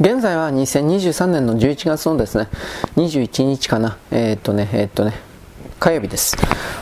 [0.00, 2.46] 現在は2023年の11月のですね、
[2.94, 3.98] 21日かな。
[4.12, 5.14] えー、っとね、えー、っとね、
[5.80, 6.36] 火曜日です。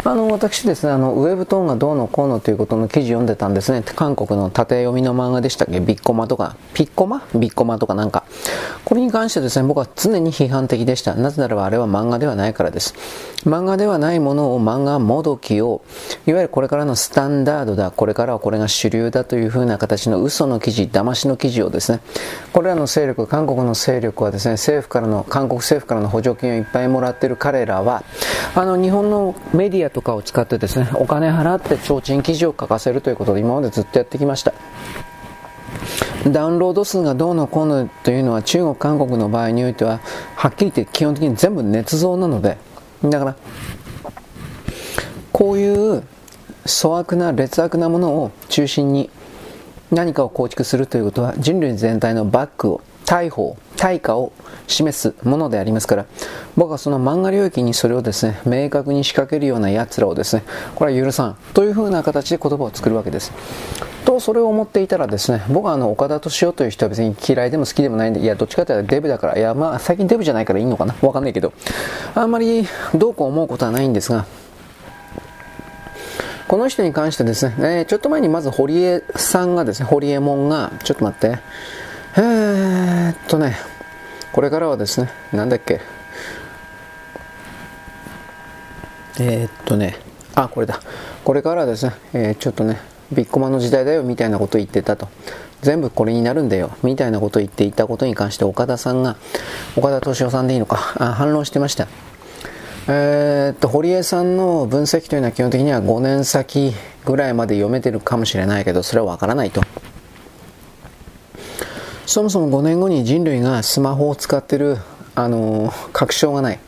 [0.04, 3.82] あの、私ですね、あの、ウェブトーンがどうのこうのということの記事読んでたんですね。
[3.82, 5.80] 韓国の縦読みの漫画でしたっけ？
[5.80, 7.26] ビッコマとか、ピッコマ？
[7.34, 8.22] ビッコマとかなんか。
[8.84, 11.14] これに関してですね、僕は常に批判的でした。
[11.14, 12.92] なぜならばあれは漫画ではないからです。
[13.44, 15.80] 漫画ではないものを漫画もどきを、
[16.27, 22.00] いわゆるこれからのスタンダードだ、これからはこれが主流だというふうな形の嘘の記事、騙しの記事をですね、
[22.53, 28.05] これらの勢力、韓国の勢力はですね、政府からの、韓国政府からの補助金をいっぱいもらっている彼らは、
[28.55, 34.53] あの、日本のメディアとかを使ってですね、お金払って提灯記事を書かせるということで今までずっとやってきました。
[36.30, 40.01] ダウンロード数がどうのこうのというのは中国、韓国の場合においては
[40.34, 42.59] はっきり言って基本的に全部捏造なので
[43.05, 43.37] だから
[45.33, 46.03] こういう
[46.67, 49.09] 粗悪な劣悪なものを中心に
[49.93, 54.33] 何かを構築するということは人類全体のバックを大砲対価を
[54.67, 56.06] 示すものでありますから
[56.56, 60.42] 僕はその漫画領域にそれをですね明確に仕掛けるような奴らをですね
[60.75, 63.33] これは許さんというふうな形で言葉を作るわけです。
[64.05, 71.53] とそれを思っていたらですね僕はあの岡田敏夫という人は別に嫌いでも好きでもないんでいやどっちかというとデブだからいやまあ最近デブじゃないからいいのかなわかんないけど
[72.14, 74.27] あんまりどうこう思うことはないんですが
[76.48, 81.41] この人に関してですね、えー、ちょっと前にまず堀江さんがですね、堀江門が、ちょっと待って、
[82.19, 83.56] えー、っとね、
[84.33, 85.83] これからはですね、なんだっけ、
[89.20, 89.98] えー、っとね、
[90.34, 90.81] あ、これだ。
[91.25, 92.81] これからはですね、えー、ちょっとね、
[93.12, 95.09] ビッコマの時代だよみたいなことを言ってたと。
[95.61, 99.17] 全部これになるんだよみたいなことを言っていたことに関して岡田さんが、
[99.77, 101.87] 岡田敏夫さんでいいのか、あ反論してました。
[102.89, 106.72] えー、っと、堀江さんの分析というのは基本的には5年先
[107.05, 109.61] ぐらいまで読めてるかもしれないけど、それはわからないと。
[112.07, 114.79] そもそも5年後に人類がスマホを使ってる、
[115.17, 116.61] あのー、確証がない。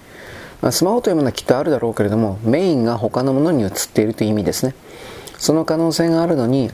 [0.60, 4.74] まあ、スマホというものはきっとあるだろうけれども、メインが他のものに移っているという意味ですね。
[5.38, 6.72] その可能性があるのに、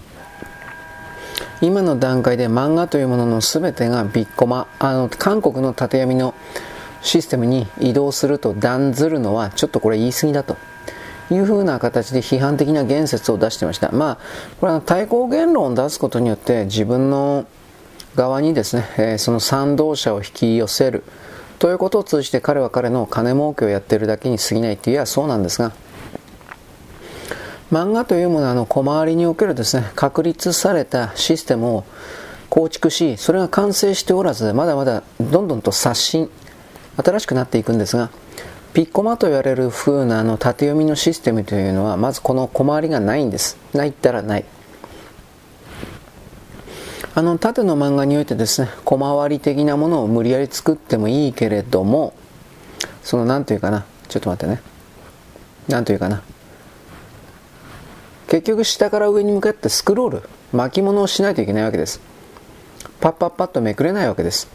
[1.60, 6.34] 今の段階で漫画というものの全てがビッコマ、あの、韓国の縦読みの
[7.02, 10.56] システムに移動すると断ずるのは、ちょっとこれ言い過ぎだと。
[11.30, 13.90] いうふうな形で批判的な言説を出してました。
[13.92, 14.18] まあ、
[14.60, 17.46] これは対抗言論を出すことによって自分の
[18.16, 21.04] 側にですね、えー、その賛同者を引き寄せる。
[21.58, 25.72] ということを通じて彼は彼の金儲けをやっているだけに過ぎないというはそうなんですが。
[27.72, 31.84] 漫画というものはあの小回りにおけるですね確立されたシステムを
[32.48, 36.30] 構築しそれが完成しておらずまだまだどんどんと刷新
[37.02, 38.10] 新しくなっていくんですが。
[38.74, 43.56] ピッコマと言われる風なあの縦読みのシステムというのはまずこの小回りがないんです。
[43.72, 44.44] ないったらない。
[47.16, 52.12] あの縦の漫画においてですね小回り的なものを無理やり作ってもいいけれども
[53.02, 54.60] その何というかなちょっと待ってね。
[55.68, 56.22] 何というかな。
[58.28, 60.22] 結局下から上に向かってスクロール
[60.52, 62.00] 巻物をしないといけないわけです。
[63.00, 64.48] パッパッパッとめくれないわけです。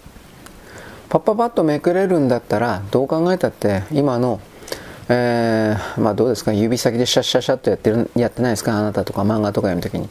[1.10, 4.40] パッパッパッとめくれるんだったらどう考えたって今の
[5.12, 10.08] えー、まあどうですか指先でシャッシャッシャッとやってるやってないですかあなたとか漫画とか読むときに。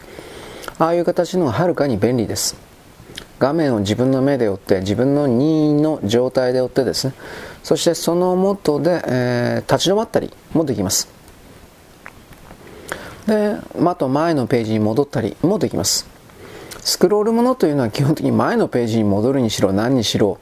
[0.79, 2.57] ああいう形のはるかに便利です。
[3.39, 7.15] 画面を自分の目で追って自分の任意の状態で追ってですね。
[7.63, 11.09] そしてその元で、えー、立ち止まったりもできます。
[13.27, 16.07] であと前のページに戻ったりもできます。
[16.81, 20.39] スクロールものというのは基本的に前のページに戻るにしろ何にしろ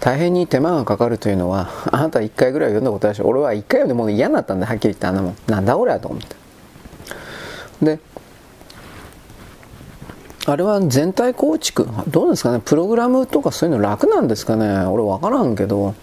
[0.00, 5.36] 大変に手間がかかるというのはあなた1回ぐらい読んだことあるし俺は1回読んでもう嫌になったんではっきり言ってあんなもん。
[5.46, 6.36] なんだ俺はと思って。
[7.80, 7.98] で
[10.50, 11.86] あれは全体構築？
[12.08, 12.60] どうですかね？
[12.64, 14.86] プログラムとかそういうの楽なんですかね？
[14.86, 15.94] 俺分からんけど。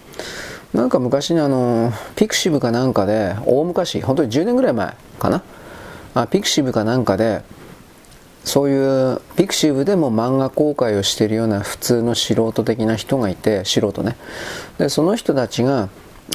[0.72, 5.42] なんか昔にあのピクシブかなんかで大昔本当に10年ぐらい前かな？
[6.14, 7.42] あ pixiv かなんかで
[8.44, 14.16] そういう pixiv でも漫画公開をしているような普通の素人的な人がいて素人ね。
[14.78, 15.88] でその人たちが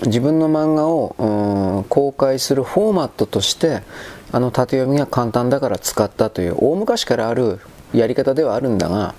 [0.06, 3.84] 自分の漫画を公開するフォーマットとして
[4.32, 7.60] あの縦読みが簡単だから使ったという大昔からある
[7.94, 9.16] やり方ではあるんだが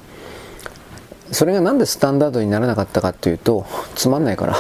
[1.30, 4.56] それがなんでスタンダードにならなかったかというとつまんないから。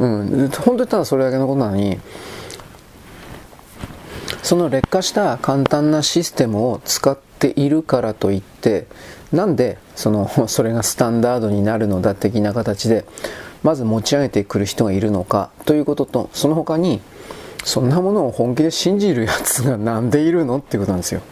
[0.00, 0.48] うん。
[0.50, 1.98] 本当にただそれだけのことなのに
[4.42, 8.86] その劣化した簡単なシステムを使っているからといって
[9.32, 13.06] なんでそのそれがスタンダードになるのだ的な形で
[13.62, 17.00] まず持ち上げてくる人がいるのかということとその他に
[17.64, 21.22] そんなものを本気で信じるやつがなんでいるのっていうことなんですよ。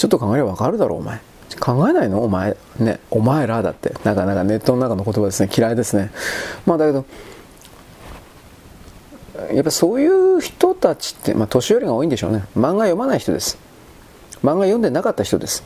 [0.00, 1.20] ちょっと考えればわかるだろう、お前。
[1.60, 2.24] 考えないの？
[2.24, 3.92] お前、ね、お前らだって。
[4.02, 5.50] なかなかネットの中の言葉ですね。
[5.54, 6.10] 嫌いですね。
[6.64, 7.04] まあだけど、
[9.52, 12.44] やっぱそういう人たちって、まあ年寄りが多いんでしょうね。
[12.56, 13.58] 漫画読まない人です。
[14.42, 15.64] 漫画読んでなかった人です。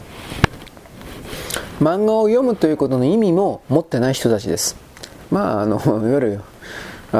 [1.80, 4.74] 漫画を読むということの意味も持ってない人たちです。
[5.30, 6.40] まあ、あの、 いわゆる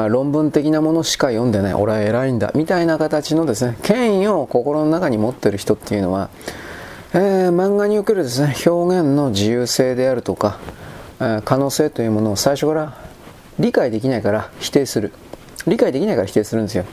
[0.09, 6.29] 論文的なものしか読んでない、俺は偉いんだ、みたいな形のですね、権威を心の中に持ってる人っていうのは、
[7.17, 10.59] えー、漫画におけるですね、表現の自由性であるとか、
[11.21, 12.97] えー、可能性というものを最初から
[13.57, 15.13] 理解できないから否定する。
[15.65, 16.83] 理解できないから否定するんですよ。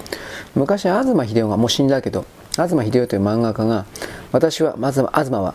[0.55, 3.85] 昔、東秀夫がもう死んだけど、東秀夫という漫画家が、
[4.31, 5.55] 私は、まず東は、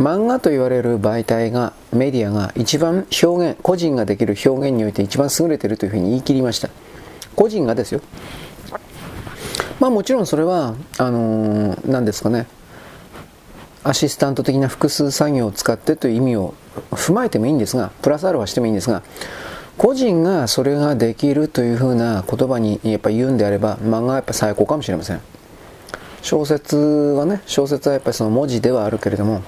[0.00, 6.70] 漫画と言われる媒体が、メディアが一番表現、個人ができる表現において一番優れているというふうに言い切りました。
[7.36, 8.00] 個人がですよ。
[9.80, 12.46] まあもちろんそれは、あのー、何ですかね、
[13.84, 16.54] アシスタント的な複数作業を使ってという意味を
[16.90, 19.02] 踏まえてもいいんですが、プラスアルファしてもいいんですが、
[19.78, 25.20] 個人がそれができるというふうな言葉にやっぱ言うんであれば、漫画はやっぱ最高かもしれません。
[26.22, 29.42] 小説はね、小説はやっぱりその文字ではあるけれども、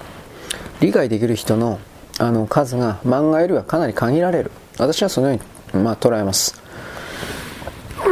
[0.81, 1.79] 理解できる人の
[2.19, 5.41] あの数が漫画よりはかなり限られる私はそのよ
[5.73, 6.61] うに、まあ、捉えます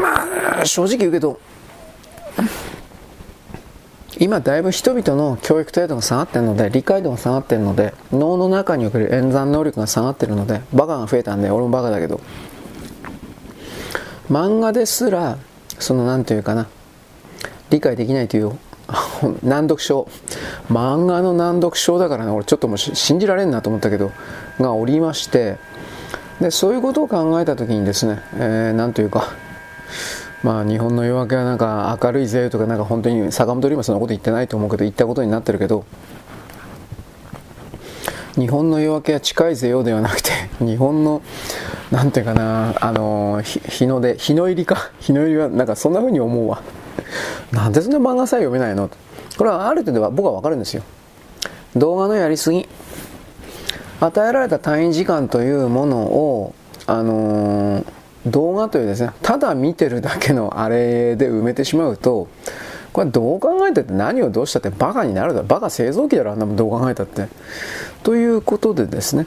[0.00, 1.38] まあ正直言うけど
[4.22, 12.20] 今だいぶ人々の教育程度が下がってるので理解度が下がってるので脳の中における演算能力が下がってるのでバカが増えたんで俺もバカだけど。
[14.30, 15.38] 漫画ですら
[15.80, 16.68] その何て言うかな
[17.70, 18.56] 理解できないという
[19.42, 20.06] 難読症。
[20.70, 24.12] 漫画の難読症だからね俺ちょっともう信じられんなと思ったけど
[24.60, 25.58] がおりまして。
[26.40, 29.32] でそういうことを考えた時にですね、えー、というか
[30.42, 35.84] まあ日本の夜明けはなんか明るいぜとかなんか本当に坂本龍馬そんなこと言ってないと思うけど言ったことになってるけど
[38.34, 40.30] 日本の夜明けは近いぜよではなくて
[40.64, 41.22] 日本の
[41.90, 46.62] なんていうかなあの日の出日の入りか 日の入りはなんかそんな風に思うわ。
[47.52, 48.88] なんでそんな漫画さえ読めないの？
[49.36, 50.82] これはある程度は僕はわかるんですよ。
[51.76, 52.66] 動画のやりすぎ。
[54.00, 56.54] 与えられた単位時間というものを
[56.86, 57.84] あのー、
[58.26, 62.28] 動画というですねただ見てるだけのあれで埋めてしまうと
[62.92, 67.28] これどう考えてて何をどうしたってバカになるだろバカ製造機だろあんなもんどう考えたって。
[68.02, 69.26] ということでですね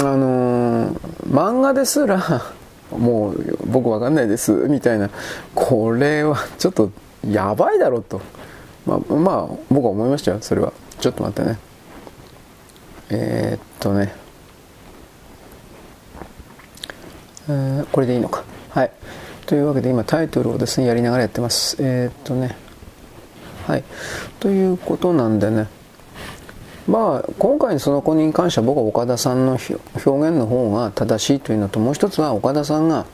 [0.00, 0.98] あのー、
[1.28, 2.42] 漫画ですら
[2.90, 5.10] もう僕わかんないですみたいな
[5.54, 6.90] これはちょっと
[7.28, 8.20] やばいだろと。
[8.84, 10.72] まあ、まあ、僕は思いましたよそれは。
[11.00, 11.58] ちょっと待ってね。
[13.10, 14.25] えー、っとね。
[17.48, 18.44] えー、これでいいのか。
[18.70, 18.90] はい。
[19.46, 21.76] というわけで今タイトルをですねやりながらやってます。
[21.78, 22.56] えー、っとね。
[23.66, 23.84] はい。
[24.40, 25.68] ということなんでね。
[26.88, 33.06] まあ今回のその子に関しては僕は岡田さんの表現の方が正しいというのともう一つは岡田さんが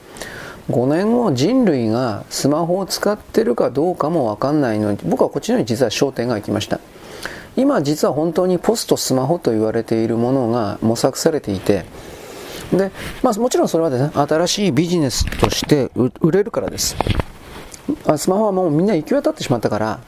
[0.70, 6.80] 5年後人類がスマホを使ってるかどうかもわかんないのに僕はこっちのに実は焦点が行きました。
[7.56, 11.84] 今実は本当にポストスマホと言われているものが模索されていて
[12.72, 12.90] で、
[13.22, 15.90] まあ、もちろんそれはですね新しいビジネスとして
[16.20, 16.96] 売れるからです
[18.16, 20.00] スマホはもうみんな行き渡ってしまったから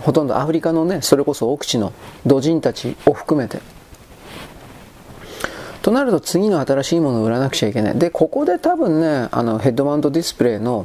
[0.00, 1.92] ほとんどアフリカのねそれこそ奥地の
[2.24, 3.60] 土人たちを含めて
[5.86, 7.94] となると次の新しいものを売らなくちゃいけない。
[7.96, 10.84] で、ここで多分ね、あのヘッドマウントディスプレイの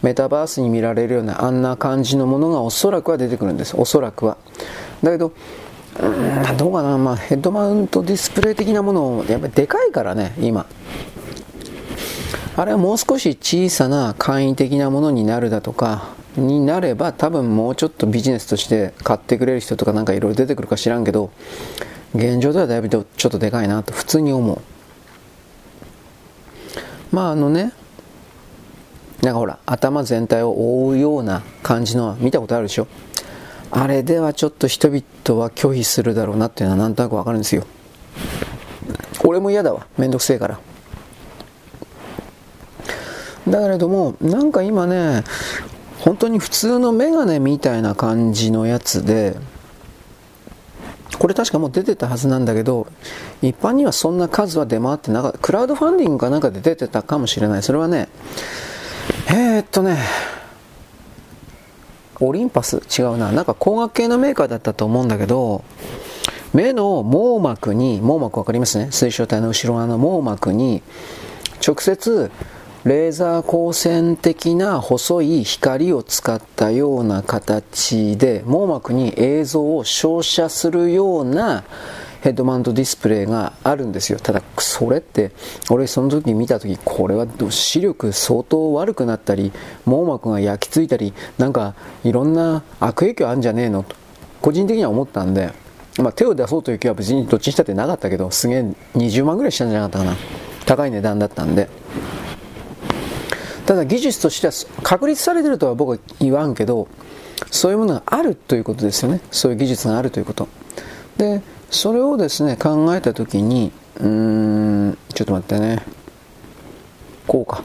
[0.00, 3.76] メタバースに見られるようなあんな感じのものがおそらくは出てくるんです。
[3.76, 4.38] おそらくは。
[5.02, 5.32] だけど、
[5.98, 6.56] うん。
[6.56, 10.66] どうかな、まあ、ヘッドマウントディスプレイ的なもの、やっぱりでかいからね、今。
[12.56, 21.30] あれはもう少し小さな簡易的なものになるだとか、になれば多分もうちょっとビジネスとして買ってくれる人とかなんかいろいろ出てくるか知らんけど、
[22.14, 24.60] 現状ではだいぶちょっとでかいなと普通に思う。
[27.10, 27.72] まああのね
[29.22, 32.86] なんかほら頭全体を覆うような感じのは見たことあるでしょ？
[33.70, 37.66] あれではちょっと人々は拒否するだろうなっていうのはなんとなくわかるんですよ
[39.24, 40.60] 俺も嫌だわめんどくせえから
[43.48, 45.24] だけれどもなんか今ね
[46.00, 49.36] 本当に普通のメガネみたいな感じのやつで
[51.20, 52.86] これ確かもう出てたはずなんだけど、
[53.42, 55.38] 一般にはそんな数は出回ってなかった。
[55.38, 57.62] クラウドファンディングかなんかで出てたかもしれない。
[57.62, 58.08] それはね、
[59.28, 59.98] えー、っとね、
[62.20, 62.82] オリンパス？
[62.98, 63.32] 違うな。
[63.32, 65.64] なんか光学系のメーカーだったと思うんだけど、
[66.52, 68.88] 目の網膜に、網膜わかりますね？
[68.90, 70.82] 水晶体の後ろ側の網膜に、
[71.66, 72.30] 直接
[72.84, 81.64] レーザー光線的な細い光を使ったような形で網膜に映像を照射するような
[82.22, 84.18] ヘッドマウントディスプレイがあるんですよ。
[84.18, 85.32] ただそれって
[85.70, 89.52] 俺その時見た時これは視力相当悪くなったり
[89.86, 91.74] 網膜が焼き付いたりなんか
[92.04, 93.82] いろんな悪影響あるんじゃねえの？
[93.82, 93.96] と
[94.42, 95.52] 個人的には思ったんで、
[95.98, 98.60] まあ、手を出そうという気は別にどっちにしたってなかったけどすげえ
[98.94, 100.16] 20万ぐらいしたんじゃなかったかな。
[100.66, 101.68] 高い値段だったんで。
[103.66, 106.88] ただ技術としては確立されてるとは僕は言わんけど
[107.50, 109.20] そういうものがあるということですよね。
[109.30, 110.48] そういう技術があるということ。
[111.16, 114.08] でそれをですね考えた時にうー
[114.90, 115.82] んちょっと待ってね。
[117.26, 117.62] こうか。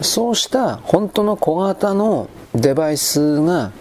[0.00, 3.72] そうした本当の小型のデバイスが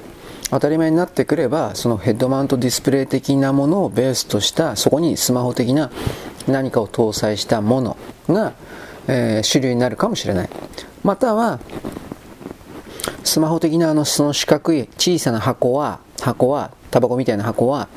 [0.50, 5.89] 当たり前になってくればそのヘッドマウントディスプレイ的なものをベースとしたそこにスマホ的な
[6.47, 7.97] 何かを搭載したもの
[8.27, 8.53] が、
[9.07, 10.50] えー、主流になるかもしれない。
[11.03, 11.59] または
[13.23, 17.88] スマホ的なあのその四角い小さな箱は箱はタバコみたいな箱は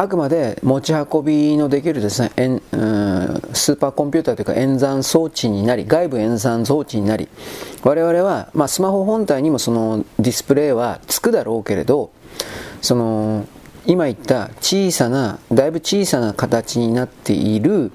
[0.00, 7.28] あくまで持ち運びのできるですね、うん、スーパーコンピューターというか演算装置になり、外部演算装置になり、
[7.82, 12.12] 我々は、まあ、スマホ本体にもそのディスプレイはつくだろうけれど、
[12.80, 13.44] その、
[13.86, 17.90] 今言った小さな、だいぶ小さな形になっている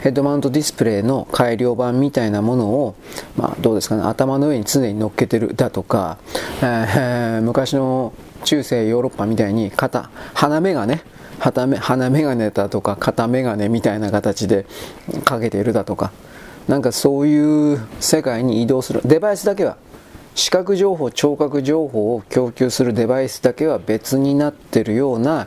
[0.00, 2.94] ヘッドマウントディスプレイの改良版みたいなものを、
[3.36, 6.16] まあ、どうですかね、頭の上に常に乗っけてるだとか、
[6.62, 11.02] えー、昔の中世ヨーロッパみたいに肩、鼻目がね、
[11.38, 14.66] 鼻眼鏡だとか肩眼鏡みたいな形で
[15.24, 16.12] かけているだとか。
[16.68, 19.02] なんかそういう世界に移動する。
[19.04, 19.76] デバイスだけは。
[20.34, 25.46] 視覚情報聴覚情報を供給するデバイスだけは別になってるような、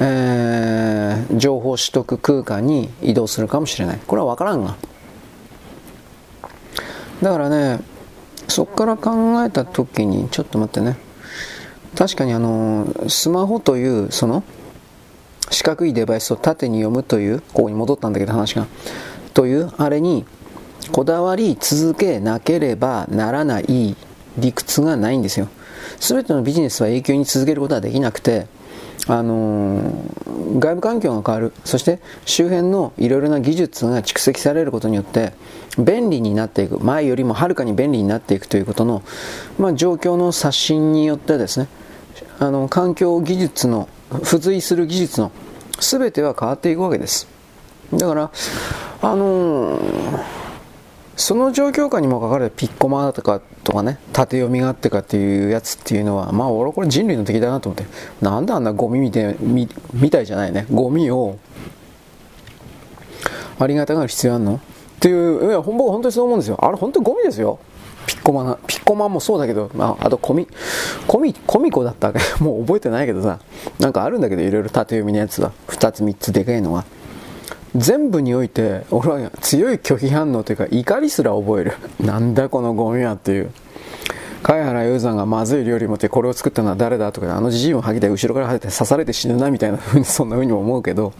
[0.00, 4.00] えー、情報取得空間に移動するかもしれない。
[4.06, 4.76] これは分からんが。
[7.20, 7.80] だからね
[8.48, 10.96] そこから考えた時にちょっと待ってね。
[11.96, 14.44] 確かにあのスマホというその
[15.50, 18.66] 四角いデバイスを縦に読むという、ここに戻ったんだけど話が、
[19.34, 20.24] というあれに
[20.92, 23.96] こだわり続けなければならない
[24.38, 25.48] 理屈がないんですよ。
[25.98, 28.46] 全てのビジネスは永久に続けることはできなくて、
[29.06, 35.32] あのー、外部環境が変わる、そして周辺のいろいろな技術が蓄積されることによって
[35.78, 39.02] 便利になっていく、前よりもはるかに便利になっていくということの、
[39.58, 41.68] まあ、状況の刷新によってですね、
[42.38, 43.88] あの環境技術の
[44.22, 45.32] 付随する技術の
[45.80, 47.28] 全ては変わっていくわけです。
[47.92, 48.30] だから
[49.02, 50.24] あのー、
[51.16, 57.84] その状況下にもかかわらずピッコマとかとかね縦読みがあってかっていうやつっていうのはまあ俺これ人類の敵だなと思って
[58.20, 60.66] なんであんなゴミみたいみみたいじゃないね。
[60.70, 61.38] ゴミを
[63.58, 64.54] ありがたがる必要あるの？
[64.56, 64.58] っ
[65.00, 66.58] ていういや僕本当にそう思うんですよ。
[66.64, 67.58] あれ本当にゴミですよ。
[68.10, 70.48] ピッコマピッコマもそうだけど、まあ、あとコミ、
[71.06, 72.12] コミ、コミコだった
[72.42, 73.38] もう覚えてないけどさ、
[73.78, 76.84] なんかあるんだけど、いろいろ縦読みのやつは、2つ3つでかいのが。
[77.76, 81.72] 全部において、俺は強い拒否反応というか、怒りすら覚える。
[82.00, 83.52] なんだこのゴミはっていう。
[84.42, 91.12] 貝原雄山がまずい料理持ってこれを作ったのは誰だとか、あのじじいを吐きて後ろから吐いて刺されて死ぬなみたいなふうに、そんなふうにも思うけど、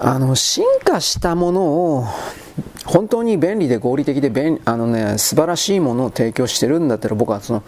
[0.00, 2.06] あの、進化したものを
[2.84, 7.62] 本当に便利で合理的で便あの、ね、素晴らしいものを提供してるんだったら僕はその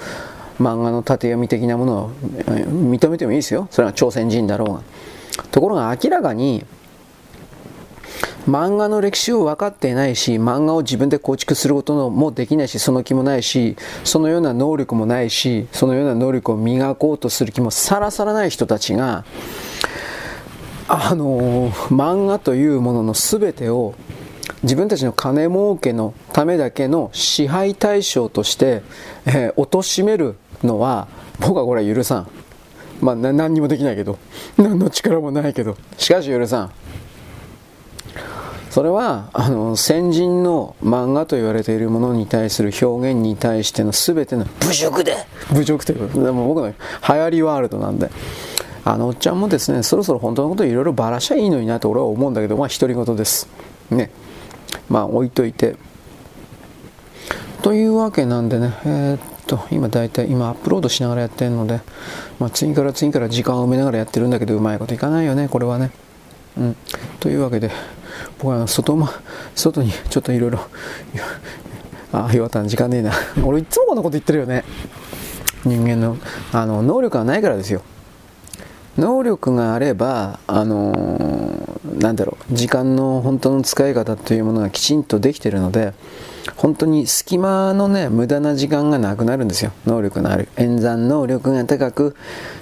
[0.60, 3.68] 漫画の縦読み的なものを認めてもいいですよ。
[3.70, 4.82] それは朝鮮人だろうが。
[5.50, 6.64] ところが明らかに
[8.48, 19.24] 漫画の歴史を分かっていないし漫画を自分で構築することもできないしその気もないしそのような能力もないしそのような能力を磨こうとする気もさらさらない人たちが
[20.88, 23.94] あの漫画というものの全てを
[24.62, 28.82] 自分たちの金儲けのためだけの支配対象として、
[29.26, 31.08] えー、貶めるのは
[31.40, 32.30] 僕はこれは許さん。
[33.00, 34.18] まあ何にもできないけど、
[34.56, 36.70] 何の力もないけど、しかし許さん。
[38.70, 45.16] それはあの先人の漫画と言われているものに対する表現に対しての全ての侮辱で。
[45.52, 48.10] 侮辱というでも僕の流行りワールドなんで。
[48.84, 53.48] あのおっちゃんもですねそろそろ本当のことをいろいろばらしゃいいのになと俺は思うんだけどまあ独り言です。
[53.90, 54.10] ね。
[54.88, 55.76] まあ置いといて
[57.62, 61.80] というわけなんでねえー、っと今大体今アップロードしながらやってるので、
[62.38, 65.90] まあ、次から次から時間を埋めながらやってるんだけどうまいこといかないよねこれはね
[66.56, 66.76] うん
[67.20, 67.70] というわけで
[68.38, 69.10] 僕は外,、ま、
[69.54, 70.60] 外にちょっといろいろ
[72.12, 73.12] ああ、岩田時間ねえな。
[73.42, 74.64] 俺いつもこんなこと言ってるよね。
[75.64, 76.18] 人間の、
[76.52, 77.82] あの、能力がないからですよ。
[78.98, 85.94] 能力があれば、あのー、なんだろう、時間の本当の使い方というものがきちんとできているので、
[86.56, 89.72] 本当に隙間のね、無駄な時間がなくなるんですよ。
[89.86, 90.48] 能力のある。
[90.56, 92.16] 演算能力が高く、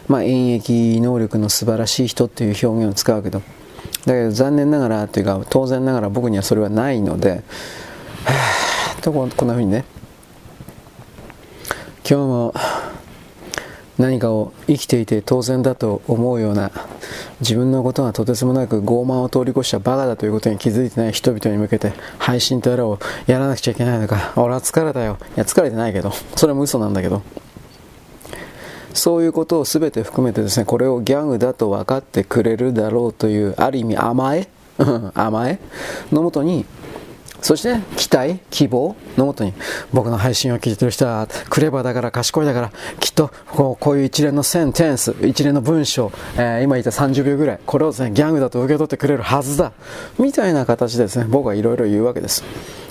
[0.06, 3.42] まあ、演劇能力の素晴らしい人っていう表現を使うけど、
[4.06, 9.84] だけど残念ながらというか、当然ながら僕にはそれはないので、はぁとこんな風にね、
[12.08, 12.54] 今日も
[14.00, 16.72] 何かを生きていて当然だと思うような
[17.40, 25.18] 自分のことがとてつもなく傲慢を通り越したバカだということに気づいてない人々に向けて配信とやらをやらなくちゃいけないのか俺は疲れたよ。
[25.36, 26.12] いや疲れてないけど。
[26.34, 27.22] それも嘘なんだけど。
[28.94, 34.48] そういうことを全て含めてですねこれをギャングだと分かってくれるだろうというある意味甘え？
[35.14, 35.58] 甘え？
[36.10, 36.64] のもとに
[37.42, 39.54] そして、期待、希望のもとに、
[39.92, 49.72] 僕の配信を聞いてる人は、クレバーだから、賢いだから、きっとこうこういう一連のセンテンス、一連の文章、えー、今言った30秒ぐらい、これをですね、ギャングだと受け取ってくれるはずだ。
[50.18, 52.44] みたいな形でですね、僕はいろいろ言うわけです。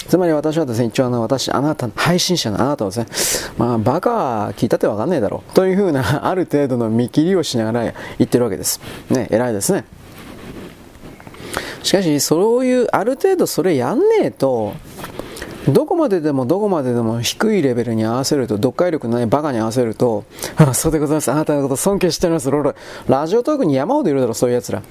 [0.10, 5.54] つまり私はですね、一応あの、私、あなた、配信者のあなたはですね、まあ、バカは聞いたってわかんねえだろう。
[5.54, 8.82] というふうな、ある程度の見切りをしながら言ってるわけです。
[9.12, 9.86] ね、偉いですね。
[11.84, 14.74] しかし、そういう、ある程度それやんねえと、
[15.68, 20.24] どこまででもどこまででも低いレベルに合わせると、読解力のないバカに合わせると、
[20.58, 21.32] あそうでございます。
[21.32, 22.50] あなたのこと尊敬しております。
[22.50, 22.74] ロロ
[23.08, 24.82] ラジオトークに山ほどいるだろ、そういう奴ら。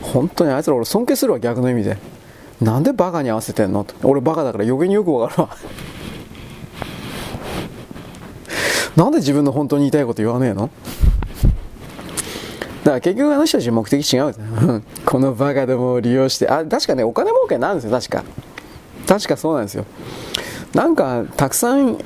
[0.00, 1.98] 本当にあいつら俺尊敬するわ、逆の意味で。
[2.60, 3.86] なんでバカに合わせてんの？
[4.02, 5.56] 俺バカだから余計によくわかるわ。
[8.96, 10.68] なんで自分の本当に言いたいこと言わねえの？
[12.84, 14.82] から結局あの人たち目的違うんですよ。
[15.04, 18.24] このバカでもを利用して、あ、確かね、お金儲けなんですよ、確か。
[19.06, 19.84] 確かそうなんですよ。
[20.74, 21.98] なんか、たくさん、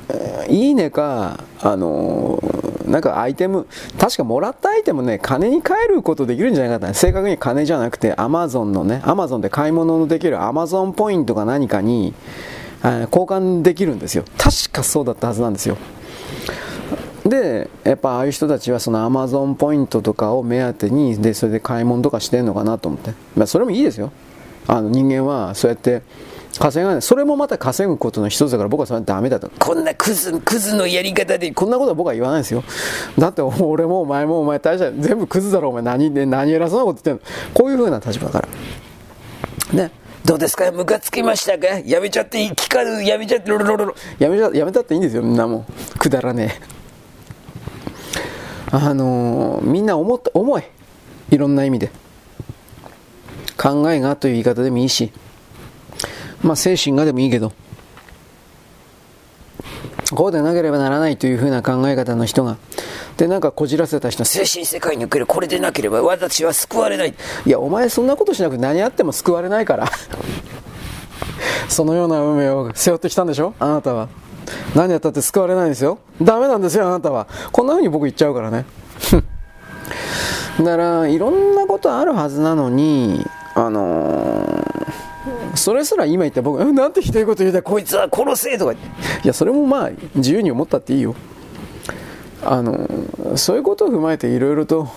[0.49, 3.67] いいねか、あのー、なんかアイテム、
[3.99, 12.15] 確かもらったアイテムね、金に換えることできるんじゃないかった、ね、正確に金じゃなくて、アマゾンのね、アマゾンで買い物のできるアマゾンポイントか何かに、
[12.83, 14.23] 交換できるんですよ。
[14.37, 15.77] 確かそうだったはずなんですよ。
[17.25, 24.11] でやっぱああいう人たちはそのアマゾンポイントとかを目当てにでそれで買い物とかしてんのかなと思って、まあ、それもいいですよ。
[24.67, 26.03] あの人間はそうやって
[26.59, 27.01] 稼がない。
[27.01, 29.49] それもまた稼ぐことの一つだから僕はそれはダメだと。
[29.59, 32.63] こんなクズクズのやり方でこんなことは僕は言わないですよ。
[33.17, 35.81] だって俺もお前もお前大した全部クズだろお前。
[35.81, 37.53] 何で何偉そうなこと言ってんの。
[37.55, 38.47] こういう風な立場か
[39.73, 39.83] ら。
[39.83, 39.91] ね
[40.23, 40.71] どうですか？
[40.71, 41.79] ムカつきましたか？
[41.85, 43.95] やめちゃっていい聞かぬやめちゃってロロロロ。
[44.19, 45.65] やめちゃやめたっていいんですよみんなも。
[45.97, 46.84] くだらねえ
[48.71, 50.63] あのみんな思った重い
[51.29, 51.91] いろんな意味で。
[53.57, 55.11] 考えがという言い方でもいいし
[56.43, 57.53] まあ精神がでもいいけど
[60.11, 62.57] こうでなければならないというふうな考え方の人が
[63.17, 67.15] でなんかこじらせた人精神世界におけるこれでなければ私は救われない。
[67.45, 69.89] いやお前そんなことしなくて何あっても救われないから。
[71.69, 73.53] そのような運命を背負ってきたんでしょ？
[73.57, 74.09] あなたは。
[74.75, 75.99] 何やったって救われないんですよ。
[76.21, 77.27] ダメなんですよあなたは。
[77.51, 78.65] こんな風に僕言っちゃうからね。
[80.59, 88.77] だからいろんなことあるはずなのにあのー、それすら今言った僕なんてひどいこと言うたこいつは殺せとかい
[89.23, 91.15] やそれもまあ自由に思ったっていいよ。
[92.43, 94.87] あのー、そういうことを踏まえていろいろと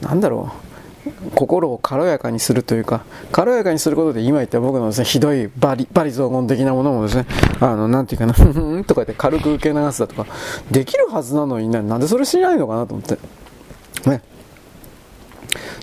[0.00, 0.71] なんだろう。
[1.34, 7.26] 心を軽やかにするというか、軽やかにすることで今言った僕のですね、ひどいバリ、バリ雑言的なものもですね、
[7.60, 8.42] あの、なんていうかな、 ふ
[8.78, 10.26] んとか言って軽く受け流すだとか、
[10.70, 13.18] できるはずなのにね、なんでそれしないのかなと思って。
[14.08, 14.22] ね。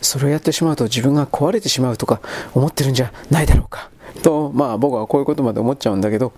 [0.01, 2.21] それをやってしまうと自分が壊れてしまうとか
[2.55, 3.89] 思ってるんじゃないだろうか。
[4.23, 6.31] と、まあ僕はこういうことまで思っちゃうんだけど、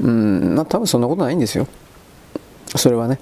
[0.00, 1.68] うん、まあ多分そんなことないんですよ。
[2.76, 3.20] それはね。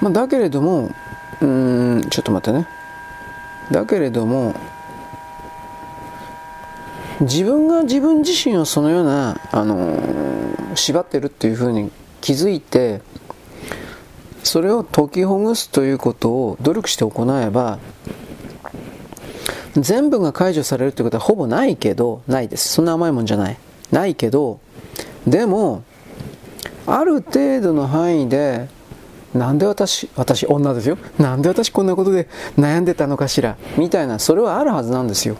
[0.00, 0.90] まあ、だけれども、
[1.44, 2.66] うーんちょっと待ってね。
[3.70, 4.54] だけれども
[7.20, 13.00] 自分が自分自身をそのような、あのー、縛ってるっていうふうに気づいて
[14.42, 17.78] それを解きほぐすということを努力して行えば
[19.74, 22.68] 全部が解除されるということはほぼないけどないです。
[22.68, 23.58] そんな甘いもんじゃない。
[23.90, 24.60] ないけど
[25.26, 25.84] でも
[26.86, 28.68] ある程度の範囲で
[29.34, 30.96] なんで私、私、女ですよ。
[31.18, 33.56] なんで私こんなことで悩んでたのかしら？
[33.76, 35.36] みたいな、それはあるはずなんですよ。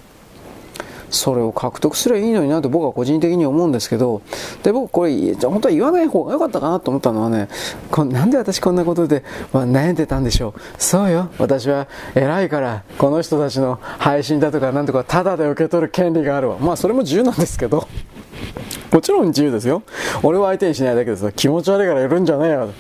[1.11, 4.21] それを獲得すればいいのになと僕は個人的に思うんですけど、
[4.65, 7.49] で、僕これ、本当は言わない方が良かったかなと思ったのはね、
[7.93, 10.61] こなんで私こんなことで、まあ、悩んでたんでしょう。
[10.77, 11.29] そうよ。
[11.39, 16.59] 私は偉いから、この人たちの配信だとかなんとかタダで受け取る権利があるわ。
[16.59, 17.87] まあそれも自由なんですけど。
[18.93, 19.83] もちろん自由ですよ。
[20.23, 22.71] 俺は相手にしないだけです気持ち悪いからやるんじゃねえよ。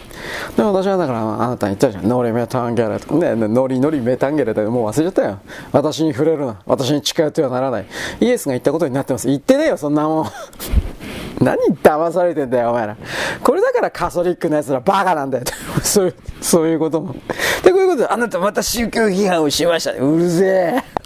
[0.57, 2.09] で私はだからあなたに言ったじゃん。
[2.09, 5.41] ノリメタンゲレとかねノリノリメタンゲレってもう忘れちゃったよ。
[5.73, 6.61] 私に触れるな。
[6.67, 7.87] 私に近寄ってはならない。
[8.21, 9.27] イエスが言ったことになってます。
[9.27, 10.27] 言ってねえよそんなもん。
[11.41, 12.97] 何騙されてんだよお前ら。
[13.43, 15.45] これだからカソリックのやつらバカなんだよ。
[15.83, 17.15] そういうそういうことも。
[17.63, 19.93] でこういうことであなたまた宗教批判をしました。
[19.93, 21.04] うるせえ。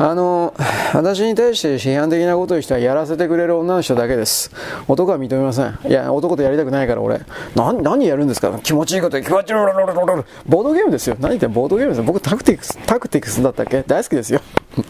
[0.00, 0.54] あの、
[0.94, 4.50] 私に対して批判的なことをしたらやらせてくれる女の人だけです。
[4.86, 5.78] 男は認めません。
[5.88, 7.20] いや、男とやりたくないから俺。
[7.56, 8.56] 何、何やるんですか？
[8.62, 11.16] 気持ちいいこと気持ちいいボードゲームですよ。
[11.18, 12.04] 何言ってボードゲームですよ。
[12.04, 13.82] 僕タクティクス、タクティクスだったっけ？
[13.82, 14.40] 大好きですよ。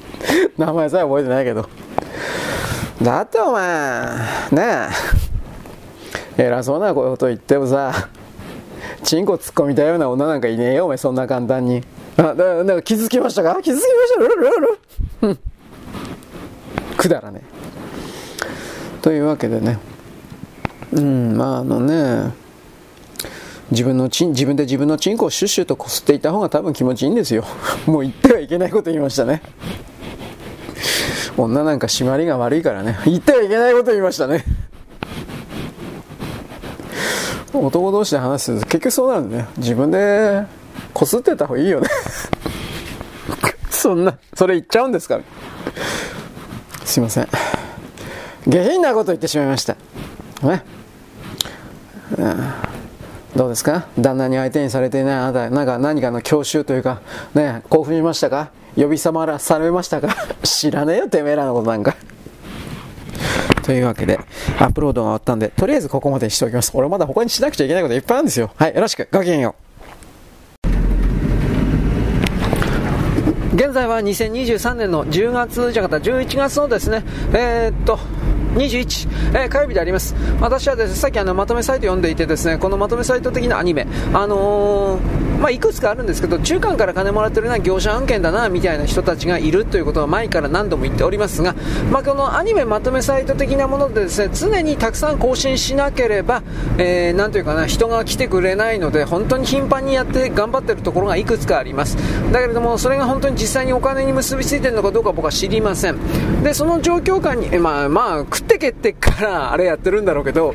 [0.59, 1.67] 名前さえ覚えてないけど。
[3.03, 3.65] だってお前、
[4.53, 4.89] ね
[6.37, 7.93] え、偉そうなこと言ってもさ、
[9.05, 11.83] チンコ突っ込みたいような女なんかいねえよ、お前、そんな簡単に。
[12.19, 13.61] あ、だなんか気づきましたか？
[13.63, 14.21] 気づきました？
[14.21, 15.39] ルルルル
[16.97, 17.43] くだらね
[19.03, 19.79] というわけでね。
[20.93, 22.33] うんまああのね。
[23.71, 27.45] 自分のチン自分で自分のチンコをシュッシュとこすっていた方が多分気持ちいいんですよ。
[27.85, 29.43] もう言ってはいけないこと言いましたね。
[31.37, 32.99] 女なんか締まりが悪いからね。
[33.05, 34.43] 言ってはいけないこと言いましたね。
[37.53, 39.49] 男同士で話すと結局そうなるんだね。
[39.59, 40.47] 自分で
[40.93, 41.89] こすってた方がいいよね。
[43.71, 45.23] そんなそれ言っちゃうんですから
[46.85, 47.29] すいません。
[48.47, 49.77] 下品なこと言ってしまいました。
[50.43, 50.63] ね、
[52.17, 52.45] うん、
[53.37, 53.87] どうですか？
[53.99, 57.01] 旦那に相手にされていないあなたなんか何かの教習というか
[57.35, 58.51] ね興奮しましたか？
[58.77, 60.09] 呼び覚まらされましたか？
[60.43, 61.95] 知らねえよてめえらのことなんか。
[63.63, 64.19] というわけで、
[64.59, 66.71] アップロードが終わったんで、とりあえずここまでにしておきます。
[66.73, 68.51] 俺まだ他にしなくちゃいけないこといっぱいあるんですよ。
[68.57, 69.07] はい、よろしく。
[69.13, 69.68] ごきげんよう。
[73.59, 77.99] 現在は2023年の10月じゃなかった11月のですね、えー、っと、
[78.55, 80.15] 21、えー、火曜日であります。
[80.41, 91.55] 私はですね、さっきあのまとめサイト読んでいてですね、このまとめサイト的なアニメ、あのー、まあ、いくつかあるんですけど、中間から金もらってるような業者案件だな、みたいな人たちがいるということは前から何度も言っておりますが、
[91.93, 96.43] まあ、このアニメまとめサイト的なものでですね、常にたくさん更新しなければ、
[96.79, 101.97] えー、というかな、人が来てくれないので、本当に頻繁にやって頑張ってるところがいくつかあります。
[102.33, 105.97] だけれども、それが本当に実際にお金に結びついてるのかどうか僕は知りません。
[106.43, 110.55] で、その状況下に、まあまあ、食ってけってからあれやってるんだろうけど、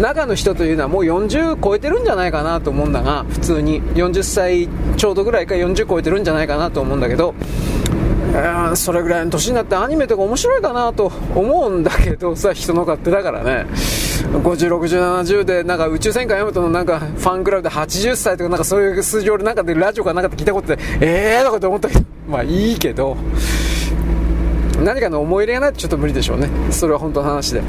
[0.00, 3.82] 中の人というのはもう40超えてるんじゃないかなと思うんだが、普通に。
[3.82, 7.34] 40歳ちょうどぐらいか40超えてるんじゃないかなと思うんだけど、
[8.74, 13.66] それぐらいの年になってアニメとか面白いかなと思うんだけどさ、人の勝手だからね。
[14.32, 23.16] 50、60、70で、なんか宇宙戦艦ヤマトのなんかファンクラブで80歳とかなんかそういう数字俺なんかでラジオかなんかで聞いたことで、えーとかって思ったけど、まあいいけど、
[24.82, 26.48] 何かの思い入れがないとちょっと無理でしょうね。
[26.70, 27.62] それは本当の話で。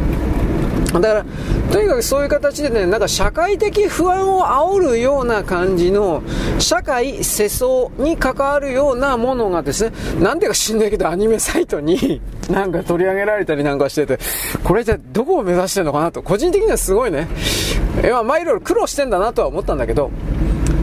[0.93, 1.25] だから
[1.71, 6.21] とにかくそういう形でねなんか社会的不安を煽るような感じの
[6.59, 14.19] 社会世相に関わるようなものがですねなんでか知んないけどアニメサイトに なんか取り上げられたりなんかしてて
[14.63, 17.27] これじゃどこを目指してるのかなと個人的にはすごいね。
[18.25, 20.11] まあいろいろ苦労してんだなとは思ったんだけど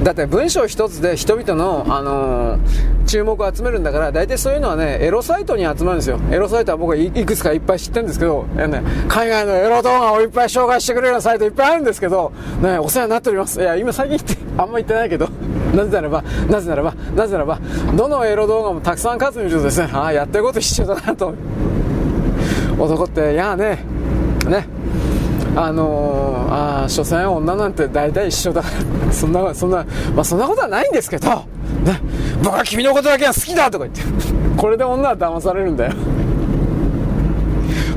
[0.03, 6.19] だって文章一つで人々の、あのー、注目を集めるんだから、大体そういうのはね、エロサイトに集まるんですよ。
[6.31, 12.33] エロサイトは僕はいくつかいっぱい知ってるんですけど、ね、海外のエロ動画をいっぱい紹介してくれるようなサイトいっぱいあるんですけど、
[12.63, 13.61] ね、お世話になっております。
[13.61, 15.29] いや、今最近ってあんま言ってないけど、
[15.77, 17.59] なぜならば、なぜならば、なぜならば、
[17.95, 21.35] どのエロ動画もたくさん数見るとですね、ああ、やってること一緒だなと。
[22.79, 23.85] 男って、いやね、
[24.49, 24.67] ね、
[25.57, 28.81] あのー、あ所詮女なんて大体一緒だから。
[29.13, 29.85] そんなそんな
[30.15, 31.37] まあそんなことはないんですけど、ね、
[32.43, 34.03] 僕は君のことだけは好きだとか言って。
[34.57, 35.93] これで女は騙されるんだよ。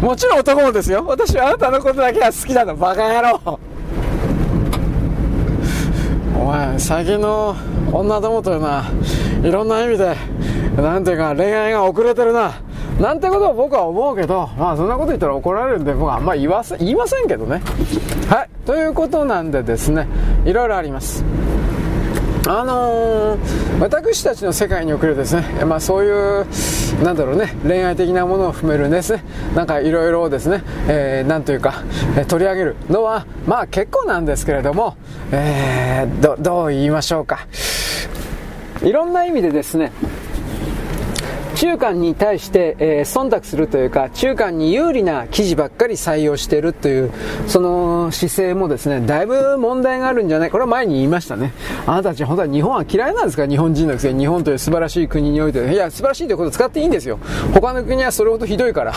[0.02, 1.06] もちろん男もですよ。
[1.08, 2.76] 私はあなたのことだけは好きだと。
[2.76, 3.60] バカ野郎。
[6.40, 7.56] お前最近の
[7.92, 8.86] 女どもというのは
[9.44, 10.16] いろんな意味で
[10.76, 12.54] なんていうか恋愛が遅れてるな。
[13.00, 17.62] なんてことを僕は思うけど、まあそんなこと言ったら怒られるんで僕はあんま言わせ、言いませんけどね。
[18.30, 18.50] はい。
[18.66, 20.08] ということなんでですね、
[20.46, 21.24] いろいろあります。
[22.46, 26.46] あのー、私たちの世界におけるですね、まあそういう、
[27.02, 29.24] なんだろうね、恋愛的なものを含めるですね、
[29.56, 31.84] なんかいろいろですね、えー、なんというか、
[32.18, 34.98] え取り上げるのは、まあ結構なんですけれども、
[35.32, 37.48] えー、ど、どう言いましょうか。
[38.84, 39.94] いろんな意味でですね、
[41.56, 47.12] 中間に対して、えー、忖度するというか、中間に有利な記事ばっかり採用しているという、
[47.48, 51.54] その姿勢もですね、だいぶ問題があるんじゃないこれは前に言いましたね。
[51.86, 53.48] あなたたち本当は日本は嫌いなんですか？
[53.48, 55.74] 日本人のくせに日本という素晴らしい国において。
[55.74, 57.20] いや、素晴らしいということを使っていいんですよ。
[57.54, 58.94] 他の国はそれほどひどいから。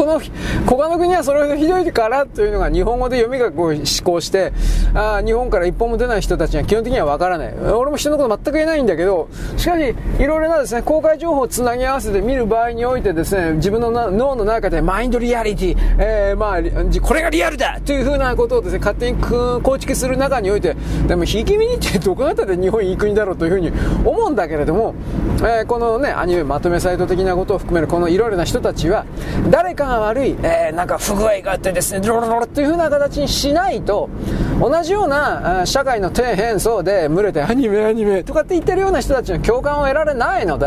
[0.00, 0.18] この
[0.66, 4.50] 他の国はそれほどひどいからというのが日本語で読みがこう思考して
[4.94, 7.54] あ日本から一本も出ない人たちには基本的にはわからない。
[7.54, 23.70] 俺も人のこと全く言えないんだけどしかしいろいろなですね公開情報をつなぎ合わせて見る場合においてですね自分の脳の中でマインドリアリティ、えー、まあこれがリアルだというふうなことをですね勝手に構築する中においてでもひき目にってどこだったら日本いい国だろうというふうに
[24.06, 24.94] 思うんだけれども、
[25.40, 29.04] えー、このねアニメまとめサイト的なことを含めるこのいろいろな人たちは
[29.50, 34.08] 誰かが悪い、えー、なんか不具合があってですねロロロロというふうな形にしないと
[34.60, 40.66] 同じような社会の底辺層で群れてアニメアニメとかって言ってるような人たちの共感を得られないので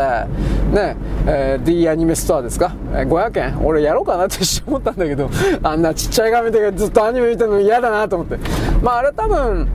[0.72, 5.30] ねえー、D アニメストアですか、えー、500円俺やろうかなって思ったんだけど
[5.62, 8.38] あんなちっちゃい画面でずっとアニメ見てるの嫌だなと思って。
[8.82, 9.66] まああれ多分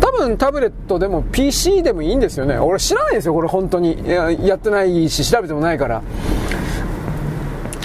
[0.00, 2.58] 多分タブレットでも PC でもいいんですよね。
[2.58, 3.96] 俺知らないんですよこれ本当に。
[4.06, 6.02] やってないし調べてもないから。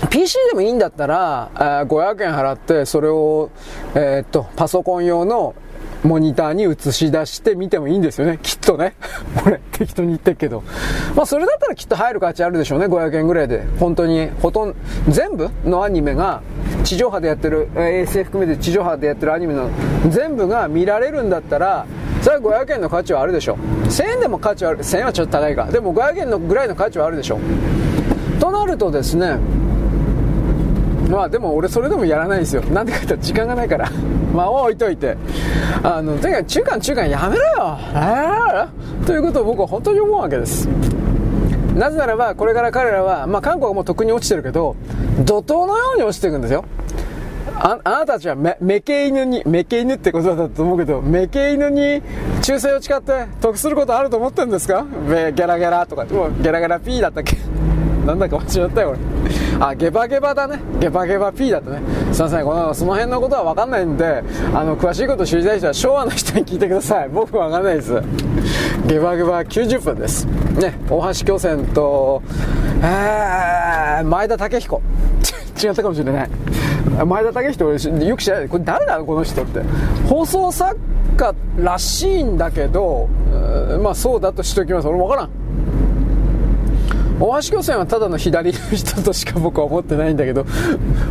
[0.09, 1.51] PC でもいいんだったら、
[1.87, 3.51] 500円払ってそれを、
[3.95, 5.55] えー、っとパソコン用の
[6.03, 8.39] モニターに映し出して見てもいいんですよね。
[8.41, 8.95] きっとね。
[9.45, 10.63] 俺、適当に言ってるけど。
[11.15, 12.85] まあ、それだったらきっと入る価値あるでしょうね。
[12.85, 13.63] 500円ぐらいで。
[13.79, 14.75] 本当に、ほとんど、
[15.09, 16.41] 全部のアニメが、
[16.83, 19.69] 地上波でやってる、衛星含めて地上波でやってるアニメの
[20.07, 21.85] 全部が見られるんだったら、
[22.21, 23.87] それは500円の価値はあるでしょう。
[23.87, 24.79] 1000円でも価値はある。
[24.79, 25.65] 1000円はちょっと高いか。
[25.65, 28.39] でも500円のぐらいの価値はあるでしょう。
[28.39, 29.37] となるとですね、
[31.09, 32.61] まあでも俺それでもやらないんですよ。
[32.63, 33.89] なんでか言ったら時間がないから。
[34.35, 35.17] まあ置いといて。
[35.83, 40.67] あの、とにかく中間中間やめろよえー、ということを僕は本当に思うわけです。
[41.75, 44.75] なぜならば、これから彼らは、まあ韓国はもうとっくに落ちてるけど、
[45.25, 46.65] 怒涛のように落ちていくんですよ。
[47.61, 52.01] あ、あなたたちはめ、めけ犬に、めけ犬ってことだと思うけど、めけ犬に
[52.41, 54.85] 忠誠を誓って得することあると思ってるんですか？
[55.07, 57.37] ギャラギャラとか、もうギャラギャラ P だったっけ？
[58.05, 58.99] なんだか間違ったよ、俺。
[59.59, 60.59] あ、ゲバゲバだね。
[60.79, 61.81] ゲバゲバ P だったね。
[62.13, 67.09] すいません、この、その辺のことはわかんないんで、あの、詳しいこと知りたい人は昭和の人に聞いてください。
[67.09, 68.01] 僕はわかんないです。
[68.87, 70.25] ゲバゲバ90分です。
[70.25, 72.21] ね、大橋巨泉と、
[72.81, 74.81] えー、前田武彦。
[75.61, 76.29] 違ったかもしれない。
[77.05, 78.49] 前田武人よく知らない。
[78.49, 79.05] これ誰なの？
[79.05, 79.61] この人って。
[80.07, 80.77] 放送作
[81.17, 83.09] 家らしいんだけど、
[83.81, 84.87] まあそうだとしておきます。
[84.87, 85.29] 俺もわからん。
[87.19, 90.45] 大橋巨泉はただの左の人としか僕は思ってないんだけど、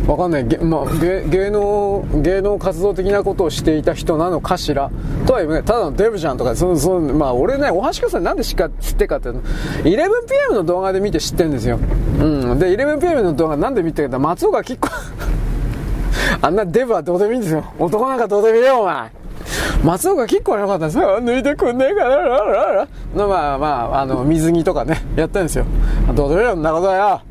[0.07, 0.43] わかんない。
[0.63, 4.89] まあ、芸能、芸能活動的なことをしていた人なのかしら？
[5.27, 8.55] とは言うね、ただのデブじゃんとか、その、その、まあ、俺ね、大橋巨泉なんで知っ
[8.95, 9.41] てかっていうの、
[9.83, 11.77] 11pm の動画で見て知ってんですよ。
[12.19, 12.59] うん。
[12.59, 14.89] で、11pm の動画なんで見てるか松岡結構
[16.41, 17.63] あんなデブはどうでもいいんですよ。
[17.77, 19.11] 男なんかどうでもいいよ、お前。
[19.83, 21.19] 松岡結構良かったんですよ。
[21.19, 25.65] 抜いてくんねえかな、の、まあまあ、あの、水着とかね、やったんですよ。
[26.15, 27.21] どうでもいいよ、んなことだよ。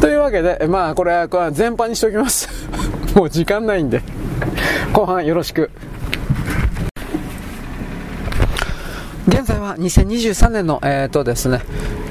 [0.00, 2.48] というわけで、まあ、これ、これは全般にしておきます。
[3.14, 4.02] もう時間ないんで。
[4.92, 5.70] 後半よろしく。
[9.40, 11.62] 現在は2023年の、えーとですね、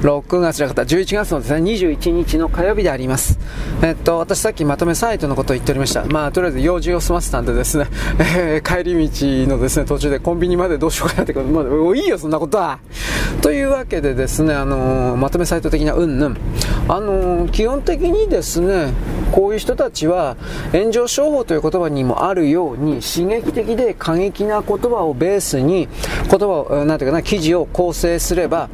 [0.02, 3.38] 6月じゃなかった11月のですね、21日の火曜日であります。
[3.84, 6.06] えっと、私さっきまとめサイトのことを言っておりました。
[6.06, 7.86] まあ、とりあえず用事を済ませたんでですね、
[8.18, 9.10] えー、帰り
[9.48, 12.80] 道のですね、途中でコンビニまでどうしようかなってこと、まあ、いいよ、そんなことは。
[13.44, 16.38] というわけでですね、あのー、まとめサイト的なうんぬん。
[16.88, 18.92] あのー、基本的にですね、
[19.32, 20.38] こういう人たちは、
[20.72, 25.88] 炎上商法という言葉にもあるように、刺激的で過激な言葉をベースに、
[26.30, 28.70] 言葉を、なんていうかな、記事を構成すれば、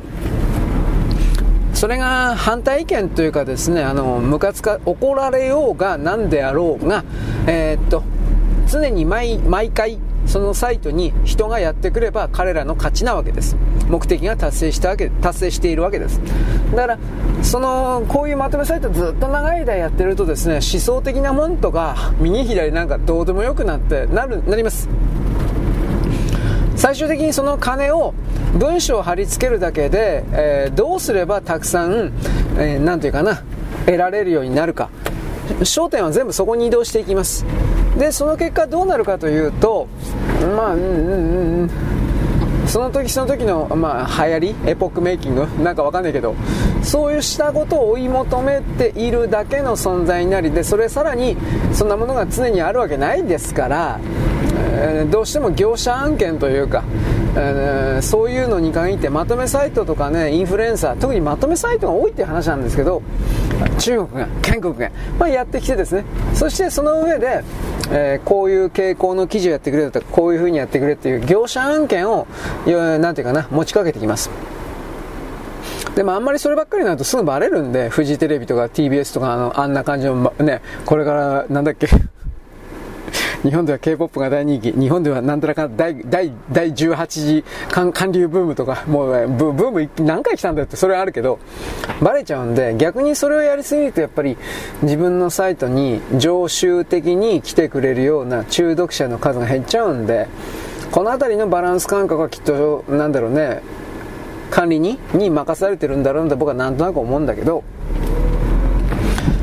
[1.73, 7.03] それが反対意見というかですね、あの、ムカつか、怒られようが何であろうが、
[7.47, 8.01] えー、っと、
[8.71, 9.41] 常に毎、
[9.71, 13.57] 回、そのサイトに人がやってくれば彼らの勝ちなわけです。
[13.89, 16.21] 目的が達成したわけ、達成しているわけです。
[16.73, 16.99] だから、
[17.41, 24.87] その、こういうまとめサイトずっと長い間やってるとですね、思想的なもんとか、右左なんかどうでもよくなって、なる、なります。
[26.75, 28.13] 最終的にその金を
[28.57, 32.11] 文章を貼り付けるだけで、えー、どうすればたくさん、
[32.57, 33.43] えー、ていうかな、
[33.85, 34.89] 得られるようになるか。
[35.61, 37.45] 焦点は全部そこに移動していきます。
[37.97, 39.87] で、その結果どうなるかというと、
[40.55, 41.69] まあ、うんうんうん、
[42.67, 45.47] その時その時の、まあ、流行り、エポックメイキング？
[45.63, 46.35] なんかわかんないけど、
[46.83, 51.37] そういうしたことを追い求めているだけの存在になり、で、それさらに、
[51.73, 53.99] そんなものが常にあるわけないですから、
[54.75, 56.83] え、どうしても業者案件というか、
[57.37, 63.01] えー、そういうのに限ってまとめサイトとかねインフルエンサー特にまとめサイトが多いっていう話なんですけど
[63.79, 66.05] 中国が韓国が、まあ、やってきてですね。
[66.33, 67.43] そしてその上で、
[67.91, 72.27] えー、こういう傾向の記事をやってくれとかこういう風にやってくれっていう業者案件を
[72.65, 74.29] 何ていうかな持ちかけてきます。
[75.95, 81.87] でもあんまりそればっかりになるとすぐバレるんで、フジテレビとか TBS とかあの、あんな感じの、ね、これから、なんだっけ、
[83.45, 91.37] 日本では K-POP が大人気、日本ではなんとなく第第第18次韓流ブームとか、もうブブーム何回来たんだよってそれはあるけど、
[92.01, 94.35] バレちゃうんで、逆にそれをやりすぎるとやっぱり
[94.81, 100.27] 自分のサイトに常習的に来てくれるような中毒者の数が減っちゃうんで、
[100.89, 103.61] この辺りのバランス感覚はきっと、なんだろうね、
[104.49, 107.63] 管理にに任されてるんだろうなと僕はなんとなく思うんだけど、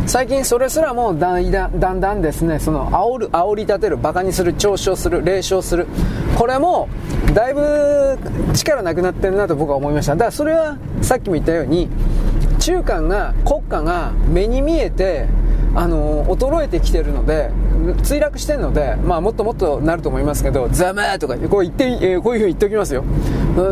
[0.07, 5.87] 最近それすらもだんだんだんですねその煽る煽り立てるバカにする嘲笑する冷笑する。
[6.37, 6.88] これも
[7.35, 8.19] だいぶ
[8.55, 10.12] 力なくなってるなと僕は思いました。
[10.12, 11.88] だからそれはさっきも言ったように
[12.59, 15.27] 中間が国家が目に見えて
[15.74, 17.50] あの衰えてきてるので
[18.02, 23.02] 墜落してるので、まあ、もっともっとなると思いますけど、ざまーとかこう言って、えー、こういうふうに言っておきますよ。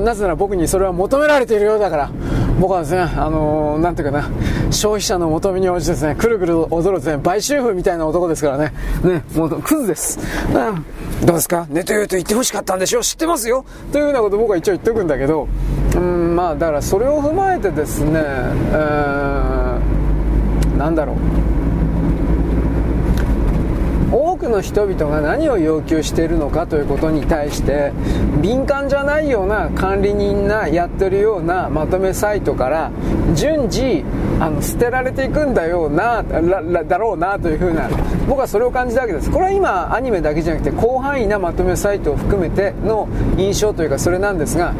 [0.02, 2.10] なぜなら僕にそれは求められているようだから、
[2.58, 4.28] 僕はですね、あのー、なんていうかな、
[4.70, 8.72] 消費者の求めに応じてですね、くるくる踊るですね、売春婦みたいな男ですからね、
[9.04, 10.18] ね、もうクズです。
[10.48, 10.84] うん、
[11.26, 11.66] どうですか？
[11.70, 13.00] ネトヨと言ってほしかったんでしょ？
[13.00, 13.64] う知ってますよ？
[13.92, 15.48] というようなこと僕は一応言っておくんだけど、
[15.94, 21.16] うん、まあ、だからそれを踏まえてですね、えー、なんだろう。
[24.40, 27.92] 多くの人々が何を要求しているのかということに対して
[28.40, 32.90] 敏感じゃないような管理人がやってるようなまとめサイトから
[33.34, 34.02] 順次
[34.40, 37.90] あの捨てられていくんだよなだろうなというふうな
[38.26, 39.30] 僕はそれを感じたわけです。
[39.30, 44.72] これは今アニメだけじゃなくて広範囲なまとめサイトを含めての印象というかそれなんですが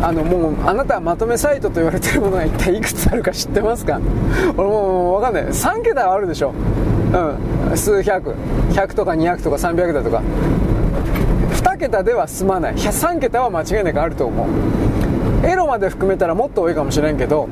[0.00, 4.00] あのもうあなたはまとめサイトと言われてるものが一体いくつあるか知ってますか？
[4.56, 5.44] 俺もう分かんない。
[5.46, 6.52] 3桁はあるでしょ。
[6.52, 7.76] うん。
[7.76, 8.34] 数百。
[8.70, 10.22] 100とか200とか300だとか。
[11.52, 12.74] 2桁では済まない。
[12.74, 14.48] 3桁は間違いなくあると思う。
[15.44, 17.48] エロまで含めたらもっと多いかもしれんけど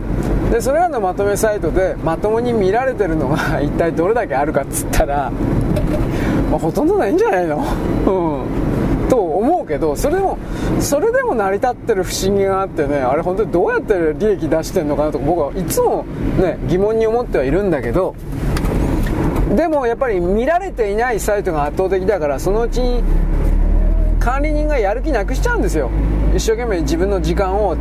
[0.50, 5.30] でそれらのまとめサイトでまともに見られてるのが 一体どれだけあるかっつったら、
[6.50, 7.64] まあ、ほとんどないんじゃないの？
[8.06, 8.11] う
[8.42, 8.42] ん。
[9.66, 10.38] けどそれでも
[10.81, 16.05] それでも成り立ってる不思議があってねあれ本当にどうやって利益出してんのかなとか僕はいつも
[16.40, 18.14] ね疑問に思ってはいるんだけど
[19.55, 23.02] でもやっぱり見られていないサイトが圧倒的だからそのうちに
[24.18, 25.88] 管理人がやる気なくしちゃうんですよ。
[26.35, 27.76] 一生懸命自分の時間を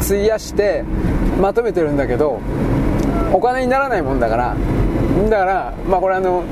[0.00, 0.84] 費やして
[1.40, 2.40] まとめてるんだけど
[3.32, 4.56] お金にならないもんだから。
[5.28, 6.44] だからまあこれあの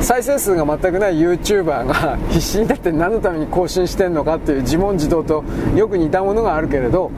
[0.00, 5.44] 再生数が全くない YouTuber が必死になって何のために更新してんのかっていう自問自答と
[5.76, 7.10] よく似たものがあるけれど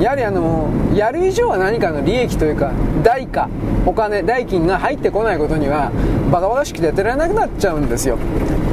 [0.00, 3.48] やはりあのやる以上は何かの利益というか代価
[3.86, 5.92] お金代金が入ってこないことには
[6.30, 8.18] バカバカしくてやってられなくなっちゃうんですよ。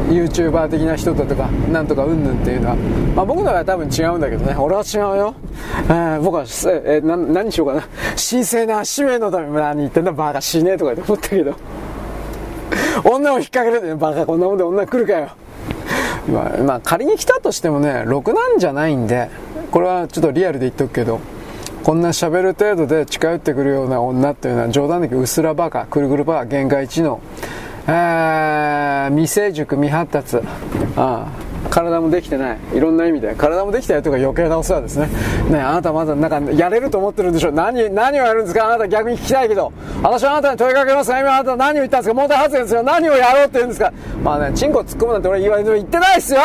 [0.09, 2.75] YouTuber 的な人だとかなんとかうんぬんっていうのは、
[3.15, 4.55] まあ、僕のは多分違うんだけどね。
[4.57, 5.35] 俺は違うよ、
[5.87, 7.81] えー、僕は、えー、な何しようかな。
[8.17, 10.11] 神聖な使命のために何言ってんだ。
[10.11, 11.53] バカしねえとかって思ったけど。
[13.03, 13.81] 女を引っ掛ける。
[13.81, 15.29] で、ね、バカこんなもんで女来るかよ。
[16.27, 19.29] まあ、まあ、仮に来たとしてもねろくなんじゃないんで
[19.71, 21.19] これはちょっとリアルで言っとくけど
[21.83, 27.19] こんな喋る程度で近寄ってくるような女っていうのは冗談だけどうすらバカくるくるバカ限界知能、
[27.87, 30.37] えー、未成熟未発達。
[30.95, 31.48] ああ。
[31.69, 32.57] 体もできてない。
[32.73, 33.35] いろんな意味で。
[33.35, 35.07] 体もできてないというか余計なお世話ですね。
[35.49, 38.65] ねあなたまだなんかやれると思ってるんでしょ何何をやるんですか？
[38.65, 39.71] あなた逆に聞きたいけど。
[40.01, 41.11] 私はあなたに問いかけます。
[41.11, 42.83] が今あなた何を言ったんですか問題発言ですよ。
[42.83, 43.93] 何をやろうって言うんですか？
[44.23, 46.41] まあねチンコ突っ込むなんて俺言われて言ってないですよ。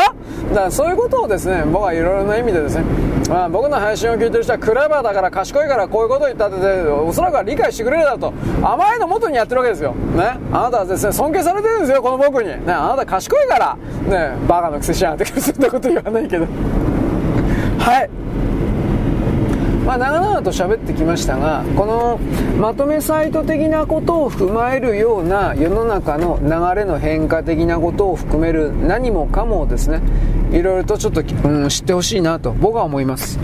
[0.51, 2.85] だからそういうことをですね僕はいろいろな意味でですね。
[3.27, 8.35] まあ、僕の配信を聞いてる人はクレバーだから賢いからこういうことを言ったっておそらくは理解してくれるだと。
[8.63, 9.93] 甘いの元にやってるわけですよ。
[9.93, 10.37] ね。
[10.53, 12.49] あなたはですね尊敬されてるんですよこの僕に。
[12.51, 13.77] ねあなた賢いから。
[14.09, 15.19] ねバカのくせしじゃん。
[15.19, 16.47] とかそんなこと言わないけど。
[17.79, 18.11] はい。
[19.85, 22.19] まあ、長々と喋ってきましたがこの
[22.59, 30.01] まとめサイト的なことを踏まえるような世の中の流れの変化的なことを含める何もかもですね
[30.53, 33.39] いろいろとちょっと、うん、知ってほしいなと僕は思います。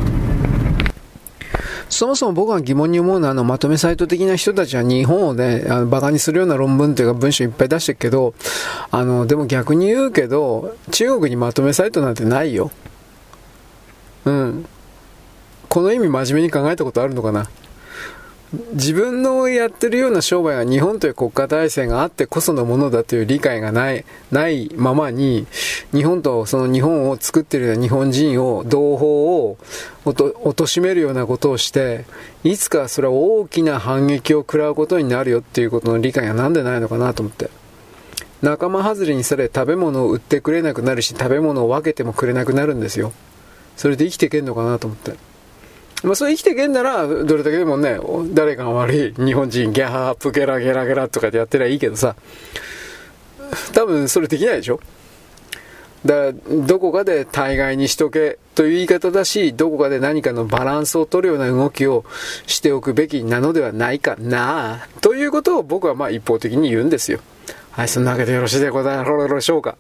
[1.91, 8.33] そもそも僕が疑問に思うのは、あの、まとめサイト的な人たちは日本をね、あの、馬鹿にするような論文というか文章いっぱい出してるけど、
[8.91, 12.71] あの、でも逆に言うけど、中国にまとめサイトなんてないよ。
[14.25, 14.67] うん。
[15.69, 17.49] この意味真面目に考えたことあるのかな？
[18.53, 25.47] 自分のやってるような商売は日本という国家体制があってこそのものだという理解がない、ないままに、
[25.93, 29.57] 日本とその日本を作ってるような日本人を、同胞を
[30.05, 32.07] 貶めるようなことをして、
[32.43, 37.51] いつかそれは大きな反撃を食らうことになるよっていうことの理解がなんでないのかなと思って。
[38.43, 43.13] 仲間外れにされ食べ物を売ってくれなくなるし、食べ物を分けてもくれなくなるんですよ。
[43.77, 45.30] それで生きていけんのかなと思って。
[46.03, 47.99] まあ、それ生きていけんなら、どれだけでもね、
[48.33, 52.17] 誰かが悪い、日本人、ギャハープゲラゲラゲラとかでやってりゃいいけどさ、
[53.75, 54.81] 多分それできないでしょ？
[56.07, 56.33] だから
[56.67, 62.07] どこかで大概にしとけという言い方だし、どこかで何かのバランスを取るような動きを
[62.47, 67.21] しておくべきなのではないかなということを僕はまあ一方的に言うんですよ。
[67.73, 69.77] はい、そんなわけでよろしいでございましょうか。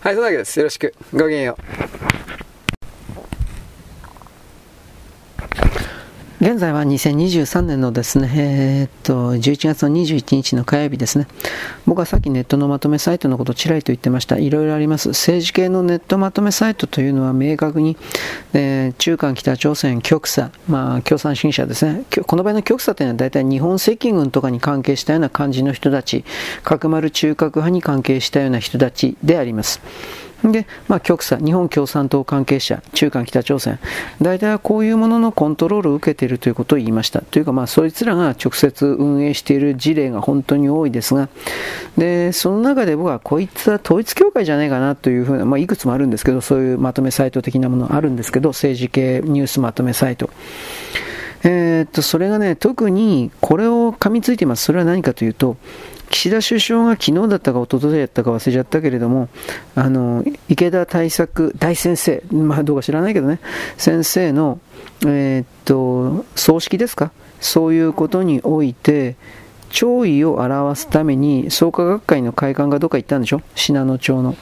[0.00, 0.58] はい、そんなわけです。
[0.58, 0.94] よろしく。
[1.14, 2.21] ごきげんよう。
[6.42, 11.28] 現在は2023年のですね、えー、っと、11月の21日の火曜日ですね。
[11.86, 14.38] 僕はさっきネットのまとめサイトのことをちらりと言ってました。
[14.38, 15.10] いろいろあります。
[15.10, 17.96] 政治系のネットまとめサイトというのは明確に、
[18.54, 22.02] えー、中韓北朝鮮極左、まあ、共産主義者ですね。
[22.26, 26.24] この場合の極左というのは大体日本赤軍とかに関係したような感じの人たち、
[26.64, 29.80] 角丸中核派に関係したような人たちであります。
[30.44, 33.78] で、まあ、極左、日本共産党関係者、中韓北朝鮮、
[34.20, 37.20] 大体はこういうもののコントロールを受けているということを言いました。
[37.22, 41.28] というか、まあ、そいつらが直接運営している事例が本当に多いですが、
[41.96, 50.30] で、その中で僕はこいつは統一教会じゃないかなというふうな、まあ、いくつもあるんですけど、そういうまとめサイト的なものあるんですけど、政治系ニュースまとめサイト。
[51.44, 54.64] えー、っと、それがね、特にこれを噛みついています。
[54.64, 55.56] それは何かというと、
[56.12, 59.30] 岸田首相が昨日だったか一昨日だったか忘れちゃったけれども、
[59.74, 63.40] あの、池田対策大先生、まあどうか知らないけどね、
[63.78, 64.60] 先生の、
[65.06, 67.12] えー、っと、葬式ですか？
[67.40, 69.16] そういうことにおいて、
[69.70, 73.40] 弔意を表すために創価学会の会館がどっか行ったんでしょ？
[73.54, 74.36] 信濃町の。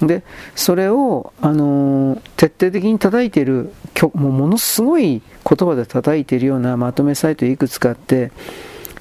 [0.00, 0.24] で、
[0.56, 3.72] それを、あのー、徹底的に叩いている、
[4.14, 8.32] もうものすごい言葉で叩いているようなまとめサイトいくつかあって、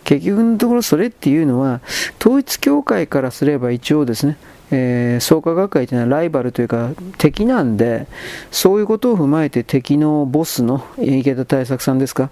[0.03, 1.81] 結局のところそれっていうのは
[2.19, 4.37] 統一教会からすれば一応ですね
[4.75, 8.07] えー、創価学会というのはライバルというか敵なんで
[8.49, 12.31] そういうことを踏まえて敵のボスの池田大作さんですか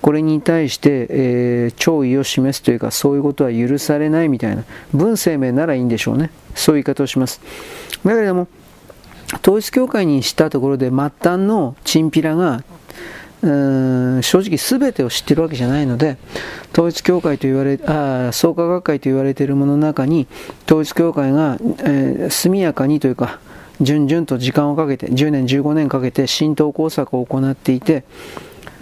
[0.00, 6.30] これに対して、えー、弔意を示すというかそういうことは許されないみたいな文声明ならいいんでしょうね。
[6.54, 7.40] そういう言い方をします。
[8.04, 8.48] だけれども
[9.42, 12.62] 統一教会にしたところで末端のチンピラが
[13.46, 16.16] うん正直全てを知ってるわけじゃないので
[16.72, 20.26] 統一教会と言われあ創価学会と言われているものの中に
[20.66, 23.38] 統一教会が、えー、速やかにというか
[23.80, 28.04] 順々と時間をかけて10年15年かけて浸透工作を行っていて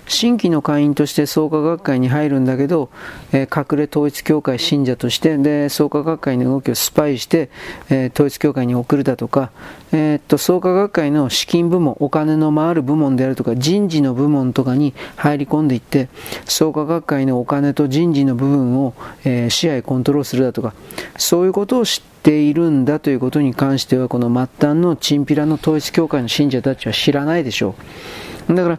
[0.07, 2.91] 新規の会員として創価学会に入るんだけど、
[3.33, 7.51] えー、隠れ統一教会信者としてで創価学会の動きをスパイして、
[7.89, 9.51] えー、統一教会に送るだとか、
[9.93, 16.09] えー、っと創価学会の資金部門お金の回る部門であるとか人事の部門とかに入り込んでいって
[16.45, 18.95] 創価学会のお金と人事の部分を、
[19.25, 20.75] え支配コントロールするだとか
[21.17, 28.34] そういうことを知っているんだということに関してはこの末端のチンピラの統一教会の信者たちは知らないでしょう。
[28.49, 28.79] だから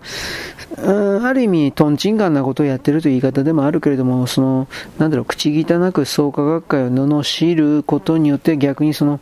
[1.27, 9.19] ある意味、とんちんかんなことをやってるという言い方でもあるけれども、その、なんだろう、口汚く創価学会を罵ることによって、逆にその、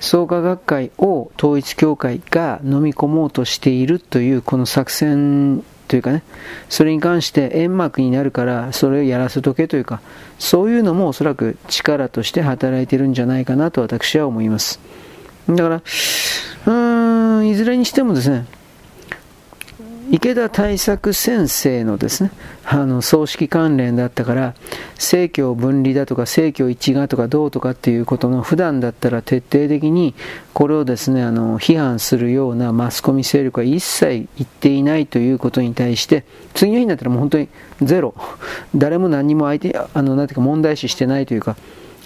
[0.00, 6.24] 創価学会を統一教会が飲み込もうとしているという、この作戦というかね、
[6.68, 10.00] それに関して煙幕になるから、それをやらせとけというか、
[10.38, 14.80] そういうのもおそらく力として働いてるんじゃないかなと私は思います。
[15.48, 18.46] だから、うーん、いずれにしてもですね、
[20.10, 22.32] 池田大作先生のですね、
[22.64, 24.54] あの、葬式関連だったから、
[24.96, 30.14] 政教分離だとか、政教一がとかどうとかっていうことの、普段だったら徹底的に、
[30.54, 36.24] これをですね、あの、批判するようなマスコミ勢力は一切言っていないということに対して、
[36.54, 37.48] 次の日になったらもう本当に
[37.80, 38.14] ゼロ。
[38.74, 41.56] 誰も何も相手、あの、なんていうか問題視してないというか、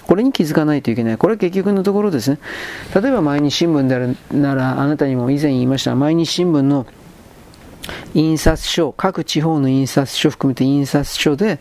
[0.07, 1.17] これに気づかないといけない。
[1.17, 2.39] これは結局のところですね。
[2.95, 6.85] 例えば毎日新聞であるなら、あなたにも以前言いました、毎日新聞の
[8.13, 11.59] 印刷所、各地方の印刷所含めて印刷所で、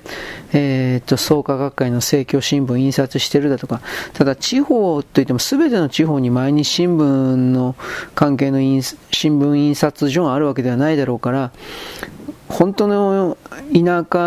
[0.52, 3.80] えー、っと、創価学会の政教新聞印刷してるだとか、
[4.14, 7.74] ただ地方といっても全ての地方に毎日新聞の
[8.14, 11.52] 関係の新聞印刷所があるわけではないだろうから、
[12.48, 13.36] 本当の
[13.72, 14.18] 田舎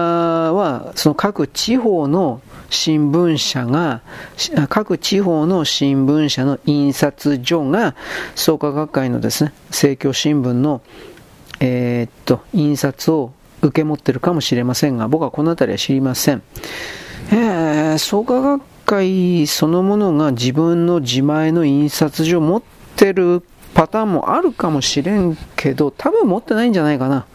[0.54, 4.02] は、その各地方の新聞社が、
[4.70, 7.96] 各地方の新聞社の印刷所が、
[8.36, 10.82] 創価学会のですね、政教新聞の
[11.60, 13.32] えー、っと、印刷を
[13.62, 16.42] 受け持ってるかもしれませんが、僕はこの辺りは知りません。
[17.32, 22.64] えー、創価学会そのものが自分の自前の印刷所を持っ
[22.96, 23.44] てる
[23.74, 27.26] パターンもあるかもしれんけど、多分持ってないんじゃないかな。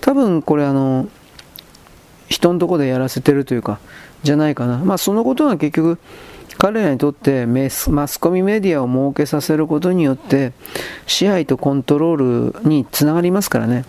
[0.00, 1.08] 多分これあの、
[2.28, 3.78] 人のとこでやらせてるというか、
[4.22, 4.78] じゃないかな。
[4.78, 5.98] まあそのことが結局、
[6.58, 10.52] 彼らにとってマスコミメディアを設けさせることによって
[11.06, 13.84] 支配とコントロールにつながりますからね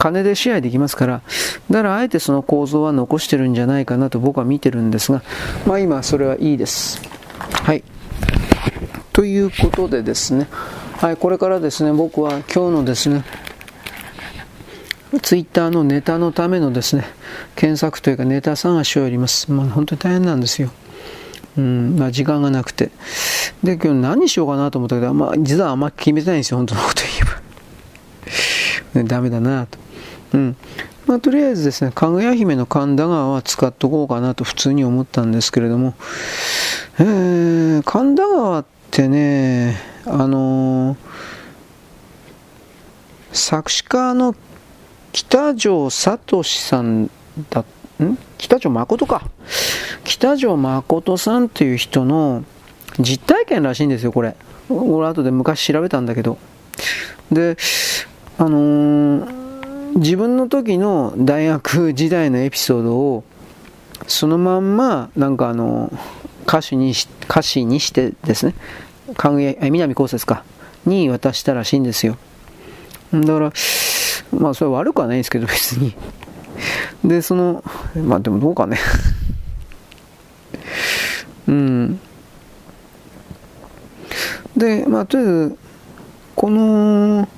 [0.00, 1.22] 金で支配できますから、
[1.70, 5.22] だからあえてその構造は残してるんじゃないかなと僕は見てるんですが、
[5.66, 7.02] まあ今それはいいです。
[7.38, 7.84] はい。
[9.12, 10.48] ということでですね、
[10.96, 13.24] はい、これからですね、僕は今日のですね、
[15.20, 17.04] ツイッターのネタのためのですね、
[17.54, 19.52] 検索というかネタ探しをやります。
[19.52, 20.70] まあ本当に大変なんですよ。
[21.58, 22.90] うん、まあ時間がなくて。
[23.62, 27.40] で、今日何しようかなと思ったけど、まあ実はあんま決めてないんですよ、本当のこと言えば。
[29.02, 29.78] ね、ダメだなと。
[30.34, 30.56] うん。
[31.06, 35.94] まあ、とりあえずですね、かぐや姫の神田川は使っとこうかなと普通に思ったんですけれども、
[37.00, 39.76] えー、神田川ってね、
[40.06, 40.96] あのー、
[43.32, 44.36] 作詞家の
[45.12, 47.06] 北条聡さん
[47.50, 47.64] だった、
[48.04, 48.18] ん？
[48.38, 49.22] 北条誠か。
[50.04, 52.44] 北条誠さんっていう人の
[52.98, 54.34] 実体験らしいんですよ、これ。
[54.68, 56.38] 俺後で昔調べたんだけど。
[57.30, 57.56] で、
[58.38, 59.40] あのー
[59.96, 63.24] 自分の時の大学時代のエピソードを
[64.06, 65.92] そのまんまなんかあの
[66.46, 68.54] 歌詞にし歌詞にしてですね
[69.60, 70.44] 南こうせつか
[70.86, 72.16] に渡したらしいんですよ
[73.12, 73.52] だから
[74.32, 75.94] まあそれは悪くはないんですけど別に
[77.04, 78.78] でそのまあでもどうかね
[81.48, 82.00] うん
[84.56, 85.58] でまあとりあえず
[86.34, 87.28] この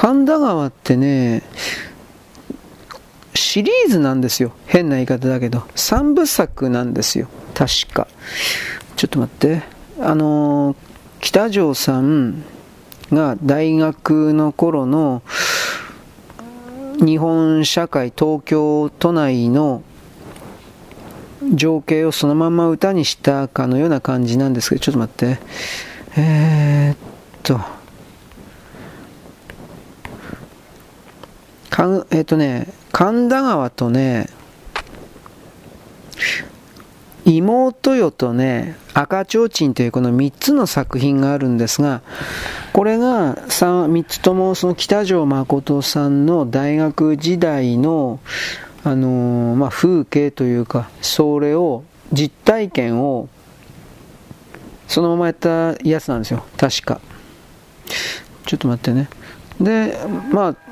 [0.00, 1.42] 神田川ってね、
[3.34, 4.52] シリーズなんですよ。
[4.66, 5.58] 変な言い方だけど。
[5.74, 7.26] 3部作なんですよ。
[7.52, 8.06] 確か。
[8.94, 9.62] ちょっと待って。
[10.00, 10.76] あの、
[11.18, 12.44] 北条さん
[13.12, 15.22] が大学の頃の
[16.98, 19.82] 日本社会、東京都内の
[21.54, 25.38] 情景をそのまま歌にしたかのような感じなんですけど、ちょっと待って。
[26.16, 26.96] えー、っ
[27.42, 27.60] と。
[31.70, 34.28] かん、えっ、とね、神田川とね、
[37.28, 42.00] 妹よとね、赤ちょうちんというこの3つの作品があるんですが、
[42.72, 48.20] これが 3, 3つともその北条誠さんの大学時代の、
[48.82, 53.28] あのー、まあ、風景というか、それを、実体験を、
[54.86, 57.00] そのままやったやつなんですよ、確か。
[58.46, 59.10] ちょっと待ってね。
[59.60, 59.98] で、
[60.32, 60.67] まあ、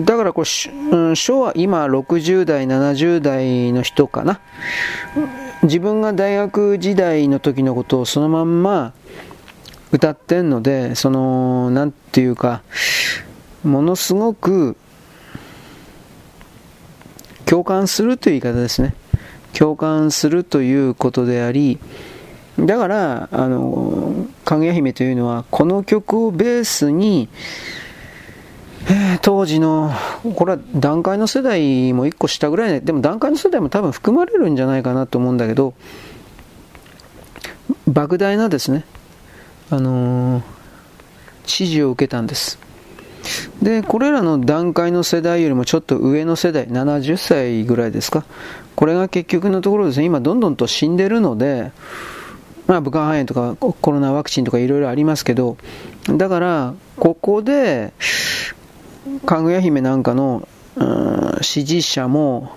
[0.00, 4.40] だからこれ、うん、昭和、今60代、70代の人かな。
[5.62, 8.92] 自分が大学時代の時のことをそのまんま
[9.90, 12.62] 歌ってんので、その、なんていうか、
[13.64, 14.76] ものすごく
[17.44, 18.94] 共感するという言い方ですね。
[19.52, 21.78] 共感するということであり、
[22.58, 27.28] だから、あの、かぐや姫というのは、この曲をベースに、
[28.90, 29.92] え、当時の、
[30.34, 35.74] これは段階の世代も1個下ぐらいで、でも段階の世代も多分含まれるんじゃないかなと思うんだけど、
[37.90, 38.84] 莫大なですね、
[39.70, 40.42] あのー、
[41.44, 42.58] 支持を受けたんです。
[43.60, 48.24] で、これらの段階の世代よりもちょっと上の世代、70歳ぐらいですか、
[48.74, 51.72] これが結局のところですね、今どんどんと死んでるので、
[52.66, 55.58] まあ、武漢肺炎とかコロナワクチンとかいろいろありますけど、
[56.06, 57.92] だから、ここで、
[59.24, 60.46] かぐや姫なんかの、
[60.76, 62.52] うん、支持者も、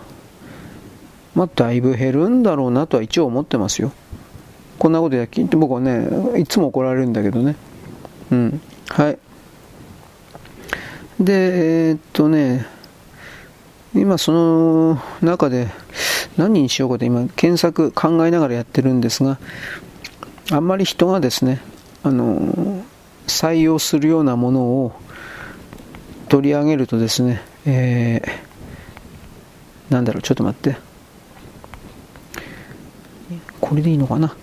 [1.35, 3.91] まあ、だいぶ減るんだろうなとは一応思ってますよ。
[4.77, 6.07] こんなことやきって僕はね、
[6.39, 7.55] いつも怒られるんだけどね。
[8.31, 8.61] うん。
[8.89, 9.19] はい。
[11.19, 12.65] で、えー、っとね、
[13.93, 15.67] 今その中で
[16.37, 19.37] 何にしようかと今検索考えながらやってるんですが、
[20.49, 21.61] あんまり人がですね、
[22.03, 22.83] あの、
[23.27, 24.93] 採用するようなものを
[26.31, 30.77] 取り上げるとですね、えー、なんだろう、ちょっと待って。
[33.59, 34.33] これでいいのかな？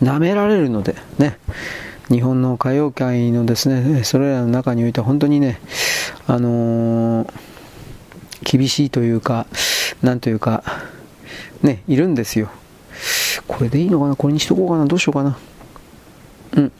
[0.00, 1.36] 舐められるので、ね。
[2.10, 5.60] 日本の歌謡界のですね、それらの中において本当にね、
[6.28, 7.32] あのー、
[8.44, 9.48] 厳しいというか、
[10.00, 10.62] なんというか、
[11.60, 12.50] ね、いるんですよ。
[13.48, 14.14] これでいいのかな？
[14.14, 14.86] これにしとこうかな？
[14.86, 15.36] どうしようかな？
[16.52, 16.72] うん。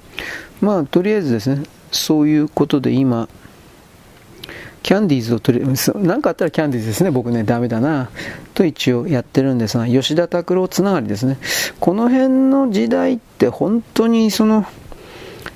[0.61, 3.29] まあ、とりあえずですね、そういうことで今、
[4.83, 5.67] キャンディーズを取り、
[5.97, 8.11] 何かあったらキャンディーズですね、僕ね、ダメだな、
[8.55, 11.39] と一応やってるんですが、吉田拓郎つながりですね。
[11.81, 14.65] この辺の時代って本当にその、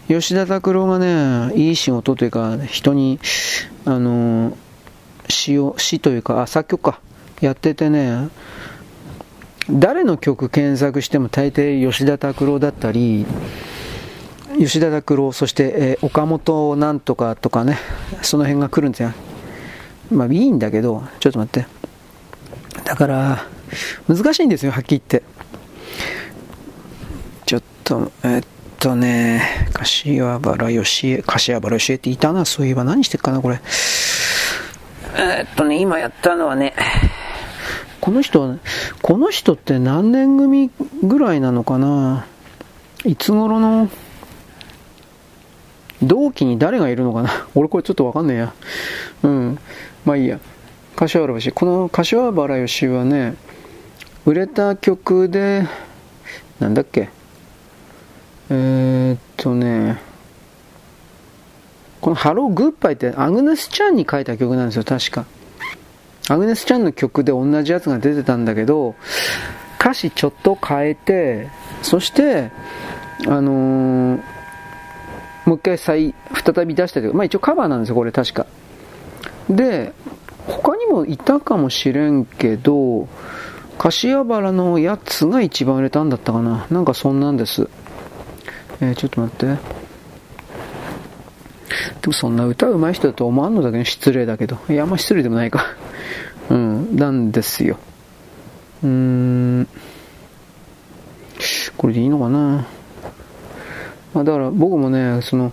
[0.08, 3.20] 吉田拓郎がね、いい仕事というか、人に、
[3.84, 4.56] あの、
[5.28, 7.00] 詩を、詩というか、あ、作曲か、
[7.40, 8.28] やっててね、
[9.70, 13.24] 誰の曲検索しても大抵吉田拓郎だったり、
[14.64, 17.78] 吉田拓郎、そして、えー、岡本なんとかとかね、
[18.22, 19.12] その辺が来るんですよ。
[20.12, 21.66] まあいいんだけど、ちょっと待って。
[22.84, 23.46] だから、
[24.08, 25.22] 難しいんですよ、はっきり言って。
[27.44, 28.42] ちょっと、えっ
[28.78, 33.60] とね、柏原義恵、柏原義恵っていたな、そういえば何してっかな、これ。
[35.16, 36.74] えっとね、今やったのはね、
[38.00, 38.58] この人、
[39.02, 40.70] この人って何年組
[41.02, 42.26] ぐらいなのかな
[43.04, 43.88] いつ頃の
[46.02, 47.30] 同期に誰がいるのかな？
[47.54, 48.52] 俺これちょっとわかんねえや。
[49.22, 49.58] うん。
[50.04, 50.38] まあいいや。
[50.96, 53.34] 柏原義この柏原義はね、
[54.26, 55.66] 売れた曲で、
[56.60, 57.08] なんだっけ？
[58.50, 59.98] えー、っとね、
[62.00, 65.24] このハローグッバイってアグネス・チャンに書いた曲なんですよ、確か。
[66.28, 68.94] アグネス・チャンの曲で同じやつが出てたんだけど、
[69.80, 71.48] 歌詞ちょっと変えて、
[71.82, 72.50] そして、
[73.26, 74.20] あのー、
[75.44, 76.14] もう一回再、
[76.54, 78.46] 再び出したという、まあ一応カバーなんですよ、これ確か。
[79.48, 79.92] で、
[80.46, 83.08] 他にもいたかもしれんけど、
[83.78, 86.66] 柏原のやつが一番売れたんだったかな。
[86.70, 87.68] なんかそんなんです。
[88.80, 89.46] えー、ちょっと待って。
[89.46, 89.52] で
[92.06, 94.58] もそんな歌うまい人だと思わんのだけど失礼だけど。
[94.68, 95.64] いや、あんま失礼でもないか。
[96.50, 97.78] うん、なんですよ。
[98.82, 99.68] うーん。
[101.76, 102.66] これでいいのかな？
[104.14, 105.52] まあ、だから僕もね、その、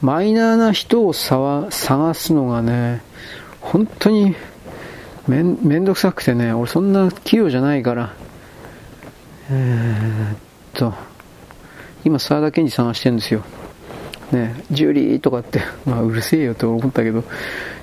[0.00, 1.68] マイナーな人を探
[2.14, 3.02] すのがね、
[3.60, 4.34] 本当に
[5.28, 8.14] めんめんどくさくてね、俺そんな器用じゃないから、
[9.50, 10.38] えー、っ
[10.72, 10.94] と、
[12.04, 13.42] 今沢田研二探してるんですよ。
[14.32, 17.24] ね、ジュリーとかって、まあうるせえよと思ったけど、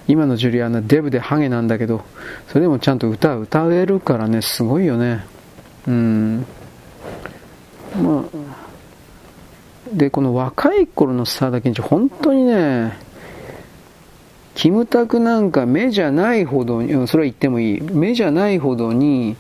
[0.08, 2.04] 今のジュリアンデブでハゲなんだけど、
[2.48, 5.26] それでもちゃんと歌歌えるからね、すごいよね。
[5.88, 6.46] うん。
[8.02, 8.67] まあ、
[9.94, 12.98] で、この若い頃の沢田研二、本当にね、
[14.56, 17.82] キムタクなんか目じゃないほどに、それは言ってもいい。
[17.82, 19.36] 目じゃないほどに、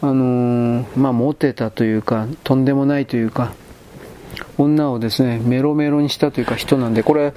[0.00, 3.52] あのー、まあ、モテたというか、とんでもないというか、
[4.58, 7.34] 女をですね、メロメロにしたというか人なんで、これ、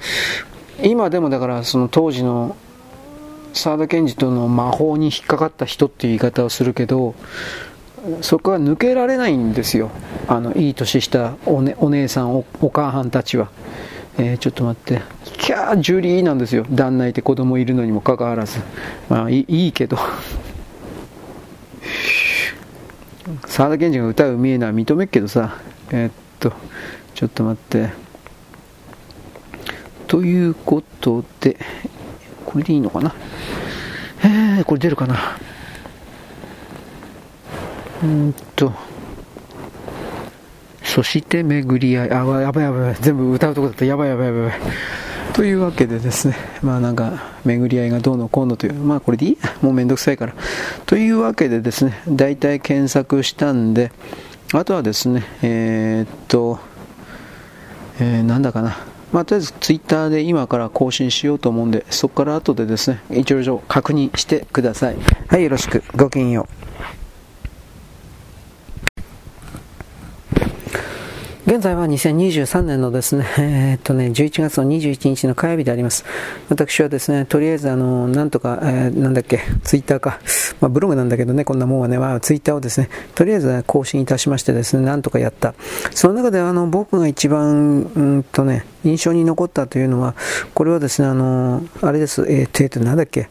[0.82, 2.56] 今でもだからその当時の
[3.52, 7.14] 沢田研二との魔法に引っかかった人っていう言い方をするけど、
[8.22, 9.90] そこは抜けられないんですよ。
[10.26, 13.48] あの、いい年したお,、ね、お姉さんお、お母さんたちは。
[14.18, 15.00] えー、ちょっと待って。
[15.38, 16.66] キャー、ジュリーなんですよ。
[16.70, 18.58] 旦那いて子供いるのにもかかわらず。
[19.08, 19.96] まあ、いいけど。
[23.46, 25.56] 沢田研二が歌う見えのは認めっけどさ。
[25.90, 26.52] えー、っと、
[27.14, 27.90] ちょっと待って。
[30.06, 31.56] ということで、
[32.46, 33.14] これでいいのかな？
[34.24, 35.16] えー、これ出るかな？
[38.02, 38.72] うんと、
[40.82, 44.52] そして巡り合い、あ、やばいやばいやばい、全部歌うとこだった、やばいやばいやばい。
[45.32, 49.38] というわけでですね、まあなんか、巡り合いがどうのこうのという、まあこれでいい？
[49.62, 50.34] もうめんどくさいから。
[50.86, 53.92] というわけでですね、大体検索したんで、
[54.52, 56.58] あとはですね、えー、っと、
[58.00, 58.78] えー、なんだかな。
[59.12, 64.96] まあ、とりあえずツイッターで今から更新しようと思うんで、そこから後でですね、一応確認してください。
[65.28, 65.82] はい、よろしく。
[65.96, 66.67] ごきげんよう。
[71.48, 76.04] 現在は2023年のですね、 えー、っとね、11月の21日の火曜日であります。
[76.50, 80.20] 私はですね、とりあえずあの、なんとか、えー、なんだっけ、ツイッターか、
[80.60, 85.54] まあ、ブログなんだけどね、こんなもんはね、まあ、ツイッターをですね、とりあえず更新いたしましてですね、なんとかやった。
[85.94, 90.16] その中であの、僕が一番、うんとね、印象に残ったというのは、
[90.52, 93.30] これはですね、あの、あれです、えー、えー、と、なんだっけ、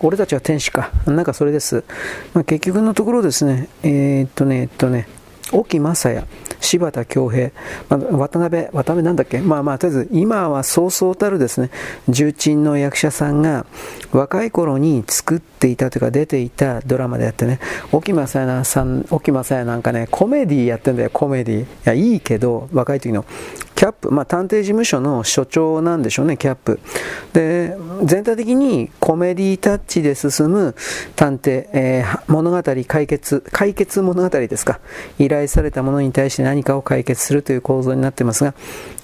[0.00, 0.90] 俺たちは天使か。
[1.06, 1.84] なんかそれです。
[2.34, 5.06] まあ、結局のところですね、えー、っとね、えっとね、
[5.52, 6.26] 沖正也。
[6.60, 7.50] 柴田恭平、
[7.88, 9.40] まあ、渡辺、渡辺なんだっけ？
[9.40, 11.70] まあまあ、とりあえず今はそうそうたるですね、
[12.08, 13.66] 重鎮の役者さんが
[14.12, 17.60] 若い頃に作っていたというか出ていたドラマであってね、
[17.92, 21.62] 沖正也さん、沖正也なんかね、コメディやってんだよ、コメディ。
[21.62, 23.24] いや、いいけど、若い時の。
[23.78, 26.80] キャップ、まあ、探偵事務所の所長なんでしょうね、キャップ。
[27.32, 30.74] で、全体的にコメディタッチで進む
[31.14, 34.80] 探偵、えー、物語解決、解決物語ですか。
[35.20, 38.52] 依頼されたものに対して何かを解決するという構造になってますが、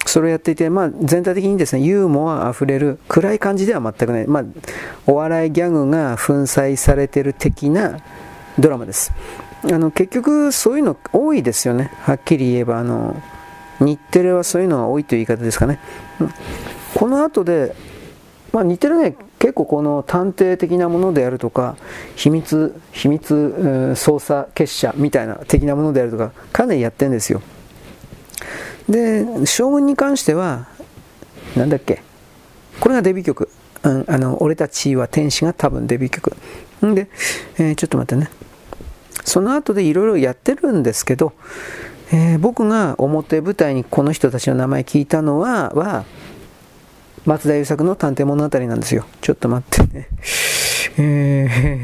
[0.05, 4.27] それをやっていて、まあ、全体的にですね、ユーモアあふれる、暗い感じでは全くない。
[4.27, 4.43] まあ、
[5.07, 8.01] お笑いギャグが粉砕されてる的な
[8.59, 9.13] ドラマです。
[9.63, 11.93] あの、結局、そういうの多いですよね。
[12.01, 13.15] はっきり言えば、あの、
[13.79, 15.79] 日テレはそういうのが多いという言い方ですかね。
[16.19, 16.29] うん
[16.95, 17.75] この後で、
[18.53, 21.75] まあ、日テレね、結構この探偵的なものであるとか、
[22.15, 23.33] 秘密、秘密、
[23.97, 27.41] 捜査結社みたいな的なものであるとか、かなりやってるんですよ。
[28.87, 30.67] で、将軍に関しては、
[31.57, 32.01] なんだっけ、
[32.79, 33.49] これがデビュー曲。
[33.83, 36.33] うん、あの、俺たちは天使が多分デビュー曲。
[36.85, 37.09] んで、
[37.57, 38.31] えー、ちょっと待ってね。
[39.25, 41.33] その後でいろいろやってるんですけど、
[42.11, 46.05] えー、僕が表舞台にこの人たちの名前聞いたのは、は
[47.25, 49.05] 松田優作の探偵物語なんですよ。
[49.21, 50.07] ちょっと待ってね。
[50.97, 51.81] え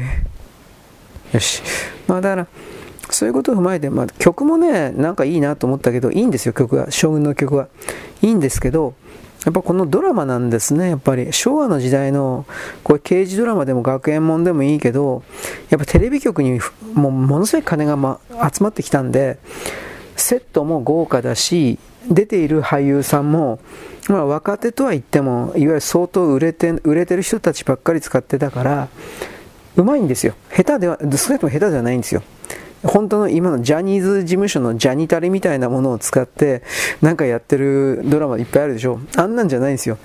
[1.32, 1.62] ー、 よし。
[2.06, 2.46] まあだから、
[3.10, 6.90] そういうことを踏まえて、まあ、曲もね、なんかいいなと思ったけど、いいんですよ、曲は。
[6.90, 7.68] 将軍の曲は。
[8.22, 8.94] いいんですけど、
[9.44, 11.32] やっぱこのドラマなんですね、やっぱり。
[11.32, 12.46] 昭和の時代の、
[12.84, 15.24] これ刑事ドラマでも学園もんでもいいけど、
[15.68, 16.60] やっぱテレビ局に
[16.94, 19.38] もものすごい金が、ま、集まってきたんで、
[20.16, 23.60] セットも豪華だし、出ている俳優さんも、
[24.08, 28.88] まあ、若手とは言っても、いわゆる相当売れて売れてる人たちばっかり使ってたから、
[29.76, 30.34] うまいんですよ。
[30.54, 32.22] 下手では、少なくとも下手じゃないんですよ。
[32.84, 36.62] 本当の今のジャニーズ事務所のジャニタリみたいなものを使って
[37.00, 39.98] なんかやってるドラマいっぱいあるでしょあんなんじゃないんですよ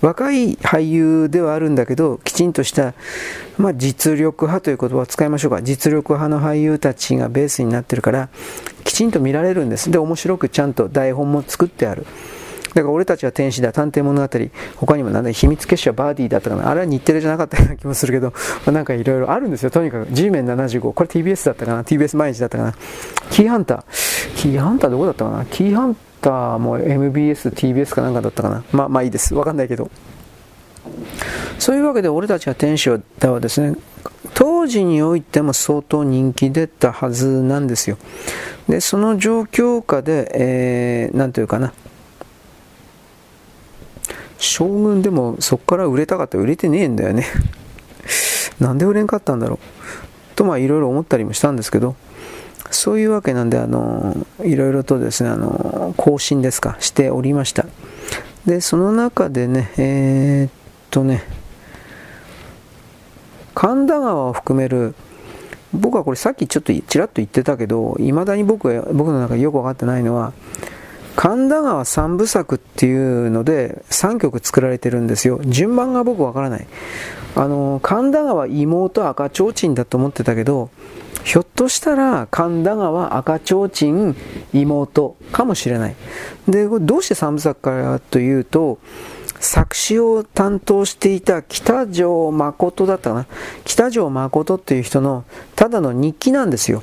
[0.00, 2.94] 若い俳優ではあるんだけどきちんとした、
[3.56, 5.62] まあ、実力派という言葉を使いましょうか。
[5.62, 8.28] 実力派の俳優たちがベースになってるから
[8.84, 9.90] きちんと見られるんです。
[9.90, 12.06] で面白くちゃんと台本も作ってある。
[12.74, 14.28] だから俺たちは天使だ、探偵物語、
[14.76, 18.34] 他にもなんだ、秘密結社バーディーだったかな、あれは日テレじゃなかったような気もするけど、ま
[18.66, 20.12] あ、なんかいろいろあるんですよ、とにかく。
[20.12, 22.74] G メン75、これ TBS だったかな、TBS 毎日だったかな。
[23.30, 28.64] キーハンター、キーハンターどこだったかな、キーハンターも MBS、TBS かなんかだったかな。
[28.72, 29.90] まあまあいいです、わかんないけど。
[31.58, 33.76] そういうわけで俺たちは天使だはですね、
[34.34, 37.98] 当時においても相当人気出たはずなんですよ。
[38.68, 41.72] で、その状況下で、えー、なんというかな、
[44.38, 47.26] 将軍でもそこから売れたかったら売れてねえんだよね
[48.60, 51.96] なんで売れんかったんだろうとまあいろいろ思ったりもしたんですけど
[52.70, 57.66] そういうわけなんであのいろいろとですねあの更新ですかしておりました
[58.46, 60.50] でその中でねえー、っ
[60.90, 61.22] とね
[63.54, 64.94] 神田川を含める
[65.72, 70.32] 僕はこれさっきちょっとちらっと言ってたけどいまだに僕は僕の中でよく分かってないのは
[71.18, 75.40] 神田川三部作っていうので3曲作られてるんですよ。
[75.44, 76.66] 順番が僕わからない。
[77.34, 80.70] あの、神田川妹赤ちょうちんだと思ってたけど、
[81.24, 84.16] ひょっとしたら神田川赤ちょうちん
[84.52, 85.96] 妹かもしれない。
[86.48, 88.78] で、どうして三部作かというと、
[89.40, 93.26] 作詞を担当していた北条誠だったかな。
[93.64, 96.82] 北条誠っていう人のただの日記なんですよ。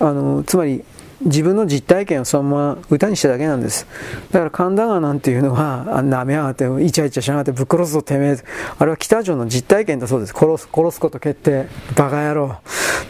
[0.00, 0.84] あの、つまり
[1.22, 3.86] 自分の実体験をそのまま歌にしただけなんです。
[4.30, 8.38] だから神田川なんていうのは、あなめやがって、イチャイチャしやがって、ぶっ殺すぞてめえ。
[8.78, 10.34] あれは北条の実体験だそうです。
[10.34, 11.66] 殺す、殺すこと決定。
[11.96, 12.56] バカ野郎。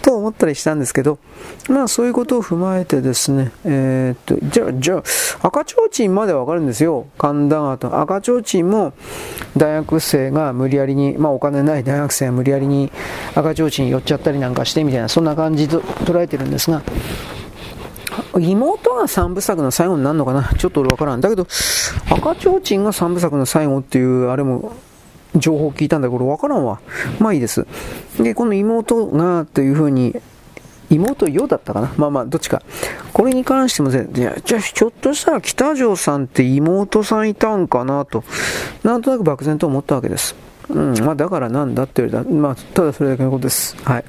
[0.02, 1.18] と思ったりしたんですけど、
[1.68, 4.96] まあそういうことを踏まえてですね、えー、っと、じゃあ、じゃ
[5.42, 7.06] あ、赤ちょうちんまではわかるんですよ。
[7.18, 8.00] 神田川と。
[8.00, 8.92] 赤ちょうちんも、
[9.56, 12.90] 大学生が無理やりに、まあお金ない大学生が無理やりに
[13.34, 16.82] 赤ちょうちん寄っちゃったりなんかしてみたいな、そんな感じと捉えてるんですが、
[18.38, 20.44] 妹が三部作の最後になるのかな？
[20.56, 21.20] ちょっと俺わからん。
[21.20, 21.46] だけど、
[22.10, 24.72] 赤ちょうちんが三部作の最後っていう、あれも、
[25.36, 26.80] 情報聞いたんだけど、わからんわ。
[27.18, 27.66] まあいいです。
[28.18, 30.14] で、この妹が、というふうに、
[30.90, 31.92] 妹よだったかな？
[31.96, 32.62] まあまあ、どっちか。
[33.12, 38.24] これに関しても、いや、じゃあ、ひょっとしたら北条さんって妹さんいたんかなと、
[38.82, 40.34] なんとなく漠然と思ったわけです。
[40.68, 42.32] うん、まあだからなんだって言われた。
[42.32, 43.76] まあ、ただそれだけのことです。
[43.84, 44.04] はい。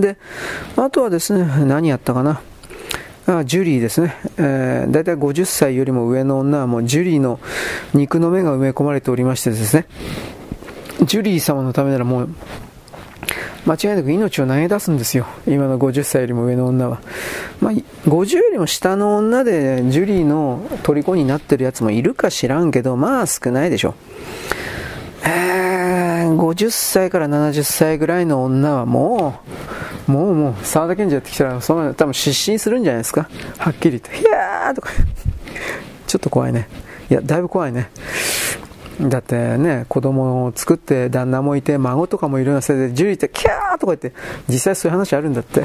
[0.00, 0.16] で、
[0.76, 2.40] あとはですね、何やったかな？
[3.38, 7.38] あジュリーですね、えー、大体50歳よりも上の女はもうジュリーの
[7.94, 9.86] 肉の目が埋め込まれておりましてですね、
[11.04, 12.28] ジュリー様のためならもう
[13.66, 15.26] 間違いなく命を投げ出すんですよ。
[15.46, 17.00] 今の50歳よりも上の女は。
[17.60, 17.72] まあ、
[18.08, 23.94] 50よりも下の女でジュリーの虜になってるやつもいるか知らんけど、まあ少ないでしょ。
[25.22, 25.69] えー、
[26.36, 29.40] 50歳から70歳ぐらいの女はも
[30.08, 33.28] う、もうもう、沢田賢治やってきたら、その多分失神するんじゃないですか。
[33.58, 34.20] はっきり言って。
[34.20, 34.90] いやーとか。
[36.06, 36.68] ちょっと怖いね。
[37.10, 37.90] いや、だいぶ怖いね。
[39.00, 44.12] だってね、子供を作って旦那もいて、孫とかもいるようなせいで、ジュリーってキャーとか言って、
[44.48, 45.64] 実際そういう話あるんだって。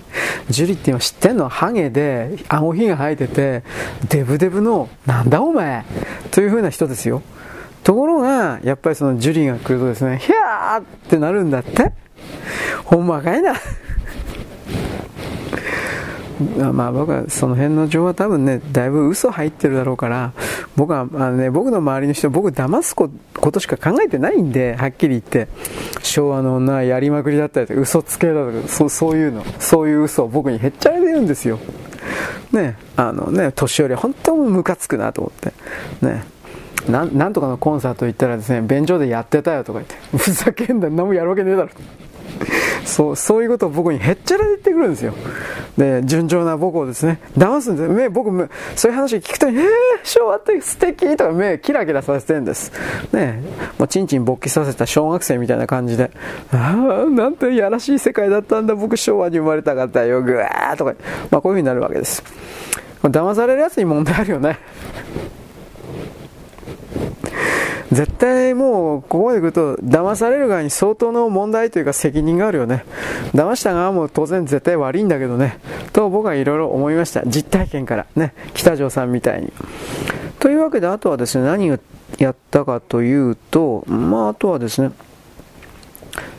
[0.48, 1.48] ジュリーって今知ってんの？
[1.48, 3.64] ハゲで、顎ひが生えてて、
[4.08, 5.84] デブデブの、なんだお前？
[6.30, 7.22] という風な人ですよ。
[7.86, 11.92] ところが、やっぱりそのジュリーが来るとですね、ヒャーってなるんだって。
[12.84, 13.54] ほんまかいな。
[16.72, 20.32] まあ僕はその辺の情報は多分ね、だいぶ嘘入ってるだろうから、
[20.74, 23.08] 僕は、あのね、僕の周りの人、僕騙すこ
[23.52, 25.46] としか考えてないんで、はっきり言って。
[26.02, 31.60] 昭和の女はやりまくりだったりとか、嘘つけだとか、そうそういうの、そういう嘘を僕にへっちゃらで言うんですよ。
[32.50, 35.52] ね、あのね、年寄りは本当にムカつくなと思って。
[36.04, 36.35] ね。
[36.88, 41.68] なんとかのコンサート行ったらですね、便所でやってたよとか言って、 ふざけんな、何もやるわけねえだろ。
[42.84, 45.12] そうそういうことを僕にへっちゃらで言ってくるんですよ。
[45.76, 47.18] で純情な僕をですね。
[47.36, 48.30] 騙すんです目僕
[48.76, 49.64] そういう話聞くと「えー、
[50.04, 52.72] 昭和って素敵とか目キラキラさせてるんです。
[53.12, 53.42] ね
[53.78, 56.10] もうチンチン勃起させた小学生みたいな感じで
[56.52, 58.74] 「ああなんてやらしい世界だったんだ。
[58.74, 60.22] 僕昭和に生まれたかったよ。
[60.22, 60.94] ぐわー」とか、
[61.30, 62.22] まあ、こういうふうになるわけです。
[63.02, 64.58] 騙されるやつに問題あるよね。
[67.92, 72.84] 絶対もうここまで来ると騙される側に相当の問題というか責任があるよね。
[73.34, 75.58] 騙した側も当然絶対悪いんだけどね。
[75.92, 77.22] と僕はいろいろ思いました。
[77.26, 78.34] 実体験からね。
[78.54, 79.52] 北条さんみたいに。
[80.40, 81.78] というわけであとはですね何を
[82.18, 84.92] やったかというとまああとはですね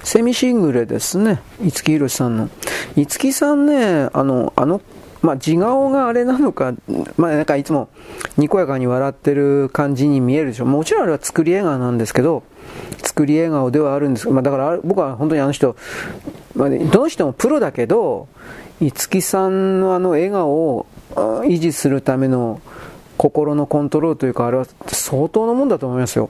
[0.04, 1.41] セミシングレですね。
[1.62, 2.50] 五木ひろしさんの。
[2.95, 4.82] 五木さんねあのあの
[5.28, 6.74] まあ、自顔があれなのか、
[7.18, 7.90] まあ、なんかいつも
[8.38, 10.66] にこやかに笑ってる感じに見えるでしょ。
[10.66, 12.44] もちろんあれは作り笑顔なんですけど、
[13.04, 15.76] 作り笑顔ではあるんですけど、まあ、だから僕は本当にあの人、
[16.56, 18.30] まあ、どの人もプロだけど、
[18.80, 22.62] 五木さんのあの笑顔を維持するための
[23.18, 26.30] 心のコントロールというか、あれは相当なもんだと思いますよ。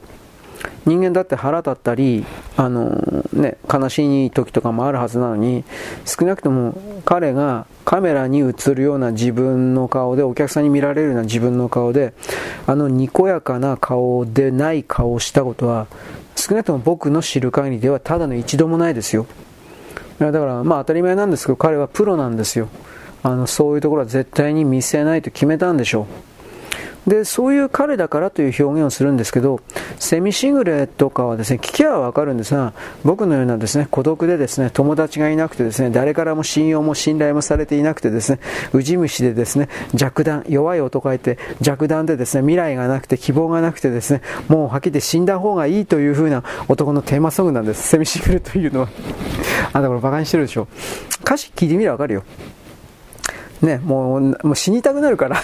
[0.87, 2.25] 人間だって腹立ったり、
[2.55, 5.63] あのね、悲しい時とかもあるはずなのに、
[6.03, 6.73] 少なくとも
[7.05, 12.13] 彼がカメラに映るような自分の顔で、お客さんに見られるような自分の顔で、
[12.65, 15.87] あのにこやかな顔でない顔をしたことは、
[16.35, 19.25] 少なくとも僕の知る限りではただの一度もないですよ。
[20.19, 22.67] だから、まあ当たり前なんですけど、彼はプロなんですよ。
[23.23, 26.05] あの、そういうところは絶対に見せないと決めたんでしょう。
[27.07, 29.61] で、そういう彼だからという表現をするんですけど、
[29.97, 32.73] セミシングレとかはですね、聞きはわかるんですが、
[33.05, 38.39] 僕のようなですね、孤独でですね、友達がいなくてですね、誰からも信用も信頼もされていなくてですね、
[38.73, 47.87] ウジ虫でですね、弱弾、弱い男がいて、弱弾でですね、未来がなくて希望がなくてですね、もうはっきり言って死んだ方がいいという風な男のテーマソングなんです。
[47.87, 48.89] セミシングレというのは。
[49.71, 50.67] あ、だからバカにしてるでしょ。
[51.21, 52.23] 歌詞聞いてみればわかるよ。
[53.61, 55.37] ね、もう、もう死にたくなるから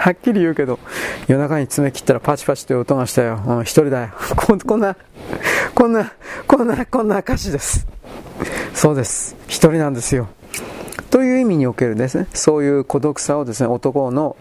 [0.00, 0.78] はっきり言うけど、
[1.28, 3.38] 夜中に爪切ったらパチパチという音がしたよ。
[3.46, 4.08] うん、一人だよ。
[4.34, 4.96] ここんな、
[5.74, 6.12] こんな、
[6.46, 7.86] こんな、こんな歌詞です。
[8.72, 9.36] そうです。
[9.46, 10.28] 一人なんですよ。
[11.10, 14.36] という意味におけるですね、そういう孤独さをですね、男の、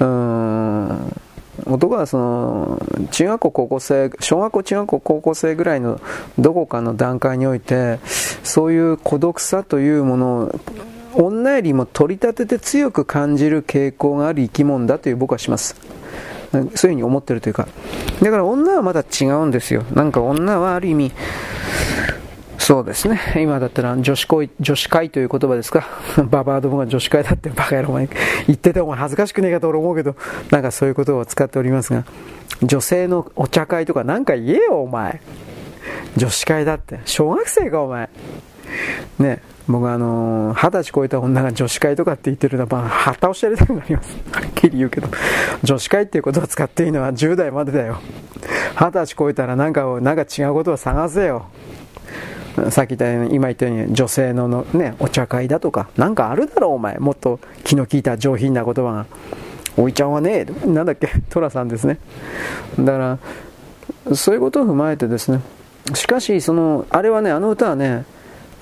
[0.00, 1.20] うーん、
[1.66, 6.00] 男はその中学校高校生小学校中学校高校生ぐらいの
[6.38, 7.98] どこかの段階において
[8.42, 10.60] そういう孤独さというものを
[11.14, 15.76] 女よりも取り立てて強く感じる傾向がある生き物だという僕はします。
[16.52, 17.66] そういうふうに思ってるというか。
[18.22, 19.84] だから女はまだ違うんですよ。
[19.92, 21.12] なんか女はある意味、
[22.58, 23.20] そうですね。
[23.36, 25.84] 今だったら女子会、女子会という言葉ですか。
[26.30, 28.06] ババアどもが女子会だってバカ野郎言
[28.52, 30.14] ってても恥ずかしくねえかと俺思うけど、
[30.50, 32.04] なんかそういう言葉を使っておりますが、
[32.62, 35.20] 女性のお茶会とかなんか言えよお前。
[36.16, 37.00] 女子会だって。
[37.04, 38.08] 小学生かお前。
[39.18, 39.42] ね。
[39.68, 44.16] 僕はあの二十歳超えた女が女子会とかって言ってるのは、旗をしてやりたくなります。
[44.32, 45.08] はっきり言うけど。
[45.62, 47.98] 女子会っていうことを使っていいのは10代までだよ。
[48.74, 51.46] 二十歳超えたらなんか、なんか違うことを探せよ。
[52.70, 56.98] さっき言ったように、今言ったように、女性ののね、お茶会だとか、なんかあるだろ、お前。
[56.98, 59.06] もっと気の利いた上品な言葉が。
[59.76, 61.98] おいちゃんはね、なんだっけ、トラさんですね。
[62.78, 63.18] だか
[64.06, 65.40] ら、そういうことを踏まえてですね。
[65.94, 68.04] しかし、その、あれはね、あの歌はね、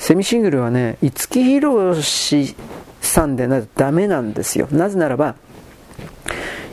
[0.00, 2.56] セミシングルはね、五木ひろし
[3.02, 4.66] さんでないとダメなんですよ。
[4.72, 5.34] なぜならば、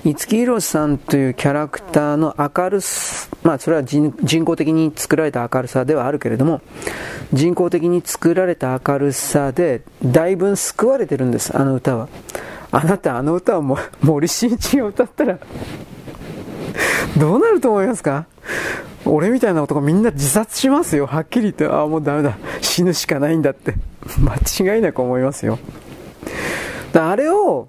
[0.06, 4.14] 五木ひろしさんというキャラクターの明るさ、まあそれは人
[4.46, 6.62] 工的に作られた明るさではあるけれども、
[7.34, 12.08] 人工的に作られた明るさで、だいぶ救われてるんです、あの歌は。
[12.72, 15.38] あなたあの歌をも森進一が歌ったら
[17.18, 18.26] どうなると思いますか？
[19.06, 21.06] 俺みたいな男みんな自殺しますよ。
[21.08, 22.38] はっきり言って、ああ、もうダメだ。
[22.62, 23.76] 死ぬしかないんだって。
[24.20, 25.60] 間違いなく思いますよ。
[26.94, 27.68] だあれを、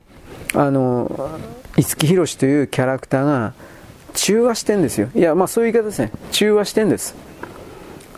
[0.55, 1.31] あの、
[1.77, 3.53] 五木ひろしというキャラクターが
[4.15, 5.09] 中和してんですよ。
[5.15, 6.11] いや、まあそういう言い方ですね。
[6.33, 7.15] 中和してんです。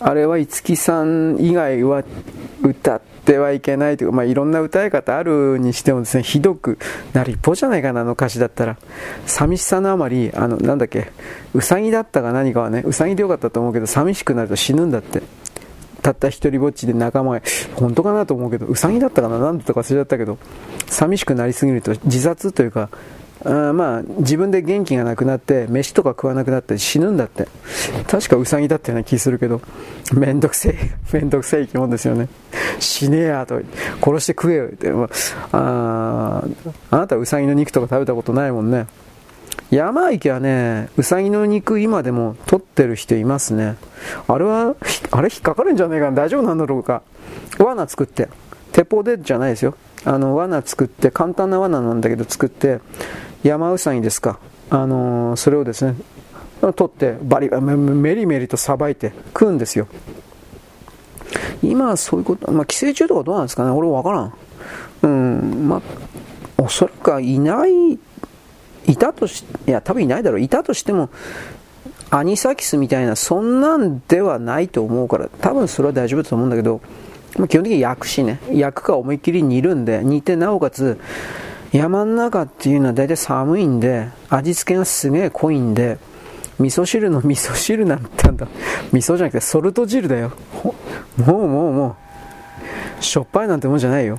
[0.01, 2.03] あれは五木さん以外は
[2.63, 6.79] 歌ってはいけないというか、まあ、いろんな歌い方あるにしてもですね、ひどく
[7.13, 8.77] なる一方じゃないかな、あの歌詞だったら。
[9.27, 11.13] 寂しさのあまり、あの、なんだっけ、
[11.55, 15.23] うさぎだったか何かはね、うさぎでよかったと思うけど、寂しくなると死ぬんだって。
[16.01, 17.43] たった一人ぼっちで仲間が、
[17.77, 20.39] 本当かなと思うけど、うさぎだったかな何だったか忘れちゃったけど、
[20.87, 22.89] 寂しくなりすぎると自殺というか、
[23.45, 27.49] あまあ自分で元気がなくなって飯とか食わなくなって死ぬんだって
[28.07, 29.63] 確かウサギだったような気するけど
[30.13, 30.77] めんどくせえ
[31.13, 32.29] めんどくせえ生き物ですよね
[32.79, 33.61] 死ねえやと
[34.03, 35.09] 殺して食えよってま
[35.53, 36.45] あ
[36.91, 38.87] あなたウサギの肉とか食べたことないもんね
[39.71, 43.77] 山池はね、うさぎの肉今でも取ってる人いますね。
[44.27, 44.75] あれは、
[45.13, 47.03] あれ引っかかるんじゃねえかな大丈夫なんだろうか。
[47.59, 48.29] 罠作って。
[48.73, 49.77] 鉄砲でじゃないですよ。
[50.05, 52.81] あの、罠作って、簡単な罠なんだけど作って、
[53.43, 54.39] 山うさぎですか。
[54.69, 55.95] あのー、それをですね、
[56.61, 59.89] 取って、バリ、メリメリとさばいて食うんですよ。
[61.63, 64.33] 今はそういうこと、まあ、寄生虫とかどうなんですかね俺わからん。
[65.03, 67.99] うん、まあ、おそらくはいない
[68.87, 70.41] いたとし、いや、多分いないだろう。
[70.41, 71.11] いたとしても、
[72.11, 76.81] アニサキスみたいな、そんなんではないと思うから、多分それは大丈夫だと思うんだけど、
[77.39, 80.99] ま、基本的に焼くしね、焼くか思いっきり煮るんで、煮てなおかつ、
[81.73, 85.99] 山の中っていうのは大体寒いんで、味付けがすげえ濃いんで、
[86.59, 88.49] 味噌汁の味噌汁なんてんだ、
[88.93, 90.33] 味噌じゃなくてソルト汁だよ。
[91.17, 91.97] もうもうも
[93.01, 94.19] う、しょっぱいなんてもんじゃないよ。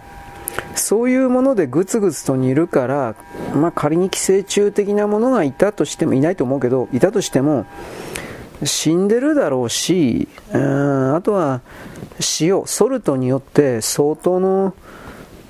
[0.76, 3.16] そういうものでぐつぐつと煮るから、
[3.54, 7.66] まあ、仮に寄生虫的なものがいたとしても、いないと思うけど、いたとしても、
[8.64, 11.62] 死んでるだろうし、うんあとは
[12.40, 14.74] 塩、ソルトによって相当の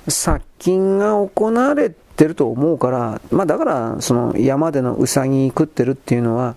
[0.08, 6.54] 殺菌が行われてると思うから、まあ、だからその山でのウサギ食ってるっていうのは、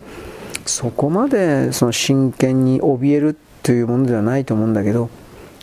[0.66, 5.10] そこまでその真剣に怯えるというものではないと思うんだけど、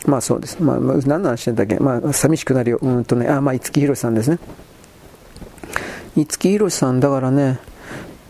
[0.05, 0.61] まあそうです。
[0.61, 1.77] ま、何の話してんだっけ？
[1.77, 2.79] まあ、寂しくなるよ。
[2.81, 4.39] うんとね、あ、まあ、五木ひろしさんですね。
[6.15, 7.59] 五木ひろしさん、だからね、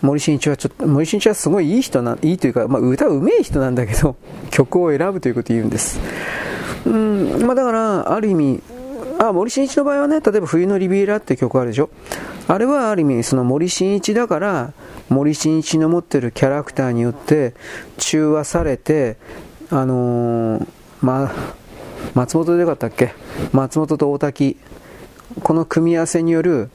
[0.02, 4.16] 森進一はちょっと、森進一はすごいいい人な、いいというか、まあ、歌うめえ人なんだけど、
[4.52, 6.00] 曲を選ぶということを言うんです。
[6.86, 8.62] うん、まあだから、ある意味、
[9.28, 11.90] あ、森進一の場合はね、例えば冬のリビエラって曲あるでしょ？
[12.48, 14.74] あれはある意味、その森進一だから、
[15.10, 17.54] 森進一の持ってるキャラクターによって
[17.98, 19.18] 中和されて、
[19.70, 20.68] あのー、
[21.02, 21.32] ま、
[22.16, 23.14] 松本でよかったっけ？
[23.52, 24.58] 松本と大滝。
[25.42, 26.70] この組み合わせによる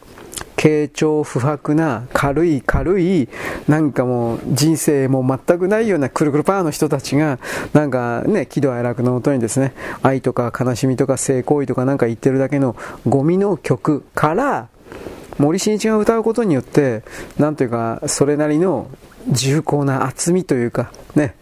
[0.61, 3.29] 軽調不白な軽い軽い
[3.69, 7.39] なんかもう人生も全くないようなくるくるパーの人たちが
[7.73, 12.75] なんかね喜怒哀楽のもとにですね愛とか悲しみとか性行為とかなんか言ってるだけの
[13.07, 14.69] ゴミの曲から
[15.39, 17.05] 森進一が歌うことによって
[17.39, 18.91] なんというかそれなりの
[19.29, 21.37] 重厚な厚みというかね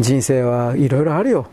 [0.00, 1.46] 人生はいろいろあるよ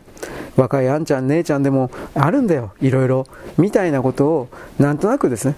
[0.56, 3.26] 若いあんちゃん、姉ちゃんでもあるんだよ、いろいろ。
[3.56, 4.48] みたいなことを、
[4.78, 5.54] なんとなくですね、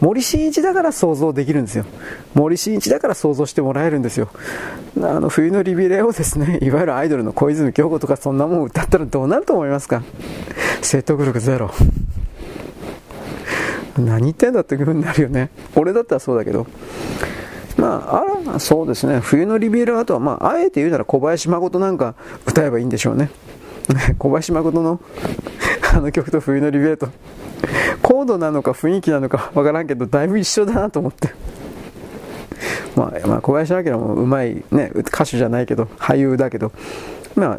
[0.00, 1.84] 森進一だから想像できるんですよ。
[2.34, 4.28] 森進一だから想像してもらえるんですよ。
[4.96, 10.02] あの、冬のリビレをですね、 いわゆるアイドルの小泉京子とかそんなもん歌ったらどうなると思いますか？
[10.80, 11.70] 説得力ゼロ。
[13.98, 15.50] 何言ってんだって気分になるよね。
[15.76, 16.66] 俺だったらそうだけど。
[17.76, 19.20] まあ、あら、そうですね。
[19.20, 22.14] 冬のリビエラあとは、まあ、あえて言うなら小林誠なんか
[22.46, 23.30] 歌えばいいんでしょうね。
[24.18, 25.00] 小林誠の
[25.92, 27.08] あの曲と冬のリベート
[28.02, 31.30] コードなのか雰囲気なのか わからんけどだいぶ一緒だなと思って。
[32.96, 36.72] まあ、まあ、小林明もうまい、ね、歌手じゃないけど俳優だけど。
[37.34, 37.58] まあ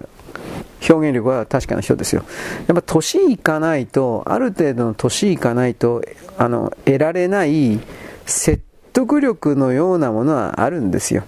[0.89, 2.23] 表現力は確かな人ですよ。
[2.67, 6.01] やっぱ年いかないとある程度の年いかないと
[6.37, 7.79] あの得られない
[8.25, 11.23] 説得力のようなものはあるんですよ、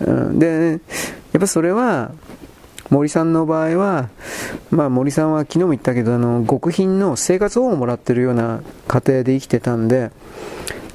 [0.00, 0.80] うん、で、
[1.32, 2.10] やっぱそれは
[2.92, 4.10] 森さんの場合は、
[4.70, 10.10] まあ、森さんは昨日も言ったけどあの極貧の生活保護をもらってるような家庭で生きてたんで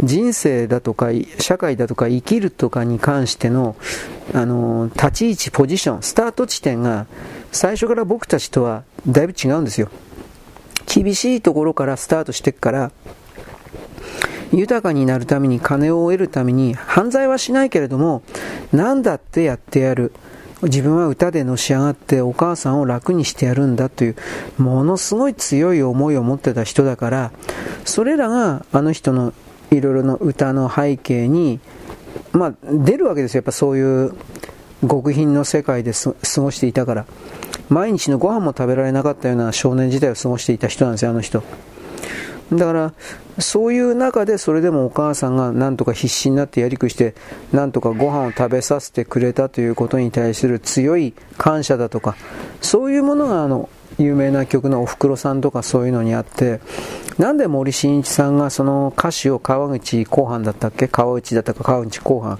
[0.03, 1.07] 人生だとか
[1.39, 3.75] 社会だとか生きるとかに関しての
[4.31, 7.07] あの立ち位置ポジションスタート地点が
[7.51, 9.89] 最初から僕たちとはだいぶ違うんですよ。
[10.85, 12.91] 厳しいところからスタートしていくから
[14.53, 18.21] 豊かになるために金を得るために犯罪はしないけれども
[18.71, 20.13] 何だってやってやる。
[20.63, 24.15] 自分は歌でのし上がってお母さんを楽にしてやるんだという
[24.57, 27.31] ものすごい強い思いを持ってた人だから
[27.85, 29.33] それらがあの人の
[29.69, 31.59] いろいろな歌の背景に、
[32.31, 33.39] まあ、出るわけですよ。
[33.39, 34.15] やっぱそういう
[34.81, 37.05] 極貧の世界で過ごしていたから。
[37.69, 41.43] 毎日のご飯も食べられなかったような少年時代を過ごしていた人なんですよあの人。
[42.51, 42.93] だから
[43.39, 47.13] そういう中でそれでもお母さんがなんとか必死になってやりくして
[47.51, 52.15] なんとかご飯を食べさせてくれたということに対する強い感謝だとか
[52.61, 53.69] そういうものがあの
[53.99, 56.61] 有名な曲のおふくろさんとかそういうのにあって
[57.17, 60.87] なんで森進一さんがその歌詞を川口後半だったっけ？
[60.87, 62.39] 川内だったか川内後半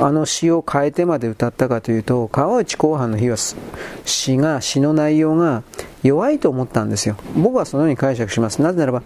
[0.00, 3.36] あの詩を変えてまで歌ったかというと川内後半の日は
[4.04, 5.62] 詩が詩の内容が
[6.02, 7.16] 弱いと思ったんですよ。
[7.36, 8.62] 僕はそのように解釈します。
[8.62, 9.02] なぜならば、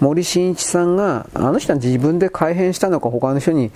[0.00, 3.70] 森進一さんが、あの人は自分で改変したのか他の人に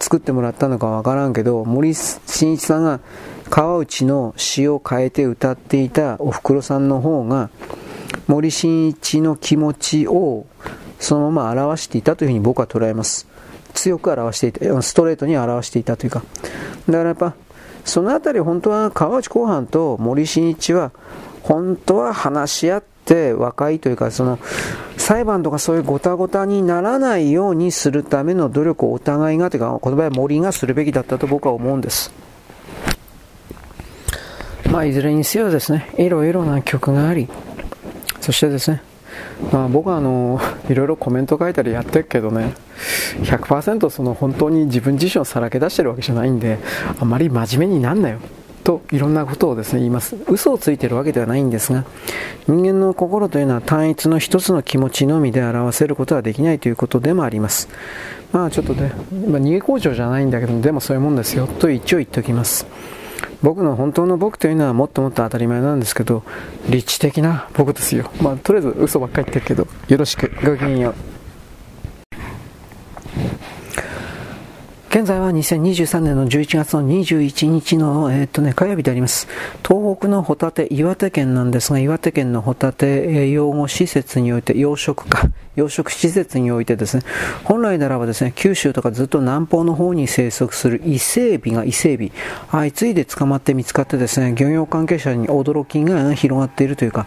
[0.00, 3.00] 作ってもらったのかわからんけど、森進一さんが
[3.50, 7.50] 川内の詩を変えて歌っていたおふくろさんの方が、
[8.26, 10.46] 森進一の気持ちを
[10.98, 13.28] そのまま表していたというふうに僕は捉えます。
[13.80, 16.22] 強く表していた、ストレートに表していたというか。
[16.86, 17.34] だからやっぱ、
[17.88, 20.92] そのあたり本当は川内公判と森進一は
[21.42, 24.38] 本当は話し合って和解というかその
[24.98, 32.12] 裁判とかそういうごたごたにならないようにするための努力をお互いがというか言葉は森がするべきだったと僕は思うんです
[34.70, 37.26] まあいずれにせよですねいろいろな曲があり
[38.20, 38.82] そしてですね
[39.52, 42.54] まあ、僕はあのいろいろコメント書いたりやってるけどね
[43.22, 46.58] 100%その本当に自分自身をさらけ出してるわけじゃないんで
[46.98, 48.18] あまり真面目になんなよ
[48.68, 50.14] といろんなことをですね言います。
[50.28, 51.86] 嘘をついてるわけではないんですが
[52.46, 57.68] 人間の心というのは単一の一つの気持ちのみで表せることはできないということでもあります。
[58.30, 58.92] まあちょっとね、
[59.26, 62.66] まあ、逃げ工場じゃないんだけどでもそういうもんですよと一応言っておきます。
[63.42, 66.22] 僕の本当の僕というのはもっともっと当たり前なんですけど、
[66.68, 68.10] 理知的な僕ですよ。
[68.20, 70.30] まあ、とりあえず嘘ばっかり言ってるけど、よろしく。
[70.44, 71.17] ごきげんよう。
[74.90, 79.28] 現在は2023年の11月の21日の、えー、っとね、火曜日であります。
[79.62, 87.02] 東北のホタテ、岩手県なんですが、岩手県のホタテ養護施設において、養殖か、養殖施設においてですね、
[87.44, 92.10] 本来ならばですね、九州とかずっと南方の方に生息する伊勢エビが伊勢エビ、
[92.50, 97.06] 相次いで捕まって見つかってですね、漁業関係者に驚きが広がっているというか、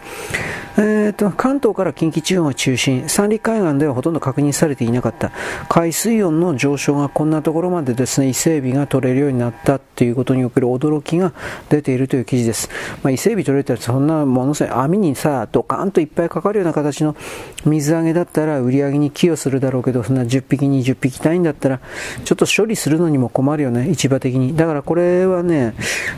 [0.76, 5.32] えーと、関東から近畿地方が中心、三陸海岸ではほとんど確認されていなかった、
[5.68, 11.32] 海水温の上昇がこんなところまでですね、伊勢エビが取れるようになったということにおける驚きが
[11.68, 12.68] 出ているという記事です。
[13.02, 17.16] まあ、伊勢エビ取れたらそんなものすごい網にさ、ドカーンといっぱいかかるような形の
[17.64, 21.80] 水揚げだったったら売り上げに寄与するだろうけど、そんな10匹、20匹単位だったら、
[22.24, 24.56] ちょっと処理するのにも困るよね、市場的に。
[24.56, 25.74] だからこれはね、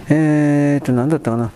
[0.08, 1.50] えー、っと、何だったかな。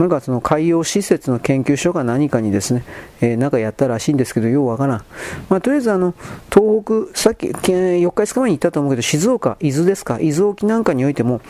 [0.00, 2.84] なんかその海洋施設の研究所が何かにですね、
[3.20, 5.04] えー、なんかやったらしいんですけど、ようわからん。
[5.50, 6.14] まあ、とりあえずあの、
[6.52, 11.42] 東北、さっき、4日5日前に言ったと思うけど、静岡、伊豆ですか、伊豆沖なんかにおいても、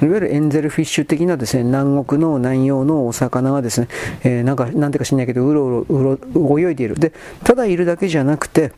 [0.00, 3.88] いわゆるエンゼルフィッシュ的なですね、南国の南洋のお魚がですね、
[4.24, 6.94] えー、なんか、なんてか知んないけど、うろうろ、うろ、泳いでいる。
[6.94, 7.12] で、
[7.44, 8.72] ただいるだけじゃなくて、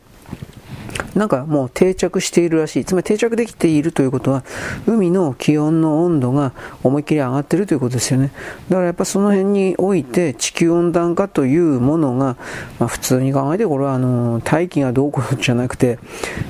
[1.15, 2.85] なんかもう定着しているらしい。
[2.85, 4.43] つまり定着できているということは、
[4.87, 8.31] 海の気温の温度が思いっきり上がっているということですよね。
[8.69, 12.37] だからやっぱその辺において地球温暖化というものが、
[12.79, 15.99] まあ、普通に考えてこれはあの大気がどうこうじゃなくて、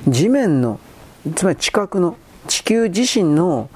[0.07, 0.79] 地面の、
[1.35, 2.17] つまり近くの
[2.47, 3.69] 地球自身の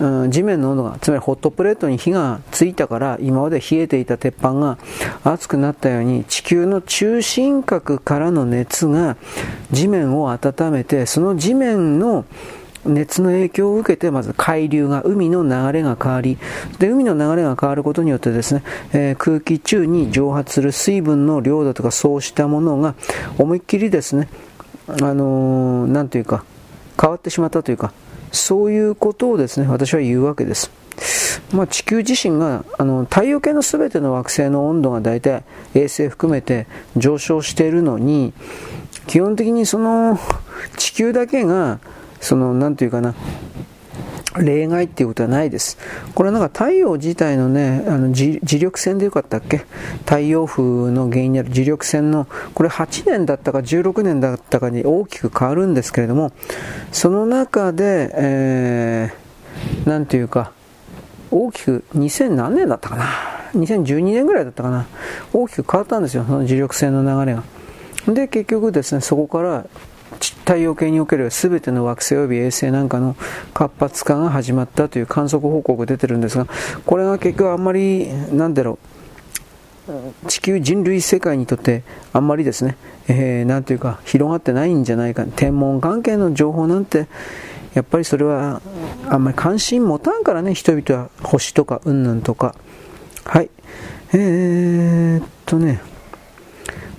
[0.00, 4.76] うん、地面の温度が、つまりホットプレートに火がついたから今まで冷えていた鉄板が
[5.22, 9.16] 熱くなったように地球の中心核からの熱が
[9.70, 12.24] 地面を温めてその地面の
[12.84, 16.36] 熱の影響を受けて、まず海流が、海の流れが変わり、
[16.78, 18.62] で、海の流れが変わることによってですね、
[18.92, 22.94] えー、空気中に蒸発する水分の量だとかそうしたものが
[23.38, 24.28] 思いっきりですね、
[24.86, 26.44] あのー、なんというか、
[27.00, 27.94] 変わってしまったというか、
[28.34, 30.70] そういうことをですね、私は言うわけです。
[31.52, 36.66] まあ、地球自身があの太陽系の全ての惑星の温度が大体衛星含めて
[36.96, 38.32] 上昇しているのに
[39.06, 40.18] 基本的にその
[40.76, 41.80] 地球だけが
[42.20, 43.14] その何て言うかな
[44.40, 45.78] 例外っていうことはないです。
[46.14, 49.64] これはなんか太陽自体のね、あの磁力線でよかったっけ？
[50.04, 56.32] 太陽風の原因になる磁力線の、これ8年だったか16年だったかに大きく変わるんですけれども、
[56.90, 60.52] その中で、えー、なんていうか、
[61.30, 63.04] 大きく2000何年だったかな
[63.54, 64.86] ？2012年ぐらいだったかな？
[65.32, 67.44] 大きく変わったんですよ、その磁力線の流れが。
[68.12, 69.66] で、結局ですね、そこから
[70.20, 73.16] 太陽系における全ての惑星及び衛星なんかの
[73.52, 76.46] 活発化が始まったという観測報告が出てるんですが、
[76.86, 78.78] これが結局あんまり、なんだろ
[79.86, 81.82] う、地球人類世界にとって
[82.12, 82.76] あんまりですね、
[83.06, 85.24] えー、なんというか広がってないんじゃないか。
[85.26, 87.06] 天文関係の情報なんて、
[87.74, 88.62] やっぱりそれは
[89.08, 92.54] あんまり関心持たんからね、人々は星とかうんぬんとか。
[93.24, 93.50] はい。
[94.12, 95.80] えー、っとね、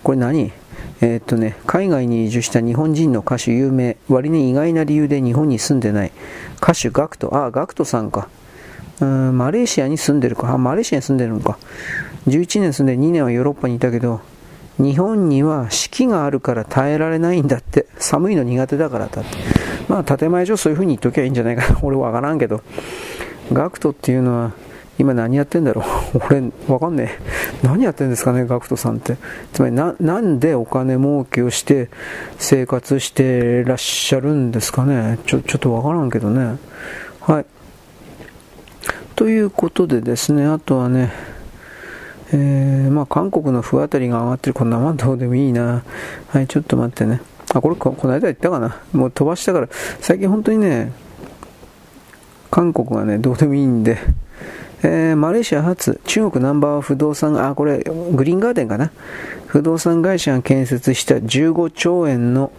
[0.04, 0.52] これ何？
[1.02, 6.12] えー、っとね、海外に移住した日本人の歌手有名、割に意外な理由で日本に住んでない。
[6.62, 8.30] 歌手ガクト、ああ、ガクトさんか。
[9.02, 10.54] うんマレーシアに住んでるか。
[10.54, 11.58] あ、マレーシアに住んでるのか。
[12.28, 14.22] 11年住んで2年はヨーロッパにいたけど、
[14.78, 17.88] 日本には四季があるから耐えられないんだって。
[17.98, 19.30] 寒いの苦手だからだって。
[19.90, 21.80] まあ、建前上そういう風に言っときゃいいんじゃないかな。
[21.82, 22.62] 俺わからんけど。
[23.52, 24.52] ガクトっていうのは、
[24.98, 25.82] 今何やってんだろ
[26.14, 26.20] う？
[26.30, 27.20] 俺、わかんね
[27.64, 27.68] え。
[27.68, 29.18] 何やってんですかね、ガクトさんって。
[29.52, 31.90] つまりな、なんでお金儲けをして
[32.38, 35.20] 生活してらっしゃるんですかね？
[35.26, 36.58] ちょ、ちょっとわからんけどね。
[37.22, 37.46] はい。
[39.16, 41.12] ということでですね、あとはね、
[42.32, 45.84] えー、まあ韓国の不当たりが上がってる、こんなもんどうでもいいな。
[46.30, 47.22] はい、ちょっと待ってね。
[47.54, 48.78] あ、これこ、この間言ったかな？
[48.94, 49.68] もう飛ばしたから、
[50.00, 50.92] 最近本当にね、
[52.50, 53.98] 韓国がね、どうでもいいんで、
[54.88, 58.92] えー、マレーシア発、中国ナンバー不動産、あ、これ、グリーンガーデンかな？
[59.48, 62.52] 不動産会社が建設した15兆円の、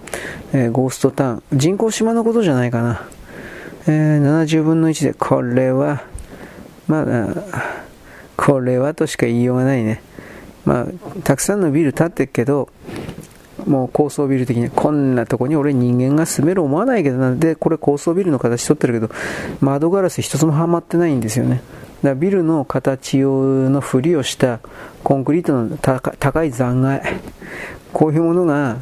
[0.52, 1.42] えー、ゴーストタウン。
[1.52, 3.06] 人工島のことじゃないかな。
[3.86, 6.02] えー、70分の1で、これは、
[6.88, 7.28] まあ、
[8.36, 10.02] これはとしか言いようがないね。
[10.64, 10.86] まあ、
[11.22, 12.68] たくさんのビル建ってるけど、
[13.66, 17.36] もう高層ビル的に、こんなとこに俺人間が住める思わないけどな。
[17.36, 19.10] で、これ高層ビルの形取ってるけど、
[19.60, 21.60] 窓ガラス一つもはまってないんですよね。
[22.02, 24.60] だビルの形のふりをした
[25.02, 27.02] コンクリートの高い残骸。
[27.92, 28.78] こういうものが、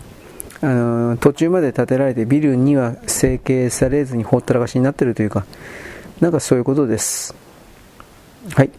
[0.60, 5.44] あの途中まで建てられてビルには成形されずにほったらかしになっているというか、
[6.20, 7.34] なんかそういうことです。
[8.54, 8.70] はい。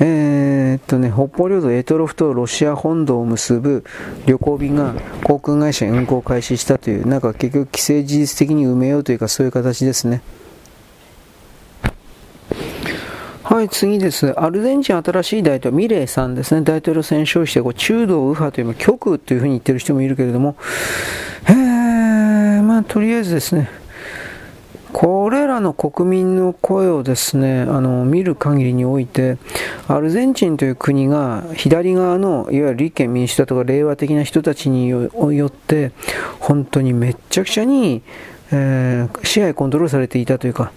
[0.00, 3.84] えー、っとね、北方領土エトロフとロシア本土を結ぶ
[4.26, 10.22] 旅行便が航空会社に運航開始したという、なんか結局既成事実的に埋めようというかそういう形ですね。
[13.44, 14.30] はい、次です。
[14.40, 20.56] アルゼンチン新しい大統領、ミレイさんですね、大統領選勝してこう中道右派という、極右というふうに言ってる人もいるけれども、
[21.50, 23.68] えー、まあ、とりあえずですね、
[24.94, 29.36] これらの国民の声をですね、あの、見る限りにおいて、
[29.88, 35.10] アルゼンチンという国が左側の、いわゆる立憲民主党とか令和的な人たちによ
[35.48, 35.92] って、
[36.40, 38.00] 本当にめっちゃくちゃに、
[38.52, 40.72] えー、支配コントロールされていたというか、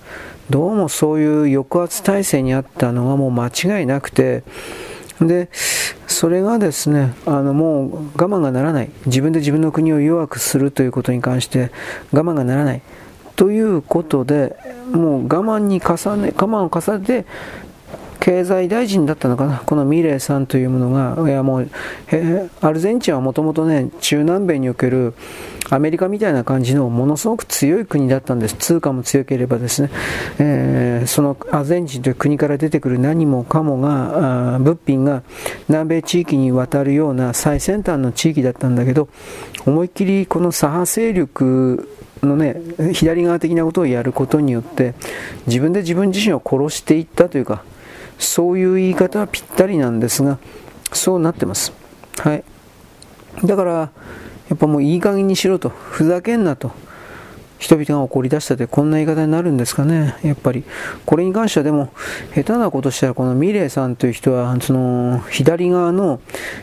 [0.49, 4.43] どうもそういう抑圧体制にあったのがもう間違いなくて、
[5.19, 5.49] で、
[6.07, 8.89] それがですね、あのもう我慢がならない。
[9.05, 11.71] 自分で自分の国を弱くするということに関して
[12.13, 12.81] 我慢がならない。
[13.35, 14.55] ということで、
[14.91, 17.25] もう我慢に重ね、我慢を重ねて、
[18.19, 21.69] 経済大臣だったのかな、このミレイさんというものが、いやもう、
[22.61, 25.13] アルゼンチンはもともとね、中南米における
[25.69, 28.55] アメリカみたいな感じのものすごく強い国だったんです。
[28.55, 29.89] 通貨も強ければですね、
[30.39, 35.23] えー、そのアルゼンチンという国から出てくる何もかもが、物品が
[35.67, 39.09] 南米地域に渡るような最先端の地域だったんだけど、
[39.65, 41.89] 思いっきりこの左派勢力
[42.23, 42.61] のね、
[42.93, 44.93] 左側的なことをやることによって、
[45.47, 47.63] 自分で自分自身を殺していったというか、
[48.17, 50.37] そういう言い方はぴったりなんですが、
[50.93, 51.73] そうなってます。
[52.19, 52.43] はい。
[53.43, 53.91] だから、や
[54.55, 56.71] っぱもういい加減にしろと、ふざけんなと。
[57.59, 60.63] 人々が怒り出したってこんな言い方になるんですかね、やっぱり。
[61.05, 61.89] これに関してはでも、
[62.35, 66.21] 下手なことしたらこのミレイさんという人は、その左側の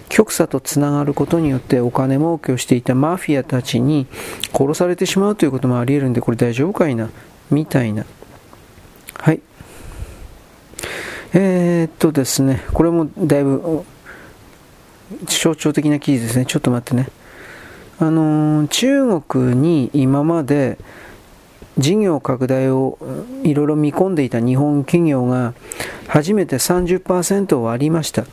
[0.09, 4.07] 極左とつながることによってお金儲けをしていたマフィアたちに
[4.53, 7.11] 殺されてしまうということもあり得るんで、これ大丈夫かいな、
[7.51, 8.05] みたいな。
[9.15, 9.41] はい。
[11.37, 13.85] えー、っとですね、これもだいぶ
[15.27, 16.47] 象徴的な記事ですね。
[16.47, 17.09] ちょっと待ってね。
[17.99, 20.79] あの中国に今まで
[21.77, 22.99] 事業拡大を
[23.43, 25.55] いろいろ見込んでいた日本企業が
[26.07, 28.25] 初めて30%を割りました。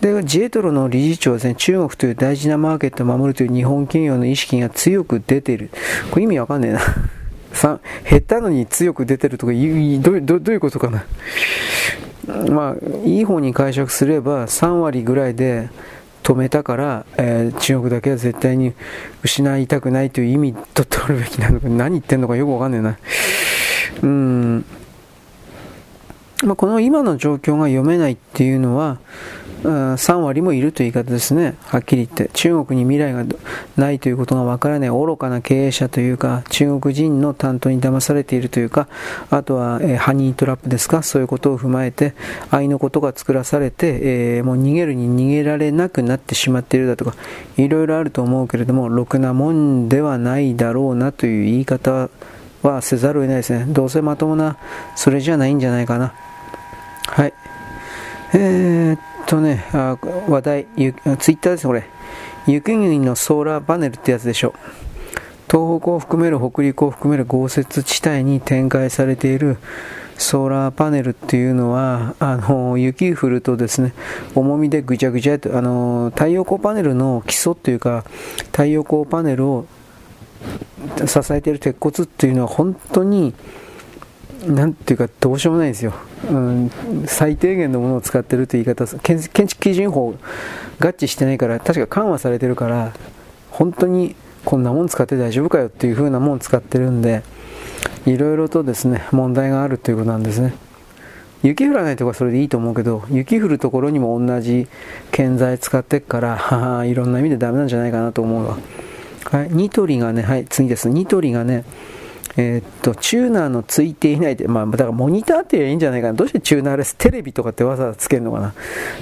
[0.00, 5.70] で、ジエトロの理事長はですね、中国という大事なマーケットを守るという日本企業の意識が強く出ている。
[6.10, 6.80] これ意味わかんねえな。
[7.58, 11.04] 3減ったのに強く出てるとかどどどういうことかな。
[12.50, 15.70] まあ、いい方に解釈すれば3割ぐらいで
[16.22, 18.74] 止めたから、えー、中国だけは絶対に
[19.22, 22.98] 失いたくないという意味と取るべきなのか、何言ってんのかよくわかんないな。
[24.02, 24.64] うん。
[26.44, 28.98] まあ、この今の状況が読めないっていうのは、
[29.62, 31.56] 3割もいるという言い方ですね。
[31.64, 32.30] はっきり言って。
[32.34, 33.24] 中国に未来が
[33.76, 38.88] ないということがわからない愚かな経営者というか、中国人の担当に騙されているというか、
[39.30, 42.14] あとは、えー、ハニートラップですか、そういうことを踏まえて、
[42.50, 47.14] 愛のことが作らされて、えー、もう逃げるに逃げられなくなってしまっているだとか、
[47.56, 52.08] いろいろあると思うけれども、ろくなもんではないだろうなという言い方
[52.62, 53.66] はせざるを得ないですね。
[53.68, 54.56] どうせまともな、
[54.94, 56.14] それじゃないんじゃないかな。
[57.06, 57.32] はい。
[58.34, 61.84] えー、とね、あ話題、ツイッターです、これ。
[62.46, 64.54] 雪国のソーラーパネルってやつでしょ。
[65.50, 69.58] 東北を含める北陸を含める豪雪地帯に展開されている
[70.16, 73.92] ソーラーパネルっていうのは、あの、雪降るとですね、
[74.34, 78.04] 重みでぐちゃぐちゃと、あの、太陽光パネルの基礎っていうか、
[78.46, 79.66] 太陽光パネルを
[81.06, 83.34] 支えている鉄骨っていうのは本当に
[84.46, 85.92] なんていうかどうしようもないんですよ、
[86.30, 86.70] うん、
[87.06, 92.92] 最低限のものを使ってるという言い方建築基準法合致してないから確か緩和されてるから
[93.50, 97.22] 本当にこんなもん使って大丈夫かよっていう風なもん使ってるんで
[98.06, 100.54] いろいろとですね問題があるということなんですね。
[101.42, 104.66] 雪降らないとこはそれでいいと思うけど雪降るところにも同じ
[105.12, 108.58] 建材使ってっからいろんな意味でダメなんじゃないかなと思うわ。
[109.30, 110.88] はい、ニトリがね、はい、次です。
[110.88, 111.64] ニトリがね、
[112.40, 116.14] えー、っと、チューナーのついていないで、まあ、だからモニターって言えばいいんじゃないかな。
[116.14, 118.54] どうしてチューナーレステレビとかってわざわざつけるのかな。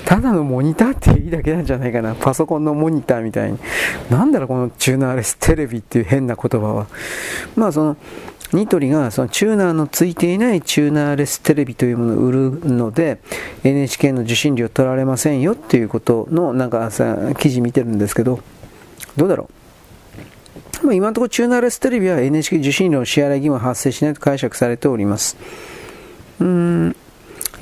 [0.06, 2.14] ただのモニターっていいだけなんじゃないかな。
[2.14, 3.58] パソコンのモニターみたいに。
[4.10, 6.86] なんだろう、このチューナーレステレビっていう変な言葉は。
[7.56, 7.98] まあ、その、
[8.54, 13.18] ニトリがそのチューナーのついていないチューナーレステレビというものを売るので
[13.64, 18.38] NHK の受信料取られませんよっていうことのなんかさ記事見てるんですけど
[19.16, 19.65] どうだろう？
[20.82, 25.36] まあ、今のところチューナーレステレビは NHK 受信料の支払い義務は発生しないと解釈されております。
[26.40, 26.96] うん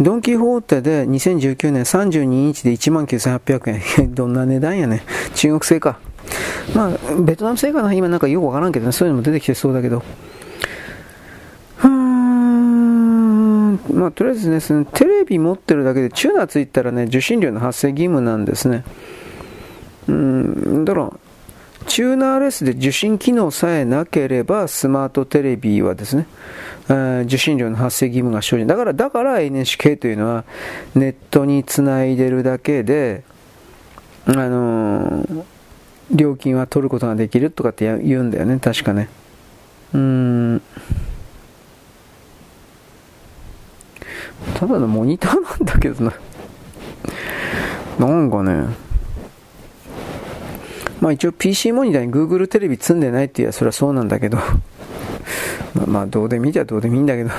[0.01, 4.15] ドン・キホーテで2019年32日で1万9800円。
[4.15, 5.05] どんな値段やね
[5.35, 5.99] 中国製か。
[6.75, 6.91] まあ、
[7.21, 10.03] ベトナム製かな今なんかよくわからんけどね、そういうのも出てきてそうだけど。
[11.85, 18.85] うん、まあ、とりあえずね、そのテレビ持ってるだけでチューナーついたらね、受信料の発生義務なんですね。
[20.09, 21.13] うん、だから、
[21.87, 26.27] チューナーレスで受信機能さえなければスマートテレビはですね、
[27.25, 30.45] 受信料の発生義務が生じだから、だから NHK というのは
[30.95, 33.23] ネットにつないでるだけで、
[34.27, 35.45] あのー、
[36.11, 39.09] 料金は取ることができるとかって言うんだよね、確かね。
[39.93, 40.63] うーん。
[44.55, 46.13] ただのモニターなんだけどな。
[47.99, 48.67] なんかね、
[51.05, 54.39] まあ一応 PC モニターに Google テレビ積んでないって言えばそれはそうなんだけど
[55.77, 57.31] まあまあどうでもいいじゃどうでもいいんだけど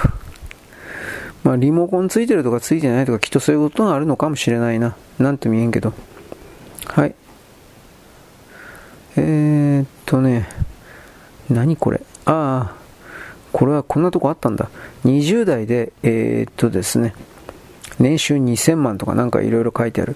[1.44, 4.96] まあリモコンついてるとかついてないとかきっとそういうことがあるのかもしれないな。
[5.18, 5.94] なんとも言えんけど。
[6.86, 7.16] はい。
[9.18, 10.48] えー、っとね、
[11.50, 12.02] 何これ？
[12.26, 12.76] ああ、
[13.52, 14.70] これはこんなとこあったんだ。
[15.06, 17.16] 20代で、えー、っとですね、
[18.00, 20.16] 年収2000万とかなんかいろいろ書いてある。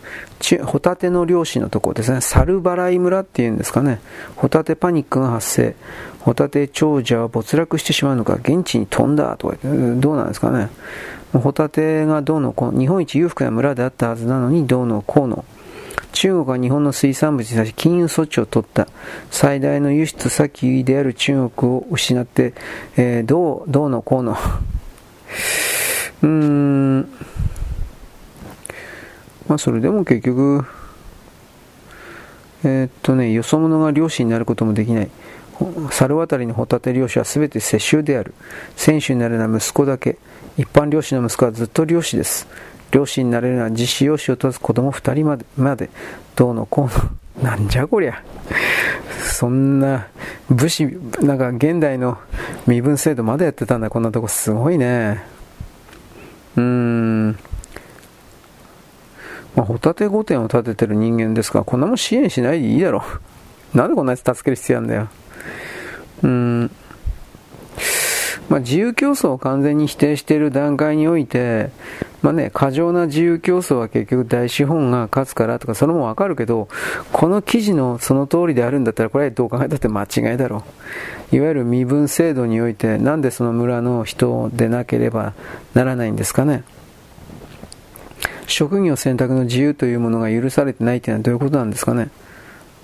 [0.63, 2.21] ホタテの漁師のところですね。
[2.21, 3.99] 猿払い村っていうんですかね。
[4.35, 5.75] ホタテパニックが発生。
[6.19, 10.69] ホタテ長者は没落してしまうのか、現地に飛んだとか言ってどうなんですかね。
[11.33, 15.45] ホタテがどうのこう日本一裕福な村であったはずなのにどうのこうの。
[16.11, 18.87] 中国は日本の水産物に対し金融措置を取った。
[19.29, 22.53] 最大の輸出先である中国を失って、
[22.97, 24.35] えー、どう、どうのこうの。
[26.23, 27.09] うーん。
[29.49, 30.65] まあそれでも結局、
[32.63, 35.09] えー、っとね、よそ者が漁師になることもできない。
[35.91, 38.33] 猿渡りのホタテ漁師は全て世襲である。
[38.75, 40.17] 選手になるのは息子だけ。
[40.57, 42.47] 一般漁師の息子はずっと漁師です。
[42.91, 45.89] 漁師になれるのは実施養子を問わず子供2人まで、まで、
[46.35, 47.49] どうのこうの。
[47.49, 48.21] なんじゃこりゃ。
[49.23, 50.07] そんな、
[50.49, 50.85] 武士、
[51.21, 52.17] なんか現代の
[52.67, 55.23] 身分制度までやってたんだ、こんなとこすごいね。
[56.55, 57.39] うーん。
[59.55, 63.03] まあ、ホタテ御殿を建ててる人間ですから、こんなもん支援しないでいいだろ。
[63.73, 65.07] なんでこんなやつ助ける必要なんだよ。
[66.23, 66.71] うん。
[68.49, 71.69] まあ、自由競争を完全に否定している段階において、
[72.21, 76.67] まあね、過剰な自由競争は結局大資本が勝つからとか、それもわかるけど、
[77.11, 80.63] この記事のその通りであるんだったら、これはどう考えたって間違いだろ
[81.31, 81.35] う。
[81.35, 85.33] いわゆる身分制度において、なんでその村の人でなければ
[85.75, 86.63] ならないんですかね。
[88.49, 92.09] 職業選択の自由というものが許されてないっていうのはどういうことなんですかね。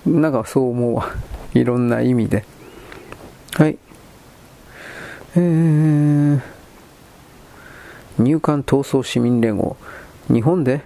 [0.06, 1.10] なんかそう思うわ。
[1.54, 2.44] いろんな意味で。
[3.54, 3.78] はい。
[5.36, 6.40] えー、
[8.18, 9.76] 入管闘争市民連合。
[10.28, 10.80] 日本で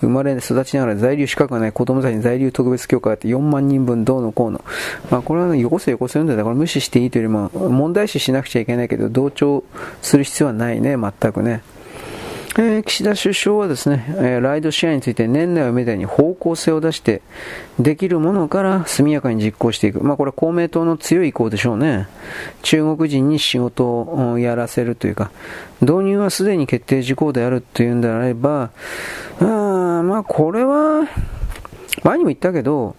[0.00, 4.64] 生まれ育ちながら在留資格がない子供たちに在留特別許可があって4万人分どうのこうの。
[5.10, 9.64] まあこれは、ね、よこせよこせ読んでだから無視していいというよりも問題視しなくちゃいけないけど同調
[10.00, 11.62] する必要はないね、全くね。
[12.58, 17.22] え、岸田首相はですね、え、ライドシェアについて年内をめどに方向性を出して、
[17.78, 20.02] できるものから速やかに実行していく。
[20.02, 22.08] まあこれは公明党の強い意向でしょうね。
[22.62, 25.30] 中国人に仕事をやらせるというか、
[25.80, 28.70] 導入はすでに決定事項であるというんであれば、
[29.40, 31.06] あまあこれは、
[32.02, 32.96] 前にも言ったけど、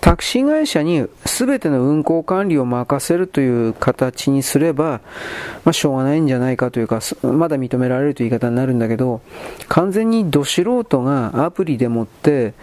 [0.00, 5.00] タクシー会社に全ての運行管理を任せるという形にすれば、
[5.64, 9.20] まあ、しょうがないんじゃないかというか、まだ認められるという言い方になるんだけど、
[9.68, 12.54] 完全にど素人がアプリでもって、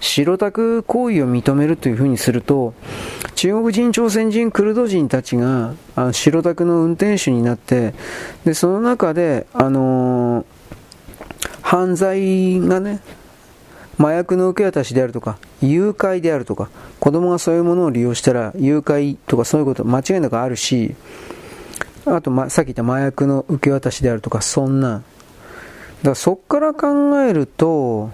[0.00, 2.74] 白タク行為を認めるというふうにすると、
[3.34, 7.94] 中国人、朝鮮人、クルド人たちがあ白タクの運転手になって、
[8.44, 10.44] でその中で、あのー、
[11.62, 13.00] 犯罪がね、
[13.98, 16.70] 麻薬の受け渡しであるとか、誘拐であるとか、
[17.00, 20.94] 子供がそういうものを利用したら誘拐とかそういうこと間違いなくあるし、
[22.06, 24.90] あと、ま、さっき言った麻薬の受け渡しであるとか、そんな。
[24.90, 25.02] だか
[26.10, 28.10] らそっから考えると、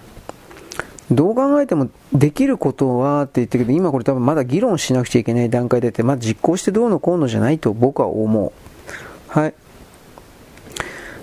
[1.10, 8.52] どう考えてもできることはって言ってるけど、今これ多分まだ議論しなくちゃいけない段階でって、まあ、実行してどうのこうのじゃないと僕は思う。
[9.28, 9.54] はい。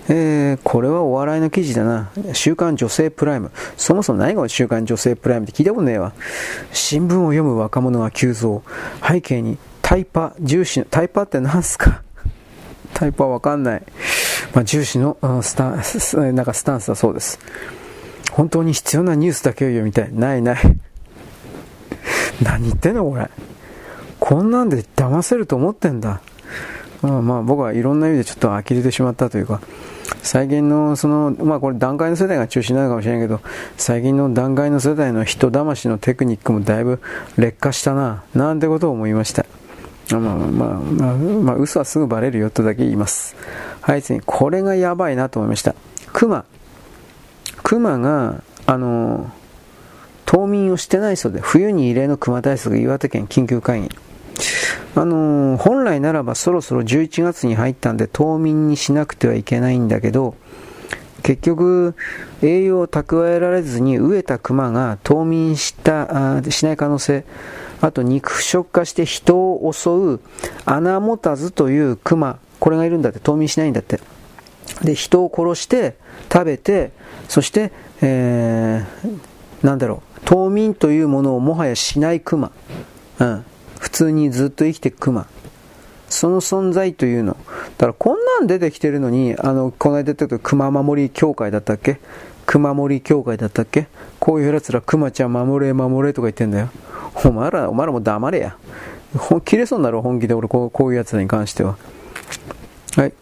[0.09, 2.09] えー、これはお笑いの記事だな。
[2.33, 3.51] 週刊女性プライム。
[3.77, 6.13] そもそも何が週刊女性プライムって聞いたことねえわ。
[6.73, 8.63] 新聞を読む若者が急増。
[9.07, 12.01] 背景にタイパ重視の、タイパって何すか？
[12.93, 13.83] タイパわかんない。
[14.53, 17.39] まあ、重視のスタンス、なんかスタンスだそうです。
[18.31, 20.09] 本当に必要なニュースだけを読みたい。
[20.13, 20.77] ないない。
[22.43, 23.29] 何言ってんのこれ。
[24.19, 26.21] こんなんで騙せると思ってんだ。
[27.01, 29.61] まあまあ僕はいろんな意味でちょっと呆れてしまったというか、
[30.21, 33.41] 最近のその、まあこれ段階の世代が中心なのかもしれないけど、
[33.77, 37.01] 最近の段階の世代の人騙しのテクニックもだいぶ
[37.37, 39.45] 劣化したな、なんてことを思いました。
[40.11, 43.35] まあまあまあ、まあ、嘘はすぐバレるよとだけ言います。
[43.79, 45.73] はい、次に、これがやばいなと思いました。
[46.11, 46.43] 熊。
[47.63, 49.31] 熊が、あの、
[50.25, 53.89] 冬眠をしてないそうで、冬に異例の熊対策、岩手県緊急会議。
[54.95, 60.35] あの本来ならばそろそろ11月に入ったんで冬眠にしなくてはいけないんだけど、
[61.21, 61.95] 結局、
[62.41, 67.25] 栄養を蓄えられずに飢えた熊が冬眠したあしない可能性、
[67.79, 70.19] あと肉食化して人を襲う
[70.65, 73.99] 穴持たずという熊、これがいるんだって、冬眠しないんだって。
[74.83, 75.95] で、人を殺して
[76.31, 76.91] 食べて、
[77.27, 82.51] そして、えー、なんだろう、冬眠というものをもはやしない熊。
[83.19, 83.45] うん。
[83.81, 85.25] 普通にずっと生きていく熊。
[86.07, 87.33] その存在というの。
[87.33, 87.39] だ
[87.79, 91.99] からこんなん出てきてるのに、あの、この間出てた熊守り協会だったっけ？
[92.45, 93.87] 熊守り協会だったっけ？
[94.19, 96.69] こういう奴ら熊ちゃん守れ守れとか言ってんだよ。
[97.25, 98.55] お前ら、お前らも黙れや。
[99.43, 101.77] 切れそうになる本気で俺こうこういうやつに関しては。
[102.95, 103.13] はい。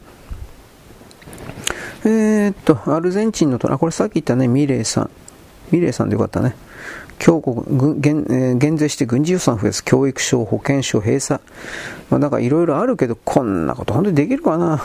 [2.05, 5.09] えー、っと、アルゼンチンのと、あ、これさっき言ったね、ミレイさん。
[5.71, 6.55] ミレイさんでよかったね。
[7.19, 11.39] 強国減、えー、減税して軍事予算増やす、教育省、保健省閉鎖。
[12.09, 14.81] まあ、なんかいろいろあるけど、こんなこと本当にできるかな？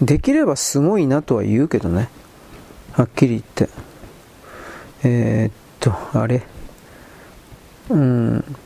[0.00, 2.08] できればすごいなとは言うけどね。
[2.92, 3.68] はっきり言って。
[5.02, 6.42] えー、っと、あれ。
[7.88, 8.56] うん。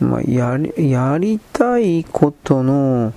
[0.00, 3.12] まあ、やり、やりたいことの、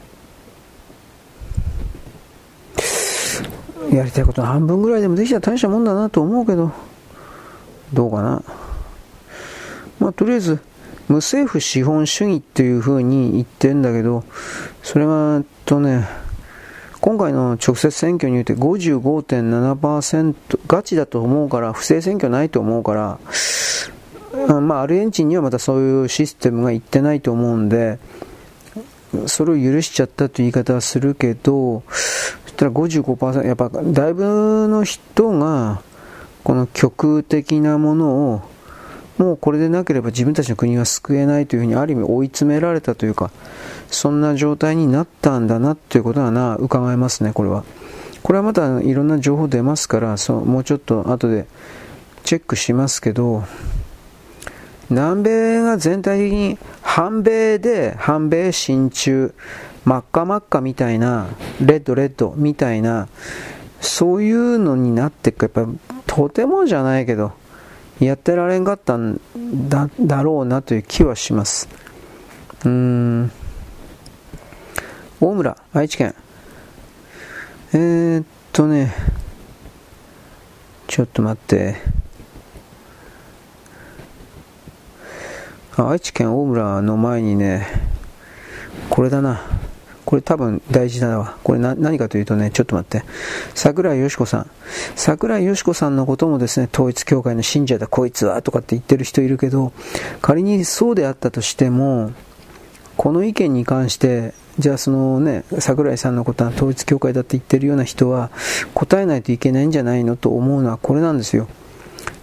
[3.89, 6.71] やりたいことの半分ぐらいでもできたら大したもんだなと思うけど、
[7.93, 8.43] どうかな。
[9.99, 10.59] まあ、とりあえず、
[11.07, 14.23] 無政府資本主義っていう風に言ってんだけど、
[14.83, 16.07] それが、とね、
[17.01, 23.19] 今回の直接選挙において55.7%、ガチだと思うから、不正選挙ないと思うから、
[24.61, 27.99] まあ、アルゼンチンにはまたそういうシステムがいってないと思うんで、
[29.27, 31.83] それを許しちゃったという言い方はするけど、
[32.61, 35.81] たら55%、やっぱだいぶの人が、
[36.43, 38.41] この極的なものを、
[39.17, 43.31] もうこれでなければ自分たちの国は救えないというふうにある意味追い詰められたというか、
[43.89, 47.63] そんな状態になったんだなということはな、伺えますね、これは。
[48.23, 51.47] これはまたいろんな情報出ますから、そうもうちょっと後で
[52.23, 53.43] チェックしますけど、
[54.89, 59.33] 南米が全体的に反米で、反米親中、
[59.85, 61.27] 真っ赤真っ赤みたいな、
[61.59, 63.07] レッドレッドみたいな、
[63.79, 65.65] そういうのになっていく、やっぱ
[66.05, 67.33] とてもじゃないけど、
[67.99, 69.19] やってられんかったん
[69.69, 71.67] だだろうなという気はします。
[72.65, 73.31] うん。
[75.19, 76.15] 大村、愛知県。
[77.73, 78.93] えー、っとね、
[80.87, 81.75] ちょっと待って。
[85.77, 87.65] 愛知県大村の前にね、
[88.89, 89.41] これだな。
[90.11, 91.37] これ多分大事だわ。
[91.41, 93.05] これ何かというとね、ちょっと待って。
[93.55, 94.51] 桜井よし子さん。
[94.97, 99.71] 桜井よし子さんのこともですね、統一教会の信者だ、こいつは、とかって言ってる人いるけど、
[100.21, 102.11] 仮にそうであったとしても、
[102.97, 108.31] この意見に関して、じゃあそのね、桜井さんのことは統一教会だって言ってるような人は
[108.73, 111.47] 答えないといけないんじゃないのと思うのはこれなんですよ。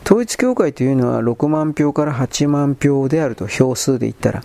[0.08, 4.42] 統一教会というのは6万票から8万票であると、票数で言ったら。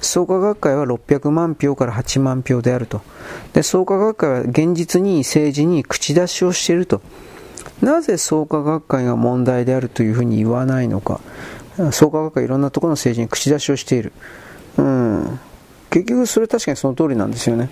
[0.00, 3.02] 創価学会は600万票から8万票であると。
[3.52, 7.02] で、創価学会は現実に政治に口出しをしていると。
[7.80, 11.20] なぜ創価学会が問題であるというふうに言わないのか。
[11.90, 14.12] 創価学会いろんなところの政治に口出しをしている。
[14.78, 15.40] うん。
[15.90, 17.70] 結局それ確かにその通りなんですよね。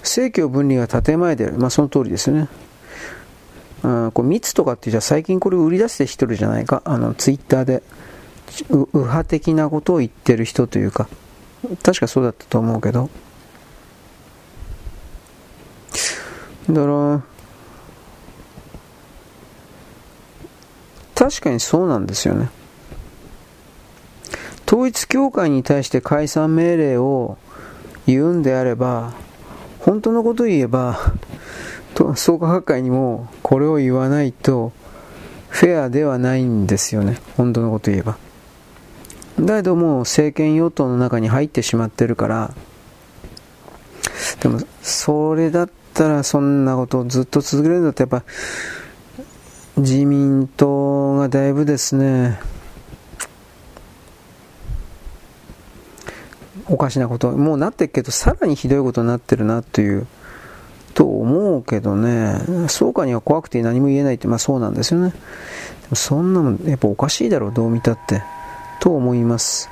[0.00, 1.58] 政教分離が建前である。
[1.58, 2.48] まあその通りですよね。
[3.82, 6.82] うん、こう密とかってじゃ最近これ売り出してきてるじゃないか。
[6.84, 7.82] あの、ツイッターで。
[8.68, 11.08] 右派的なことを言ってる人というか。
[11.82, 13.08] 確かそうだったと思うけど。
[16.68, 17.22] だから、
[21.14, 22.50] 確かにそうなんですよね。
[24.66, 27.36] 統一教会に対して解散命令を
[28.06, 29.12] 言うんであれば、
[29.80, 30.98] 本当のこと言えば、
[32.16, 34.72] 創価学会にもこれを言わないと
[35.48, 37.18] フェアではないんですよね。
[37.36, 38.16] 本当のこと言えば。
[39.40, 42.54] だけどもう政権与党の中に入ってしまってるから、
[44.40, 48.22] でもそれだったらそんなことをずっと続けるんだってやっぱ
[49.76, 52.38] 自民党がだいぶですね、
[56.68, 60.06] おかしなこと、もうなってるけど、さらにひどいことになってるなという、
[60.94, 62.38] と思うけどね、
[62.68, 65.10] そうかには怖くて何も言えないって、まあそうなんですよね。
[65.10, 65.16] で
[65.90, 68.22] もそんなの、やっぱおかしいだろう、どう見たって。
[68.80, 69.70] と思います。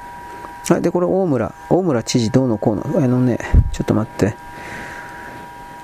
[0.68, 3.38] はい、で、これ大村、大村知事どうのこうの、あのね、
[3.72, 4.34] ちょっと待って。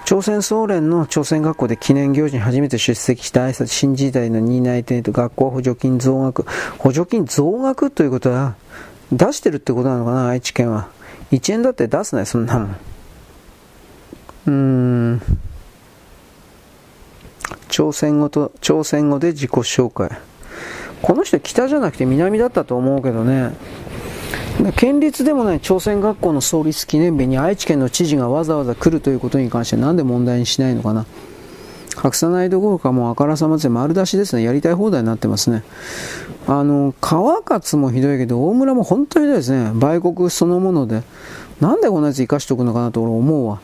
[0.07, 6.47] 朝鮮総連の朝鮮学校で記念行事に初めて出席した挨拶新時代の担い手と学校補助金増額
[6.79, 8.55] 補助金増額ということは
[9.11, 10.89] 出してるってことなのかな愛知県は
[11.33, 12.77] 1円だって出すなよそんなもん
[14.47, 15.23] うん。
[17.69, 20.19] 朝鮮語と朝鮮語で自己紹介。
[21.03, 23.53] この人北じゃなくて南だったと思うけどね。
[24.77, 31.07] 県立でもない朝鮮学校の創立記念日に愛知県の知事がわざわざ来るということに関してなんで問題にしないのかな。
[32.03, 34.43] 隠さないどころかもうあからさまで丸出しですね。
[34.43, 35.63] やりたい放題になってますね。
[36.47, 39.73] あの川勝もひどいけど大村も本当にひどいですね。
[39.75, 41.03] 売国そのもので。
[41.61, 43.61] なんでこんなやつ生かしておくのかなと俺思うわ。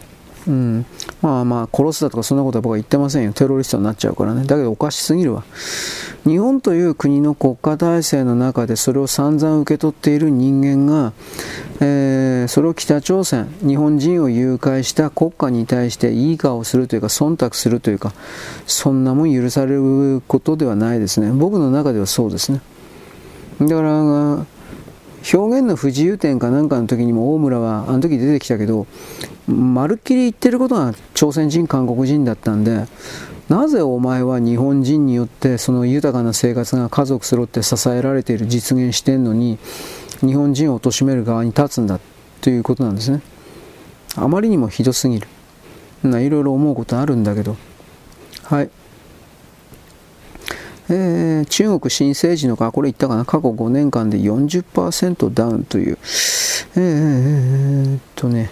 [0.46, 0.86] うん、
[1.20, 3.32] まあまあ殺すだとかそんなことは僕は言ってませんよ。
[3.32, 4.44] テロリストになっちゃうからね。
[4.44, 5.44] だけどおかしすぎるわ。
[6.24, 11.12] 日本という国の国家体制の中でそれを散々受け取っている人間が、
[11.80, 18.12] えー、それを北朝鮮日本人を誘拐した国家に対していい顔をするというか忖度するというか
[18.66, 21.32] そんなもん許されることではないですね。
[21.32, 22.60] 僕の中ではそうですね。
[23.60, 24.46] だから
[25.32, 28.86] 表現の不自由点かなんかの時にも大村はあの時出てきたけど
[29.46, 32.86] まるっきり言ってることが朝鮮人韓国人だったんで
[33.48, 39.58] なぜお前は日本人によってその豊かな生活が家族揃って支えられている実現してんのに
[40.20, 42.00] 日本人を貶める側に立つんだ
[42.40, 43.20] ということなんですね。
[44.16, 45.28] あまりにもひどすぎる。
[46.04, 47.56] いろいろ思うことあるんだけど。
[48.44, 48.70] はい。
[50.94, 55.96] えー、中国新生児のか、これ言ったかな、過去5年間で40%ダウンという、
[56.76, 58.50] えー、っとね、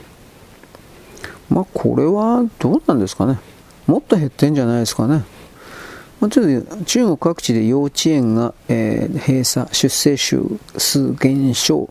[1.51, 3.39] まあ、これはどうなんですかね？
[3.87, 5.25] もっと減ってんじゃないですかね？
[6.21, 11.91] まあ、ちょっと中国各地で幼稚園が、えー、閉鎖、出生数減少、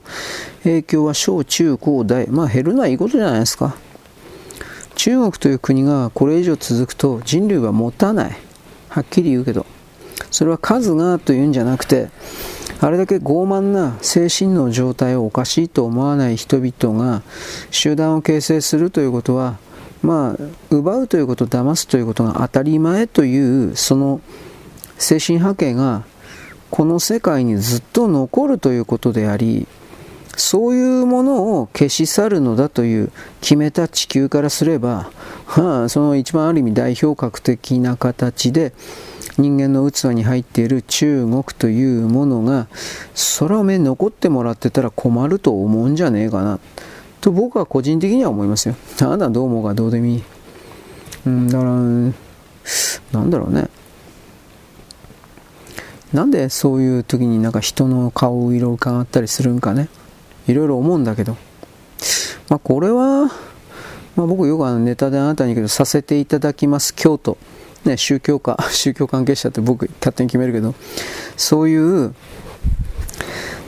[0.64, 3.76] 影響は小中高大、まあ減るのはいいことじゃないですか？
[4.96, 8.38] 中国という国がこれ以上続くと人類は持たない。
[8.90, 9.66] はっきり言うけど。
[10.32, 12.10] それは数がというんじゃなくて、
[12.82, 17.24] あれだけ傲慢な精神の状態をおかしいと思わない人々が
[17.72, 19.58] 集団を形成するということは、
[20.02, 24.22] まあ、奪うということ、騙すということが当たり前という、その
[24.98, 26.04] 精神波形が
[26.70, 29.68] この世界にずっと残るということであり、
[30.38, 33.12] そういうものを消し去るのだという
[33.42, 35.12] 決めた地球からすれば、
[35.46, 38.72] はあ、その一番ある意味代表格的な形で、
[39.40, 42.68] 人間の器に入っている中国というものが
[43.40, 46.60] 空目残ってもらってたら困ると思うんじゃねえかな。
[47.22, 48.76] と僕は個人的には思いますよ。
[49.02, 50.24] あなたどう思うかどうでもいい、
[51.26, 53.70] うん、だからなんだろうね。
[56.14, 59.88] なんでそういう時になんか人の顔色を伺ったりするんかね。
[60.48, 61.38] いろいろ思うんだけど。
[62.50, 63.32] まあこれは、
[64.16, 67.38] まあ、僕よくあのネタであなたに言うけどさせていただきます京都。
[67.86, 70.76] ね、宗教家、 宗教関係者って僕勝手に決めるけど、
[71.38, 72.14] そういう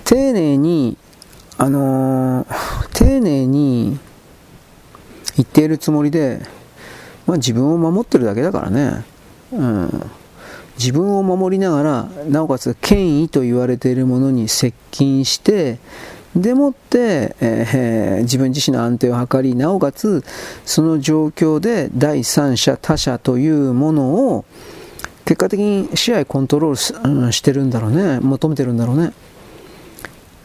[0.03, 0.97] 丁寧に、
[1.57, 3.97] あのー、丁寧に
[5.37, 6.41] 言っているつもりで、
[7.25, 9.05] まあ、自分を守ってるだけだからね、
[9.53, 10.11] うん、
[10.77, 15.77] 自分を守りながら、なおかつ権威と言われているものに接近して、
[16.35, 20.23] でもって、えー、自分自身の安定を図り、なおかつ、
[20.65, 24.45] その状況で第三者、他者というものを、
[25.25, 28.19] 結果的に試合コントロールしてるんだろうね。
[28.21, 29.13] 求めてるんだろうね。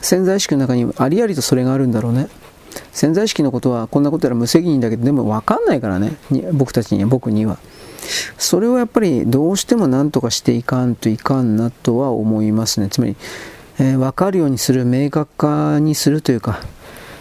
[0.03, 2.29] 潜在意識の中にありありとそれがあるんだろうね。
[2.93, 6.17] 潜在意識のことはこんなことやら無責任だけど、でも分かんないからね。
[6.53, 7.59] 僕たちには、僕には。
[8.39, 12.89] それをやっぱりどうしても何とかしていかんといかんなとは思いますね。
[12.89, 13.17] つまり、
[13.79, 16.61] えー、分かるようにする、明確化にするというか、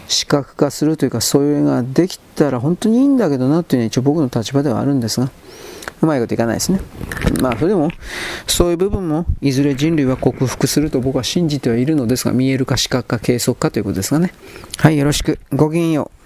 [0.07, 5.29] 視覚化するというか、そういうのができたら本当にいいんだけどなというのは一応僕の立場ではあるんですが、
[6.01, 6.79] うまいこといかないですね。
[7.41, 7.89] まあ、それでも、
[8.47, 14.33] そういう部分も、いずれ人類は克服すると僕は信じてはいるのですが、見えるか視覚化、計測かということですがね。
[14.77, 15.39] はい、よろしく。
[15.53, 16.24] ごきげんよう。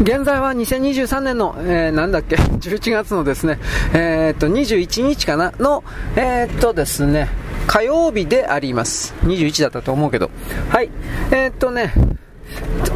[0.00, 3.58] 現在は2023年の、えー、なんだっけ、 11月のですね、
[3.92, 5.84] えー、っと、21日かなの、
[6.16, 7.28] えー、っとですね、
[7.66, 9.14] 火曜日であります。
[9.22, 10.30] 21だったと思うけど。
[10.68, 10.90] はい。
[11.30, 11.92] えー、っとね、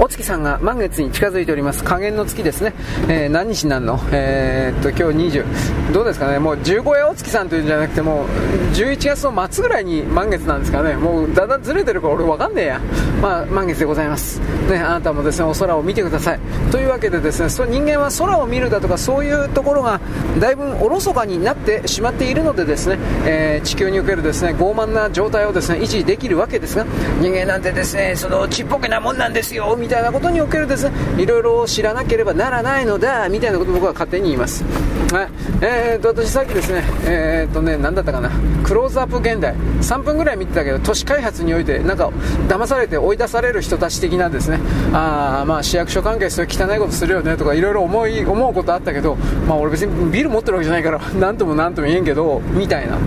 [0.01, 1.83] お月さんが満月に近づいております。
[1.85, 2.73] 加減の月ですね。
[3.09, 4.01] えー、何日なるの？
[4.13, 8.27] えー、っと、今日20、どうですかね、もう十五夜お月さんというんじゃなくて、もう
[8.75, 10.95] 11月の末ぐらいに満月なんですかね。
[10.95, 12.81] もうだんだんずれてるから俺わかんねえや。
[13.21, 14.41] まあ、満月でございます。
[14.71, 16.41] ね、あなたもですね、お空を見てください。
[16.71, 20.01] というわけでですね、そ人間は空を見るだとか、そういうところが、
[20.39, 26.85] だいぶおろそかになってしまっているのでですね、えー、地球におけるですね、傲慢な状態をですね、維持できるわけですが、
[27.21, 34.65] 人間なんてですね、そのちっぽけなもんなんですよ、みたいなことにおけるですね、いろいろ知らなければならないのだ、みたいなことを僕は勝手に言います。
[35.13, 35.29] はい。
[35.63, 38.31] えーと、私さっきですね、えーとね、何だったかな、
[38.63, 42.11] クローズアップ現代、3分ぐらい見てたけど、都市開発において、なんか、
[42.49, 44.61] 騙されて追い出される人たち的なですね、
[44.93, 49.17] あまあ市役所関係そういう汚いことするよねとか、いろいろ思い、思うことあったけど、
[49.47, 52.99] まあ俺別にビル持ってるわけじゃないから、なんともなんとも言えんけど、みたいな。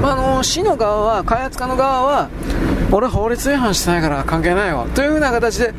[0.00, 2.30] まあ、あの市の側は、開発家の側は、
[2.92, 4.84] 俺法律違反してないから関係ないわ。
[4.94, 5.72] というふうな形で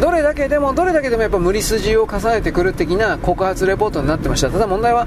[0.00, 4.50] どれだけでもどれだけでもやっぱ無理筋を重ねてくる的な告発レポートになってました。
[4.50, 5.06] ただ問題は、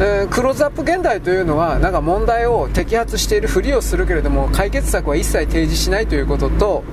[0.00, 6.84] えー、クローズアップ現代というのはなんか問題を摘発しているふりをするけれども解決策は一切提示しないということと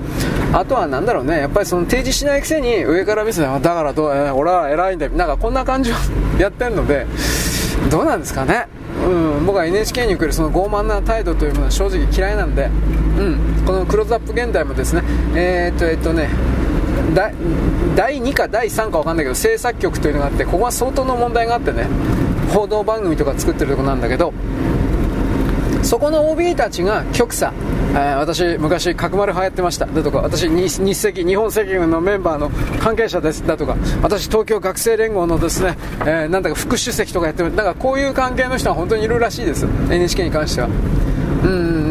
[0.52, 5.12] あとはなんだろうねやっぱりその提示しないくせに上から見せてだからどう、えー、俺は偉いんだよ。
[5.12, 5.94] なんかこんな感じを
[6.40, 7.06] やってるので
[7.88, 8.66] どうなんですかね。
[9.08, 15.02] うん、僕は NHK におけるその傲慢な態度というものは正直嫌いなんで、うん、このクローズアップ現代もですね、
[15.34, 16.28] えー、っと、えっとね、
[17.96, 21.86] 第2か第3か分かんないけど制作局というのがあってここは相当の問題があってね
[22.52, 24.32] 報道番組とか作ってるとこなんだけど
[25.82, 27.52] そこの OB たちが極左、
[27.94, 29.86] え、私昔角丸流行ってました。
[29.86, 32.50] だとか私日赤日本赤軍のメンバーの
[32.80, 33.46] 関係者です。
[33.46, 39.66] だとか私東京学生連合のですね、えー、なんだか副主席とかやってるだかこういう関係の人は本当にいるらしいです。
[39.90, 40.68] NHK に関しては。
[41.44, 41.87] うん。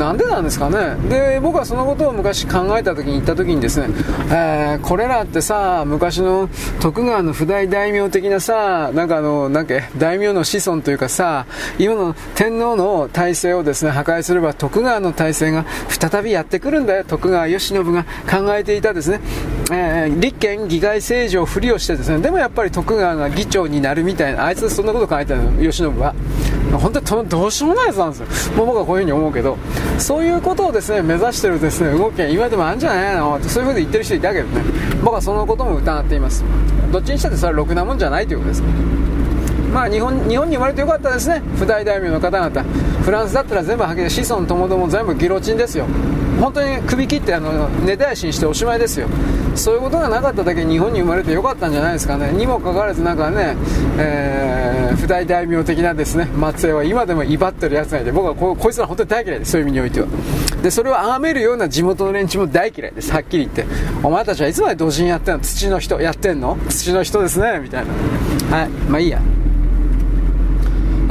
[0.00, 0.96] なんでなんですかね。
[1.10, 3.94] で僕はそのことを昔考えた時に言った時にですね、
[4.30, 6.48] えー、これらってさ昔の
[6.80, 11.44] 徳川の不代大名的なさなんかあのなんか大名の子孫というかさ
[11.78, 17.04] 今の天皇の体制をですね破壊すれば徳川の体制が再びやってくるんだよ。
[17.04, 19.20] 徳川慶喜が考えていたですね、
[19.70, 22.20] えー、立憲議会政治をふりをしてですね。
[22.20, 25.50] でもやっぱり徳川が議長になるみたいなあいつそんなこと考えてるの？
[25.60, 26.14] 慶喜は。
[26.78, 28.56] 本当にどうしようもないやつなんですよ。
[28.56, 29.58] もう僕はこういうふうに思うけど
[29.98, 33.40] そういうことをですね目指してるですね動きが今でもあるんじゃないの？
[33.42, 34.62] そういうふうに言ってる人いたけどね。
[35.02, 36.44] 僕はそのことも疑っています。
[36.92, 38.62] どっちにしたってそれはろくなもんじゃないということです
[39.72, 41.42] まあ日本日本に生まれてよかったですね。
[41.56, 42.64] 不大大名の方々。
[43.02, 45.86] フランスだったら全部はけ子孫ともども全部ギロチンですよ。
[46.40, 49.08] 本当に首切ってあの根絶やしにしておしまいですよ。
[49.54, 52.32] そういうことがなかっただけ日本に生まれてよかったんじゃないですかね。
[52.32, 53.56] にもかかわらずなんかね、
[53.98, 59.52] えー、不大大名的なですね末裔は今でも威張ってるやつがいて僕はここいつら本当に大嫌いです。
[59.52, 60.06] そういう意味においては。
[60.62, 63.12] でそれを崇めるような地元の連中も大嫌いです。
[63.12, 63.66] はっきり言って。
[64.02, 65.40] お前たちはいつまで土人やってんの？
[65.40, 66.00] 土の人。
[66.00, 66.58] やってんの？
[66.68, 67.60] 土の人ですね。
[67.60, 67.84] みたい
[68.50, 68.56] な。
[68.56, 68.68] はい。
[68.68, 69.20] まあいいや。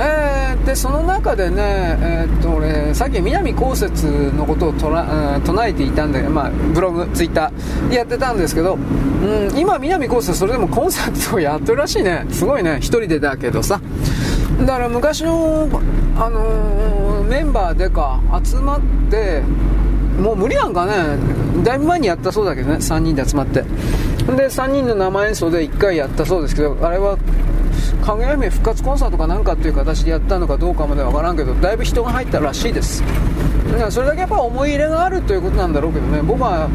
[0.01, 4.03] えー、でその中でね、えー、っと俺さっき南こうせつ
[4.33, 13.81] のことをとら、うん、唱えていたんで、まあ、ブログ、ツイッターやってたんですけど、うん、今、南こうせつそれでもコンサートをやってるらしいね、すごいね、1人でだけどさ。
[14.61, 15.69] だから昔の、
[16.17, 19.41] あのー、メンバーでか集まって
[20.19, 21.17] もう無理なんかね。
[21.63, 22.75] だいぶ前にやったそうだけどね。
[22.75, 23.61] 3人で集まって。
[23.61, 27.17] で3人の生演奏で1回やったそうですけどあれは
[27.97, 33.03] かぐや姫復活コンサートかなんかっていう形でやったのかどうかまでわからんけどだいぶ人が入ったらしいです。
[33.71, 36.21] だからそれだけやっぱ思い入れがあるということなんだろうけどね。
[36.21, 36.69] 僕は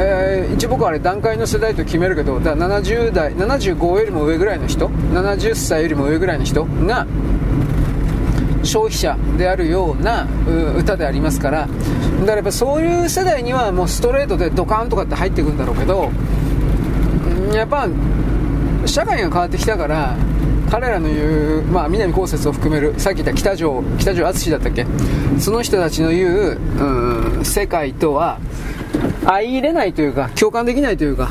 [0.00, 7.04] えー、一応僕はあれ段階の世代と決めるけどだ70代75よりも上ぐらいの人70歳よりも上ぐらいの人が
[8.62, 10.28] 消費者であるような
[10.76, 16.10] 歌でありますからだからやっぱそういう世代にはもうストレートでドカンとかって入ってくるんだろうけど
[17.52, 17.88] やっぱ
[18.86, 20.16] 社会が変わってきたから
[20.70, 24.86] 彼らの言う、まあ、南こうせつを含めるさっき言った北条北条淳だったっけ？
[25.38, 26.58] その人たちの言う、
[27.38, 28.38] うん、世界とは
[29.24, 31.30] 相入れないというか共感できないというか、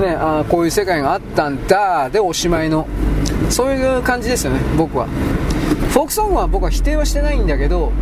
[0.00, 2.86] ね、あこういう世界があったんだでおしまいの。
[3.50, 5.06] そういう感じですよね僕は。
[5.90, 7.92] フォークソングは僕は否定はしてないんだけど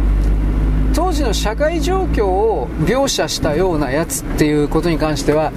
[0.95, 5.53] 当時の社会状況を描写したようなやつっていうことに関しては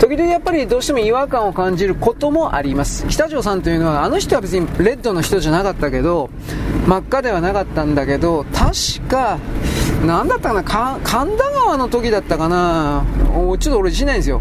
[0.00, 3.06] 時々やっぱりどうしても違和感を感じることもあります。
[3.08, 6.30] 北条さんというのはあの人は別にレッドの人じゃなかったけど
[6.86, 9.38] 真っ赤ではなかったんだけど確か
[10.04, 13.04] 何だったかな神田川の時だったかな。
[13.34, 14.40] ちょっと俺知ないんですよ。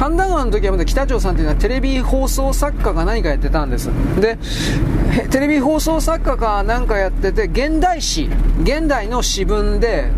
[0.00, 3.90] 神田川の時はまだ北条さんというのはテレビ放送作家か何かやってたんです。
[4.18, 4.38] で
[5.28, 8.30] テレビ放送作家か何かやってて現代史
[8.62, 10.10] 現代の詩文で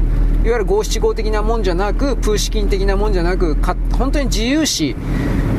[0.44, 3.56] いわゆる五七五的なもんじゃなくプーシキン的なもんじゃなく
[3.92, 4.94] 本当に自由詩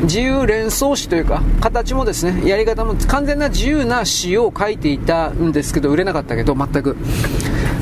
[0.04, 6.96] 自由連想詩というか形もですねやり方も完全な自由な詩を書いていたんですけど売れなかったけど全く。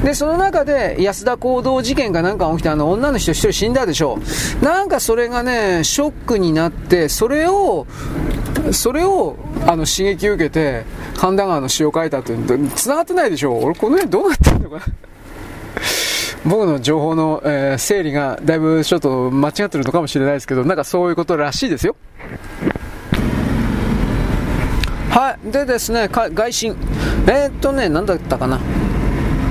[0.04, 4.18] で、その中で安田行動事件かなんか起きてあの女の人一人死んだでしょ
[4.60, 4.64] う。
[4.64, 7.86] なんかそれがね、ショックになって、それを、
[8.72, 10.84] それを、あの、刺激を受けて、
[11.16, 13.64] 神田川の詩を書いたという繋がってないでしょう。
[13.64, 14.82] 俺この辺どうなってんのかな
[16.44, 21.94] 僕の情報の、えー、整理がだいぶちょっと間違ってるのかもしれないですけど、なんかそういうことらしいですよ。
[25.10, 25.52] はい。
[25.52, 26.74] でですね、外信。
[27.26, 28.58] えー、っとね、何だったかな。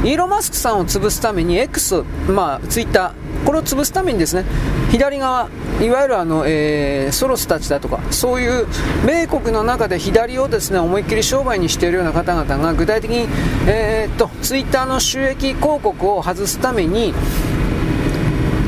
[0.03, 4.45] イーロン・マスクさんを潰すために X、まあ、ツイッター、これを潰すためにですね、
[4.89, 5.47] 左側、
[5.79, 8.65] いわゆるあの、えー、ソロスたちだとか、そういう
[9.05, 13.27] 米国の中で左をですね、思いっきり商売にしているような方々が具体的に、
[13.67, 17.13] えー、っと、ツイッターの収益広告を外すために、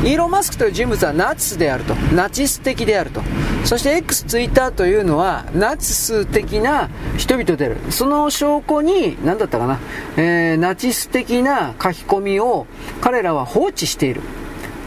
[0.04, 1.96] イーロン・マスクという人物はナチスであると。
[2.14, 3.22] ナチス的であると。
[3.66, 7.78] そして X、ツイッターというのはナチス的な人々である。
[7.92, 9.80] その証拠に、何だったかな、
[10.18, 12.68] えー、ナチス的な書き込みを
[13.02, 14.22] 彼らは放置している。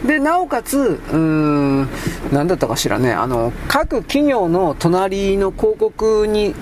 [0.05, 1.89] で、なおかつ、うーん、
[2.31, 6.53] 何だったかしらね、あの、各企業の隣の広告に、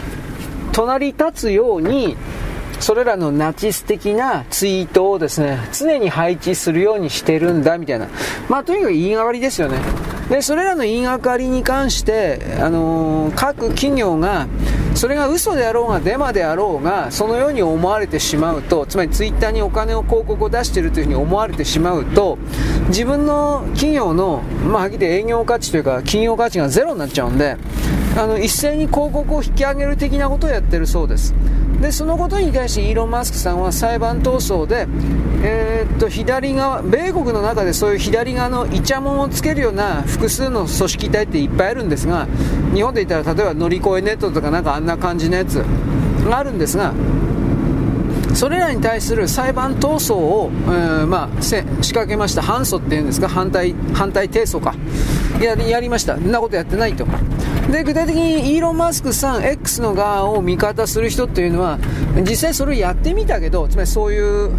[0.71, 2.15] 隣り立つように、
[2.79, 8.07] それらのナチス的なツイートをですね、常に配置するようにしてるんだ、みたいな。
[8.49, 9.77] まあ、とにかく言いがかりですよね。
[10.29, 14.47] で、それらの言いがかりに関して、あのー、各企業が、
[14.95, 22.37] それが嘘であろうがデマであろうが、そのように思われてしまうと、つまりツイッターにお金を広告を出しているというふうに思われてしまうと、
[22.87, 27.57] 自分の企業の、まあ、はっきり営業価値というか、企業価値がゼロになっちゃうんで、
[28.17, 31.35] あの、一斉に広告を引き上げる的なことをやってるそうです。
[31.81, 34.87] でそのことに対してイーロン・マスクさんは裁判闘争で、
[35.43, 42.27] えー、っと左側米国の中でそういう左側のイチャモンをつけるような複数の組織体っていっぱいあるんですが
[42.73, 46.93] 日本で言ったら例えば乗り越えネットとかなんかあんな感じのやつがあるんですが
[48.35, 54.75] それらに対する裁判闘争を、えー、まあ、仕掛けました、反訴っていうんですか、反対反対提訴か。
[55.41, 57.07] や、やりました、そんなことやってないと。
[57.71, 61.79] で具体的にイーロン・マスクさん X の側を味方する人っていうのは
[62.15, 64.51] 実際それをやってみたけどつまりそういう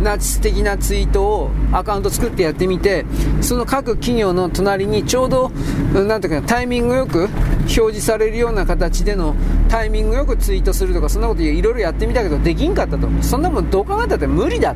[0.00, 3.04] ナチス的なツイートをアカウント作ってやってみて
[3.40, 5.50] その各企業の隣にちょうど
[5.92, 9.34] なんていうかタイミングよく表示されるような形での
[9.68, 13.08] タイミングよくツイートするとかそんなこといろいろやってみたけどできんかったと。
[13.22, 14.74] そんなもんどう考えたって無理だ。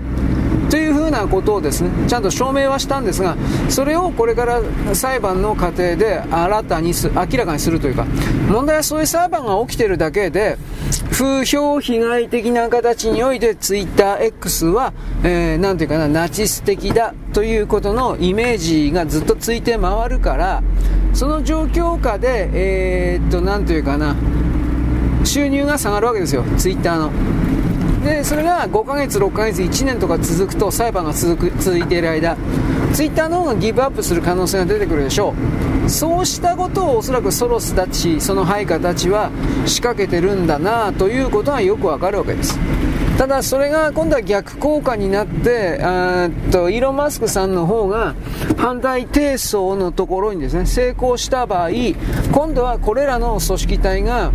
[1.13, 3.37] なことをですねちゃんと証明はしたんですが
[3.69, 4.61] それをこれから
[4.95, 8.05] 裁判の過程で新たに明らかにするというか
[8.51, 10.59] 問題はそういう裁判が起きているだけで
[11.13, 20.63] 風評被害的な形においてツイッター X は、えー、ていうかなナチス的だということのイメージがずっとついて回るから
[21.15, 24.17] その状況下でえー、っとなんていうかな
[25.25, 27.52] 収入が下がるわけですよツイッターの。
[28.05, 32.37] でそれが5ヶ月、6ヶ月、1年とか続くと裁判が続く続いている間
[32.93, 35.35] ツイッターの方がギブアップする可能性が出てくるでしょ
[35.87, 35.91] う。
[35.91, 39.31] そうしたことをおそらくソロスたちその配下たちは
[39.67, 42.59] 仕掛けてるんだなということはよくわかるわけです。
[43.19, 48.15] ただそれが今度は逆効果になってあとイーロン・マスクさんの方が
[48.57, 51.71] 反対提訴のところにですね成功した場合
[52.33, 54.33] 今度はこれらの組織体が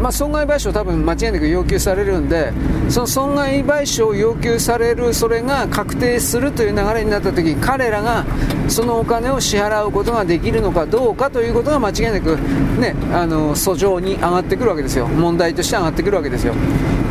[0.00, 2.52] まあ、損害賠償多分間違いなく要求されるんで
[2.88, 8.24] その損害賠償を要求されるそれが確定するという流れになった時彼らが
[8.68, 12.36] そのお金を支払うことができるのかどうかということが間違いなく、
[12.78, 15.06] ね、あの訴状に上がってくるわけですよ。
[15.06, 16.54] 問題として上がってくるわけですよ。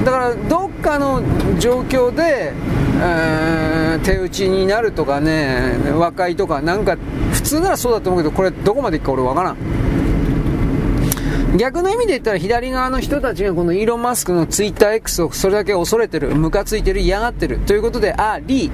[0.03, 1.23] だからどっかの
[1.59, 2.53] 状況で、
[3.01, 6.97] えー、手打ちになるとかね和解とかなんか
[7.33, 9.84] 普通ならそうだと思うけどこれどこまでいくか俺わからん。
[11.57, 18.71] 逆の意味で言ったら左側の人たちがこのイーロン・マスクのツイッター X をそれだけ恐れてる、ムカついてる、嫌がってるということであり、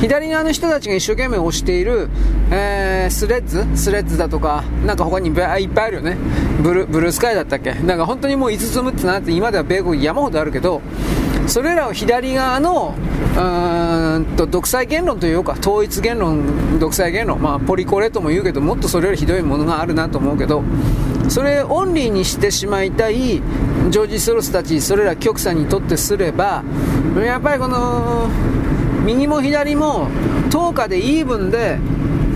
[0.00, 2.08] 左側の人たちが一生懸命押している、
[2.50, 3.64] えー、スレッズ？
[3.76, 6.16] スレッズだとか、なんか他にいっぱいあるよね。
[6.62, 7.74] ブルブルースカイだったっけ？
[7.74, 10.82] なんか本当にもう5つ6つなって今では米国山ほどあるけど、
[11.46, 12.94] それらを左側の
[13.36, 20.62] うんと独裁言論というか統一言論、独裁言論、まあ、ポリコレとも言うけどもっとそれよりひどいものがあるなと思うけど
[21.28, 23.16] それオンリーにしてしまいたい
[23.90, 26.62] ジョージ・ソロスたちそれら極左にとってすれば
[27.16, 28.28] やっぱりこの
[29.04, 30.08] 右も左も
[30.50, 31.78] 10日でイーブンで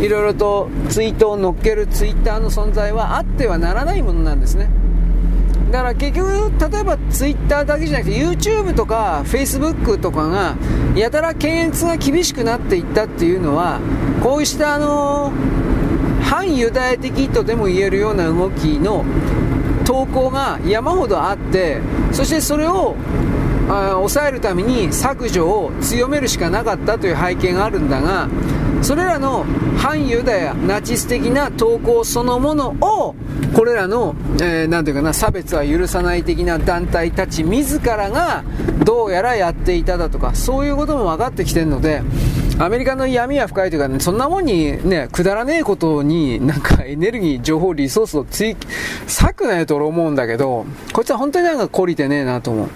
[0.01, 4.69] いろいろとツイートを乗っけるツイッターの存在はあってはならないものなんですね。
[5.73, 10.56] だから結局例えばツイッターだけじゃなくて YouTube とか Facebook とかが
[10.94, 13.81] やたら検閲が厳しくなっていったっていうのは
[14.23, 15.32] こうしたあの
[16.28, 19.02] 反ユダヤ的とでも言えるような動きの
[19.86, 21.80] 投稿が山ほどあって
[22.12, 22.94] そしてそれを
[23.66, 28.28] 抑えるために削除を強めるしかなかったという背景があるんだが
[28.82, 29.46] それらの
[29.78, 33.14] 反ユダヤナチス的な投稿そのものを
[33.55, 38.44] これらの、えー、ていうかな差別は許さない的な団体たち自らが
[38.84, 42.02] どうやらやっていただとかそういうことも分かってきてるので
[42.60, 48.56] アメリカの闇は深いというか、ね、そんなもんにね、くだらねえことになんかエネルギー、情報、リソースをつい、
[49.06, 52.68] 割くなよと俺思うんだけど、こいつは本当になんか懲りてねえなと思う。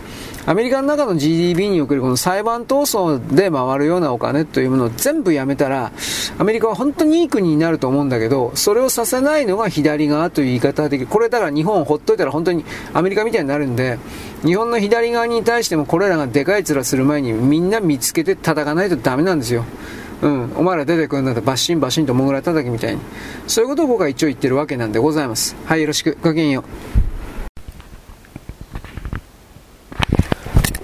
[0.44, 5.92] アメリカの中の GDP におけるこの裁判闘争で回るようなお金というものを全部やめたら、
[6.36, 11.06] アメリカは本当にいい国になると思うんだけど、それをさせないのが左側という言い方ができる。
[11.06, 13.98] これだから日本をほっといたら本当にアメリカみたいになるんで、
[14.44, 19.64] 日本の左側に対してもこれらがでかい面する前にみんな見つけて叩かないとダメなんですよ。
[20.22, 23.00] うん、お前ら出てくるんだったらバッシンバシンとモグラ叩きみたいに。
[23.46, 25.56] そういうことを僕は一応言ってるわけなんでございます。
[25.66, 26.16] はい、よろしく。
[26.22, 26.91] ごきげんよう。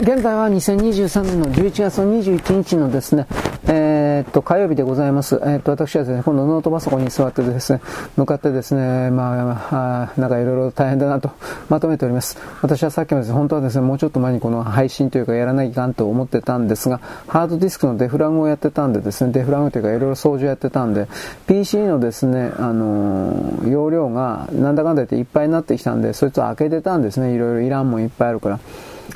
[0.01, 3.27] 現在は2023年の11月の21日のですね、
[3.67, 5.41] えー、っと、火曜日でございます。
[5.43, 7.81] えー、っと、私はですね、今度ノートパソコンに座ってですね、
[8.17, 11.33] 向かってですね、まあ、なんかいろいろ大変だなと
[11.69, 12.39] まとめております。
[12.63, 21.09] 私はさっきもですね、本当はですね、もうちょっと前にこの配信というかやらないかんと思ってたんですが、ハードディスクのデフラグをやってたんでですね、デフラグというかいろいろ掃除をやってたんで、
[21.49, 28.61] PC のですね、あのー、容量がなんだかんだ言っていっぱいになってきたんで、そいつを開けてたんですね、いろいろいらんもんいっぱいあるから。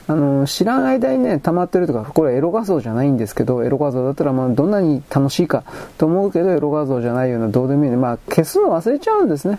[0.08, 5.64] あの、知らん間にね、溜まってるとか、これエロ画像じゃないんですけど、エロ画像だったらまあどんなに楽しいか
[5.98, 7.96] と思うけど、エロ画像じゃないようなどうでもいいね。
[7.96, 9.58] まあ消すの忘れちゃうんですね。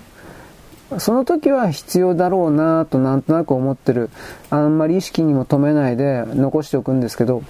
[0.99, 4.09] その時は必要だろうなとなんとなく思ってる。
[4.49, 7.43] あんまり意識にも止めないで残しておくんですけど、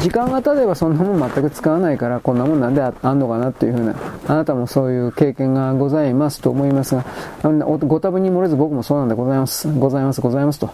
[0.00, 3.96] 時間が経てばそんなもん全く使わないから、こんなもんなんであんのかなっていうふうな、
[4.26, 7.04] あなたもそういう経験がございますと思いますが、
[7.42, 9.72] ご多分に漏れず僕もそうなんでございます。
[9.72, 10.70] ございます、ございますと。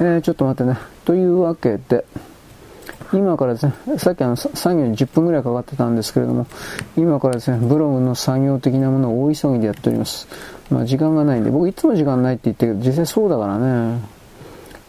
[0.00, 0.78] えー、ちょっと待ってね。
[1.04, 2.04] というわけで、
[3.12, 6.46] 今からですね、さっきあの作業に10分ぐらいかかってたんですけれども、
[6.96, 10.26] 今からですね、ブログの作業的なものを大急ぎでやっております。
[10.70, 14.14] まあ時間がないんで、僕いつも時間ないって言ってるけど、実際そうだからね。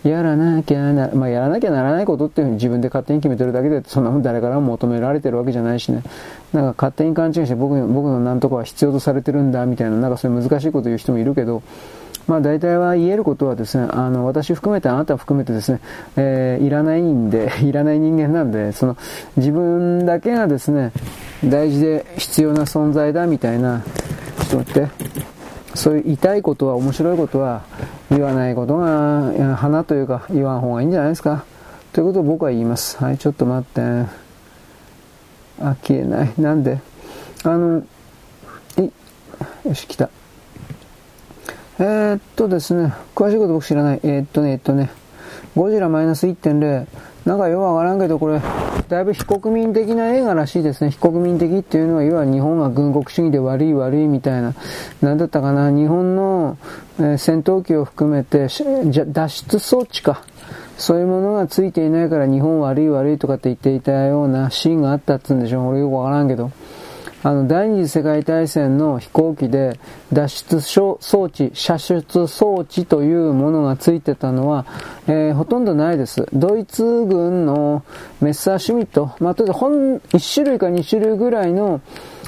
[0.10, 6.04] やらなきゃな、まあ、やらなきゃならないことっていうふうに自分で勝手に決めてるだけで、そんなもん誰からも求められてるわけじゃないしね。
[6.54, 11.64] なんか勝手に勘違いして僕僕のなんとかは必要とされてるんだみたいな、なんかそういう難しいこと言う人もいるけど、
[12.28, 15.80] まあ大体は言えることはですね、あの、私含めてあなた含めてですね、
[16.18, 18.98] えー、いらないんで、 いらない人間なんで、その、
[19.38, 20.92] 自分だけがですね、
[21.44, 23.82] 大事で必要な存在だみたいな、
[24.50, 25.35] ちょっと待って、
[25.76, 27.64] そういう痛いことは面白いことは
[28.10, 31.46] 言わないことが花というか言わん方がいいんじゃないですか。
[31.94, 32.98] ということを僕は言います。
[32.98, 33.82] はいちょっと待って。
[35.62, 36.34] あ消えない。
[36.38, 36.80] なんで？
[37.44, 37.84] あの
[38.78, 38.92] い
[39.66, 40.10] よし来た。
[41.80, 44.00] えー、っとですね詳しいこと僕知らない。
[44.04, 44.90] えー、っとねえっとね
[45.56, 46.88] ゴジラマイナス1.0
[47.26, 48.40] なんかよくわからんけど、これ、
[48.88, 50.92] だいぶ非国民的な映画らしいですね。
[50.92, 54.54] 非国民的っていうのは、要は日本が軍国主義で悪い悪いみたいな、
[55.02, 56.58] なんだったかな、日本の、
[57.00, 58.48] え、戦闘機を含めて、
[59.08, 60.22] 脱出装置か。
[60.78, 65.68] そういうものがついていないから日本悪い悪いとかって言っていたようなシーンがあったっつうんでしょ。
[65.68, 66.52] 俺よくわからんけど。
[67.24, 69.80] あの、第二次世界大戦の飛行機で
[70.16, 70.98] 脱出装
[71.28, 74.66] 置、射出装置というものがついてたのは、
[75.08, 76.26] えー、ほとんどないです。
[76.34, 77.84] ドイツ軍の
[78.22, 81.82] メッサーシュミット、まあ、とりあえずほん、1種類か2種類ぐらいの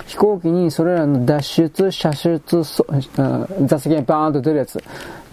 [0.06, 4.84] 飛行機にそれらの脱出、射出、座席がバーンと出るやつ。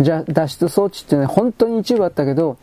[0.00, 2.56] 脱出装置ってね、本当に一部あったけど、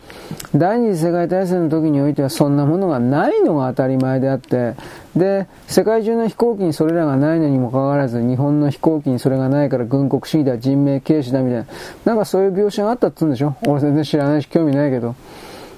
[0.53, 4.75] 第二次世界大戦の時においてはそんなものがないのが当たり前であって、
[5.15, 11.65] で、世界中の飛行機にそれらがないのにもかかわらず、日本の飛行機にそれがないから軍国主義だ、人命軽視だみたいな、
[12.05, 13.55] なんかそういう描写があったっつうんでしょ？
[13.67, 15.15] 俺全然知らないし興味ないけど。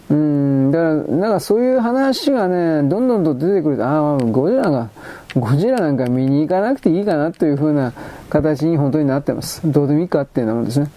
[0.10, 4.90] うん、だから、なんかそういう話がね、どんどんと出てくると、ああ、ゴジラが、
[5.36, 7.94] ゴジラなんか見に行かなくていいかなという風な
[8.30, 9.62] 形に本当になってます。
[9.64, 10.92] どうでもいいかっていうようなもんですね。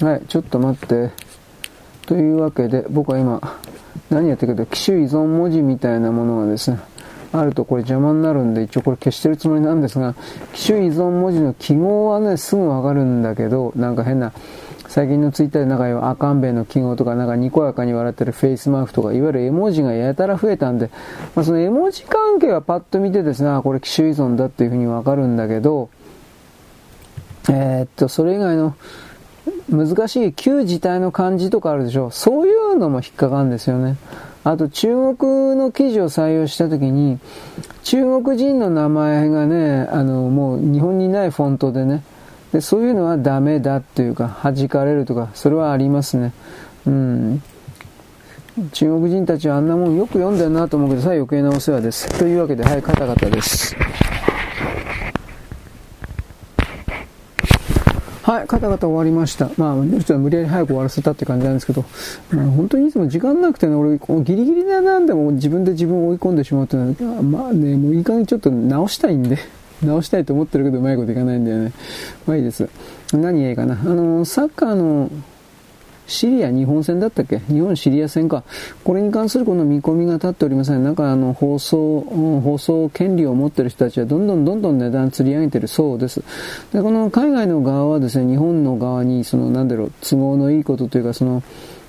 [0.00, 1.10] はい、ちょっと待って。
[2.06, 3.40] というわけで、僕は今、
[4.10, 6.78] 何やってるけど、機種依存文字みたいなものがですね、
[7.32, 10.14] あるとこれ邪魔になるんで、一応これ消してるつもりなんですが、
[10.52, 14.32] 機種依存文字の記号はね、すぐわかるんだけど、なんか変な、
[14.88, 20.90] 最近のツイッターでなんか赤んべの記号とか、なんかにこやかに笑ってるフェイスマークとか、いわゆる絵文字がやたら増えたんで、
[21.34, 25.88] まあ、その絵文字関係はパッと見てですね、あこれ機種依存だっていうふうにわかるんだけど、
[27.48, 28.76] えー、っと、それ以外の
[29.70, 32.10] 難しい旧字体の漢字とかあるでしょ。
[32.10, 33.96] そういうのも引っかかるんですよね。
[34.44, 37.18] あと中国の記事を採用したときに、
[37.84, 42.02] 中国人の名前がね、あの、もう日本にないフォントでね、
[42.52, 46.32] でそういうのはダメだっていうか弾かれるとかそれはありますね。
[46.86, 47.42] うん。
[48.72, 52.18] 中国人たちはあんなもんよく読んでるなと思うけどさ余計なお世話です。
[52.18, 53.74] というわけではいカタカタです。
[58.22, 59.50] はい、カタカタ終わりました。
[59.56, 61.84] まあ、実は無理やり早く終わらせたって感じなんですけど、
[62.30, 69.38] まあ、本当にいつも時間なくてね、俺、ギリギリでなんでも自分で自分を追い込んでしまうっていうのは、まあね、もういい加減ちょっと直したいんで。
[69.82, 71.72] 直したいと思ってるけどうまいこといかないんだよね。
[72.24, 72.68] まあいいです。
[73.12, 73.74] 何がいいかな。
[73.74, 75.10] あの、サッカーの
[76.12, 77.40] シリア日本戦だったっけ？
[77.48, 78.44] 日本シリア戦か。
[78.84, 80.84] これに関するこの見込みが立っておりません。
[80.84, 86.22] なんかあの放送、うん放送権利を持ってる人たちはどんどんどんどん値段釣り上げてるそうです。
[86.72, 91.42] で、この海外の側はですね、日本の側にそのなんだろう、都合のいいことというかその、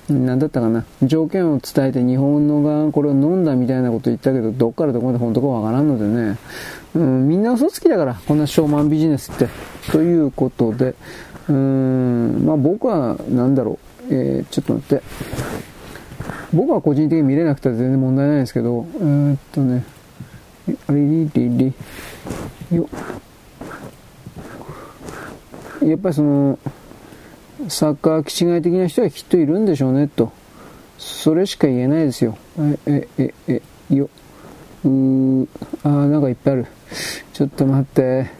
[0.08, 0.84] 何だったかな？
[1.02, 6.36] 条件を伝えて日本の側これを飲んだみたいなこと言ったけどどっからどこまで本当かわからんのでね
[6.94, 9.48] うん、みんな嘘つきだから、こんなショーマンビジネスって。
[9.90, 10.94] ということで、
[11.48, 15.02] うーん、まあ僕は、なんだろう、えー、ちょっと待って。
[16.52, 19.84] 僕は個人的に見れなくて全然問題ないですけど、えー、っとね、
[20.86, 21.50] あれりり
[22.70, 22.88] り、よ
[25.82, 26.58] やっぱりその、
[27.68, 30.32] サッカー気違い的な人はきっといるんでしょうね、と。
[30.98, 32.38] それしか言えないですよ。
[32.86, 34.08] え、え、え、え、よ。
[34.84, 35.48] うー、
[35.82, 36.66] あー、なんかいっぱいある。
[37.32, 38.30] ちょっと待って。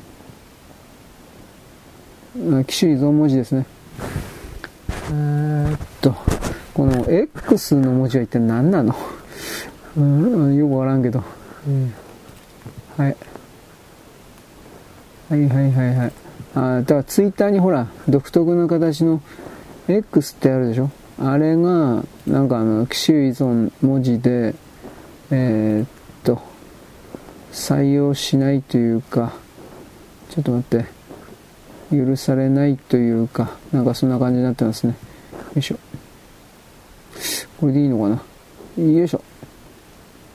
[2.67, 3.67] 機種依存文字ですね。
[5.11, 6.15] えー、っと、
[6.73, 8.95] この X の文字は一体何なの？
[9.97, 11.23] うん、よくわからんけど。
[11.67, 11.95] うん、
[12.97, 13.17] はい。
[15.31, 16.13] はいはいはいはい。
[16.55, 19.21] あだからツイッターにほら、独特な形の
[19.89, 20.91] X ってあるでしょ？
[21.19, 24.55] あれが、なんかあの、機種依存文字で、
[25.31, 25.89] えー、っ
[26.25, 26.41] と、
[27.53, 29.33] 採用しないというか、
[30.31, 30.87] ちょっと待って、
[31.91, 34.95] 許されないというか、なんかそんな感じになってますね。
[35.55, 35.79] よいしょ。
[37.59, 38.83] これでいいのかな？
[38.83, 39.23] よいしょ。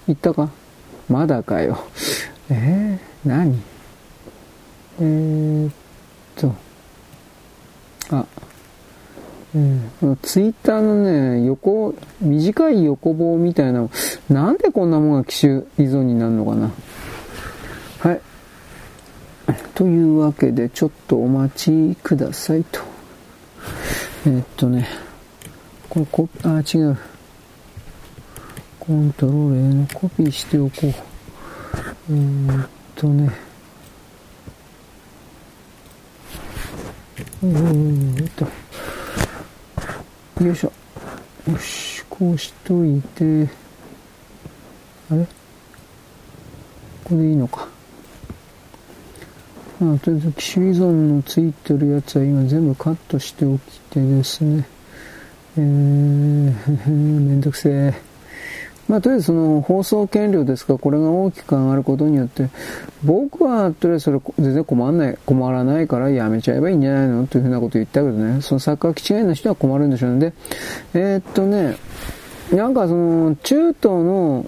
[0.07, 0.49] いったか？
[1.09, 1.79] まだかよ。
[2.49, 3.61] えー、何？
[5.01, 5.73] えー、っ
[6.35, 6.53] と、
[8.11, 8.25] あ、
[9.55, 13.87] えー、ツイッターのね、横、短い横棒みたいな、
[14.29, 16.71] なんでこんなもんが機種依存になるのかな？
[17.99, 18.21] はい。
[19.75, 22.81] というわけで、ちょっとお待ちくださいと。
[24.27, 24.87] え、っとね、
[25.89, 26.97] これコあ、違う。
[28.79, 30.87] コントロール A のコピーしておこう。
[30.87, 33.31] え、っとね、
[37.43, 38.47] えー、っと、
[40.43, 40.71] よいしょ。
[41.49, 43.49] よし、こうしといて、
[45.11, 45.25] あれ？
[47.03, 47.78] これでいいのか。
[49.79, 54.67] まあ、とりあえず機種依存のついてるやつは今全部カットしておきてですね、
[55.57, 56.53] えー、
[56.89, 58.09] めんどくせえ。
[58.89, 62.49] まあ、とりあえずその放送権料ですが、これが大きく上がることによって、
[63.03, 67.27] 僕はとりあえずそれ全然困らない、困らないからやめちゃえばいいんじゃないの？
[67.27, 70.19] というふうなこと言ったけどね、そのサッカー気違いの人は困るんでしょうね。
[70.19, 70.33] で、
[70.95, 71.77] えー、っとね、
[72.51, 74.47] なんかその中東の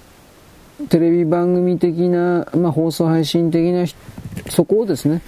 [0.89, 3.85] テレビ番組的な、まあ、放送配信的な
[4.49, 5.21] そこをですね、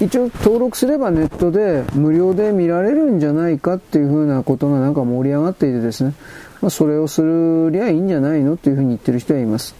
[0.00, 6.14] 一応登録すればネットで無料で見られるんじゃないかっていうふうなことがなんか盛り上がっていてですね、
[6.60, 9.74] まあ、それをするりゃいいんじゃないのっていうふうに言ってる人はいます。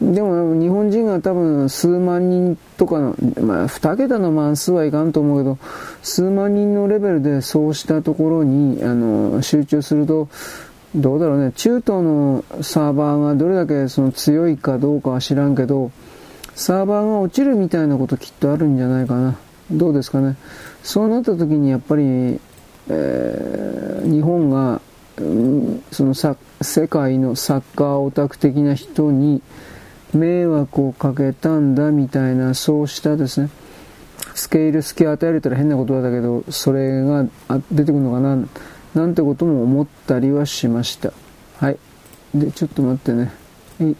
[0.00, 5.58] でも日本人が多分数万人とかの、まあ2桁の万数はいかんと思うけど、
[6.02, 10.28] 数万人のレベルでそうしたところにあの集中すると、
[10.94, 15.90] どうだろうね、中東のサーバーがどれだけその強いかどうかは知らんけど、
[16.56, 19.36] サーバーが落ちるみたいなこときっとあるんじゃないかな。
[19.70, 20.36] どうですかね。
[20.82, 22.40] そうなった時にやっぱり、
[22.88, 24.80] えー、日本が、
[25.18, 29.42] うん、そのさ世界のサッカーオタク的な人に
[30.14, 33.50] 迷惑をかけたんだみたいな、そうしたですね、
[34.34, 37.26] スケール隙を与えられたら変な言葉だけど、それが
[37.70, 38.38] 出てくるのかな、
[38.94, 41.12] なんてことも思ったりはしました。
[41.58, 41.78] はい。
[42.34, 43.32] で、ちょっと待ってね。
[43.78, 43.96] はい。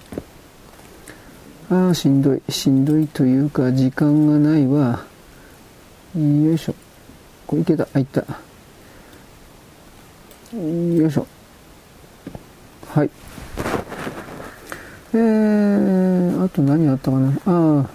[1.68, 2.43] ああ、しんどい。
[2.48, 5.05] しんどいというか、時間がないわ。
[6.16, 6.74] よいしょ。
[7.47, 7.88] これいけた。
[7.93, 8.20] あ、いった。
[10.55, 11.26] よいしょ。
[12.88, 13.10] はい。
[15.12, 17.28] えー、あと何あったかな。
[17.47, 17.86] ああ、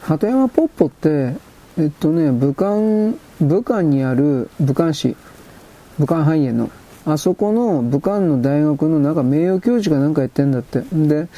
[0.00, 1.34] 鳩山ポッポって、
[1.78, 2.72] えっとね、武漢、
[3.40, 5.16] 武漢にある武漢市、
[5.98, 6.70] 武漢肺炎の、
[7.04, 10.82] あそこの武漢の大学のなんか名誉教授がなんかやってんだって。
[10.92, 11.28] で、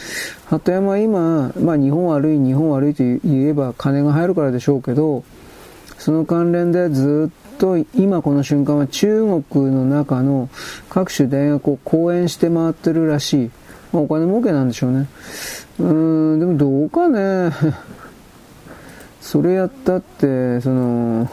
[0.46, 5.24] 鳩山は今、まあ日本悪い、日本悪いと言えば金が入るからでしょうけど、
[5.98, 9.20] その関連でずっと今この瞬間は中
[9.50, 10.50] 国の中の
[10.90, 13.50] 各種大学を講演して回ってるらしい。
[13.92, 15.06] まあ、お金儲けなんでしょうね。
[15.78, 17.52] うーん、でもどうかね。
[19.22, 21.30] それやったって、その、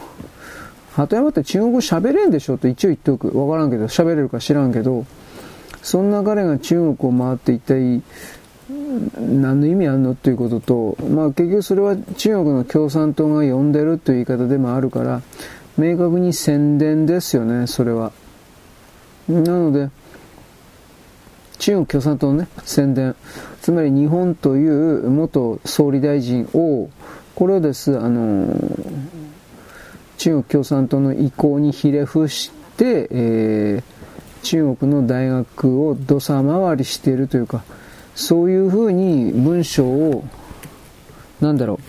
[0.94, 3.38] 鳩山って中国語喋れんでしょと一応言っておく。
[3.38, 5.06] わからんけど、喋れるか知らんけど、
[5.82, 8.02] そんな彼が中国を回って一体、
[9.18, 15.22] 何の意味あるのっていうことと、まあ結局それは中国の共産党が呼んでるという言い方でもあるから、
[15.78, 18.12] 明確に宣伝ですよね、それは。
[19.28, 19.88] なので、
[21.58, 23.14] 中国共産党のね、宣伝。
[23.62, 26.90] つまり日本という元総理大臣を、
[27.34, 28.48] これをです、あの、
[30.22, 37.64] 中国共産党の意向にひれ伏して、えー、中国の大学を土佐回りしているというか、
[38.14, 40.24] そういうふうに文章を、
[41.40, 41.80] なんだろ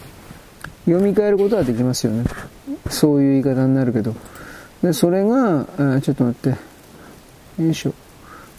[0.87, 2.23] う、読み替えることはできますよね。
[2.89, 4.15] そういう言い方になるけど。
[4.81, 7.61] で、それが、あちょっと待って。
[7.61, 7.93] よいしょ。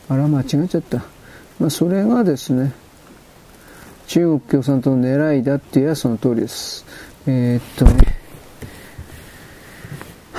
[0.08, 0.98] あら、間違っちゃった。
[1.58, 2.72] まあ、それがですね、
[4.06, 6.86] 中国共産党の狙いだって言えばその通りです。
[7.26, 8.23] えー、っとね。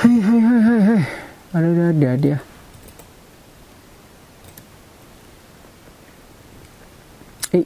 [0.06, 1.08] はいはいはいはいはい。
[1.54, 2.36] あれだりゃりゃ。
[7.52, 7.66] はい。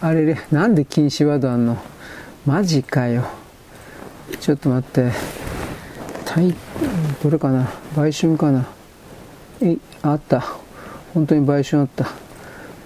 [0.00, 1.76] あれれ、なんで禁止ワードあんの？
[2.46, 3.26] マジかよ。
[4.40, 5.12] ちょっと待って。
[7.22, 7.68] どれかな？
[7.98, 8.64] 売春かな？
[9.60, 10.42] えあった
[11.12, 12.08] 本当に売春あった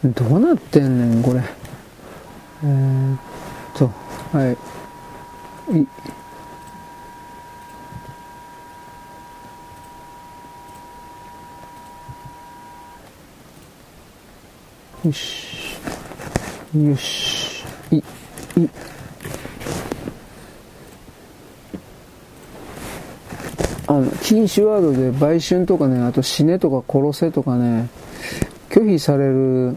[0.05, 1.43] どうなってんねんこれ
[2.63, 3.19] えー、っ
[3.75, 3.91] と
[4.37, 4.57] はい
[5.73, 5.87] い
[15.07, 15.77] よし
[16.75, 18.03] よしいい
[23.87, 27.89] あの、禁止ワードで売春とかね、あと死ねとか殺せとかね、
[28.69, 29.75] 拒否される、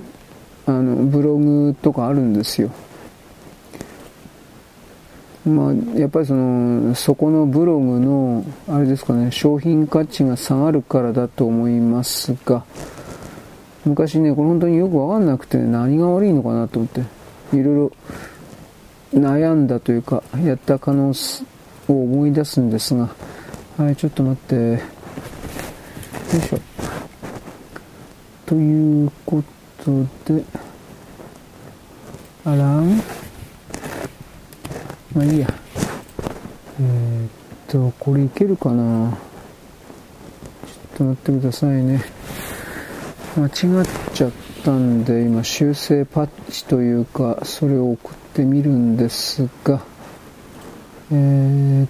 [0.67, 2.69] あの、ブログとかあるんですよ。
[5.45, 12.63] まあ、やっぱりその、そこのブログの、あれですかね、商品価値が下がるからだと思いますが、
[13.85, 17.01] 昔ね、これ本当によくわかんなくて、何が悪いのかなと思って、
[17.53, 17.91] いろいろ
[19.13, 21.43] 悩んだというか、やった可能性
[21.89, 23.09] を思い出すんですが、
[23.77, 24.55] はい、ちょっと待って。
[24.55, 24.75] よ
[26.37, 26.59] いしょ。
[28.45, 29.43] というこ
[29.83, 29.91] と
[30.33, 30.43] で、
[32.45, 33.01] あらん
[35.15, 35.47] まあいいや。
[36.79, 37.29] えー、っ
[37.67, 39.11] と、これいけるかな？
[39.11, 39.17] ちょ
[40.95, 42.03] っと待ってくださいね。
[43.37, 43.49] 間違
[43.83, 44.31] っちゃっ
[44.63, 49.81] たんで、今修正パッチというか、それを送ってみるんですが、
[51.11, 51.89] えー、っ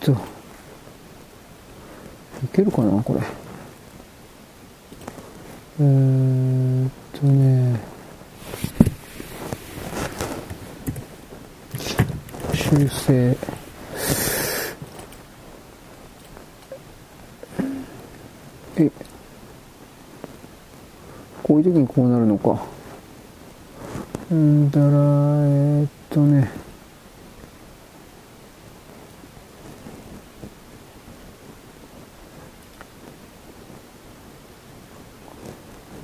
[0.00, 0.16] と、い
[2.54, 3.20] けるかなこれ？
[5.80, 7.95] えー、っとね。
[12.56, 13.36] 修正。
[18.78, 18.90] え。
[21.42, 22.64] こういう時にこうなるのか。
[24.30, 26.50] うんだらえー、っとね。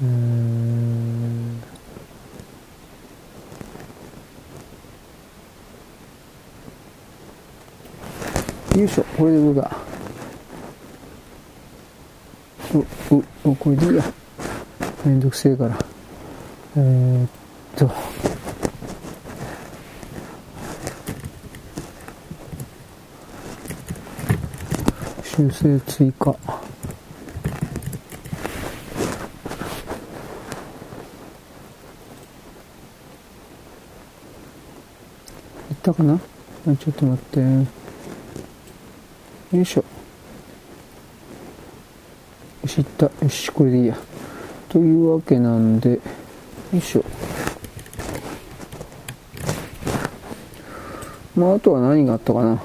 [0.02, 0.91] うん。
[8.74, 9.70] よいしょこれで上が。
[12.74, 12.78] う
[13.14, 14.04] ううこれでいいや。
[15.04, 15.78] めんどくせえから。
[16.76, 17.28] えー、っ
[17.76, 17.90] と。
[25.22, 26.30] 修正追加。
[26.30, 26.34] い
[35.74, 36.18] ったかな？
[36.78, 37.81] ちょっと待って。
[39.52, 39.84] よいしょ。
[42.62, 43.06] よしいった。
[43.06, 43.96] よしこれでいいや。
[44.70, 45.98] というわけなんでよ
[46.72, 47.04] いしょ。
[51.36, 52.62] まああとは何があったかな。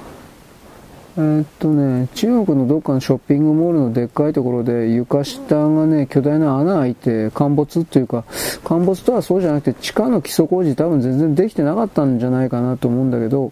[1.18, 8.24] えー、っとね、中国のどっかのショッピングモールのでっかいところで床下がね、巨大な穴開いて陥没っていうか、
[8.64, 13.52] 陥没とはそうじゃなくて地下の基礎工事多分全然できてなかったんじゃないかなと思うんだけど、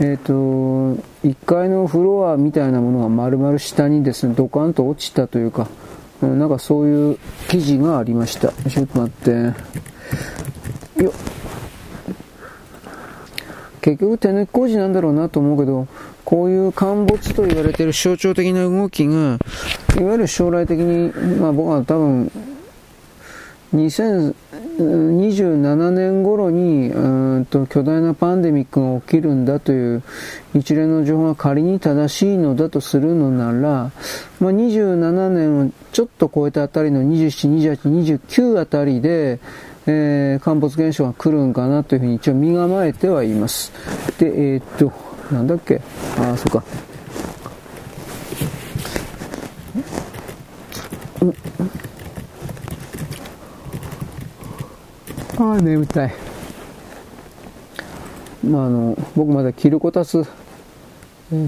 [0.00, 5.68] えー、っと、1階のフロアみたいなものが丸々下にですね、ドカンと落ちたというか、
[6.20, 7.18] なんかそういう
[7.48, 8.52] 記事がありました。
[8.68, 9.24] ちょっと待っ
[10.94, 11.02] て。
[11.02, 11.12] よ
[13.80, 15.88] 結局手抜き工事なんだろうなと思うけど、
[16.26, 19.38] こういう陥没と言われてる象徴的な動きが、
[19.98, 22.30] いわゆる将来的に、まあ僕は多分、
[23.74, 24.34] 2000
[24.76, 30.02] 27年頃にうんと巨大なパンデミックが起きるんだという
[30.54, 33.92] 一連の情報が仮に正しいのだとするのなら、
[34.40, 39.38] まあ、27年をちょっと超えたあたりの27、28、29あたりで、
[39.86, 43.72] えー、陥没現象が来るんかなというふうに一応身構えてはいます。
[44.18, 44.92] で、えー、っと、
[45.32, 45.80] なんだっけ？
[46.18, 46.64] ああ、そっか。
[55.36, 56.14] ああ、眠たい。
[58.44, 60.24] まあ、あの、僕まだ着るこたつ、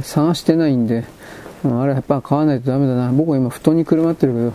[0.02, 1.04] 探してないんで、
[1.64, 3.12] あれやっぱ買わないとダメだな。
[3.12, 4.52] 僕は今布団にくるまってるけど、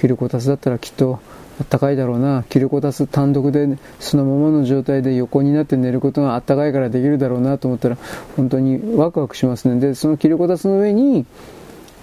[0.00, 1.20] 着るこたつだったらきっと
[1.60, 2.44] あったかいだろうな。
[2.48, 7.96] 着るこたつ単独でそのままの状態で横になって寝ることがあったかいからできるだろうなと思ったら
[8.36, 9.78] 本当にワクワクしますね。
[9.80, 11.26] で、その着るこたつの上に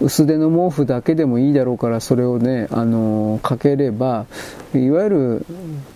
[0.02, 4.26] 薄手の毛布だけでもいいだろうからそれをね、あの、かければ、
[4.74, 5.46] いわゆる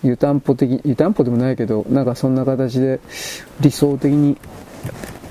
[0.03, 2.99] 湯たんぽ的、湯たんぽでもないけど、なんかそんな形で
[3.61, 4.37] 理想的に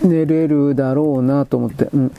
[0.02, 2.12] 寝れるだろうなと思って、うん。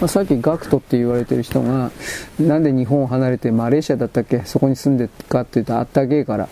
[0.00, 1.92] まあ、さっきガクトって言われてる人が、
[2.40, 4.42] なんで日本を離れてマレーシアだったっけ？
[4.44, 6.48] そこに住んでるかって言うとあったけえから、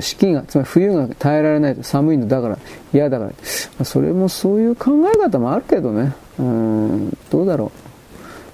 [0.00, 2.58] 四季が、つまり冬が耐えられないと寒いのだから、
[2.92, 3.30] 嫌だから。
[3.30, 3.36] ま
[3.80, 6.12] あ、それもそういう考え方もあるけどね。
[6.38, 7.83] うん、どうだろう。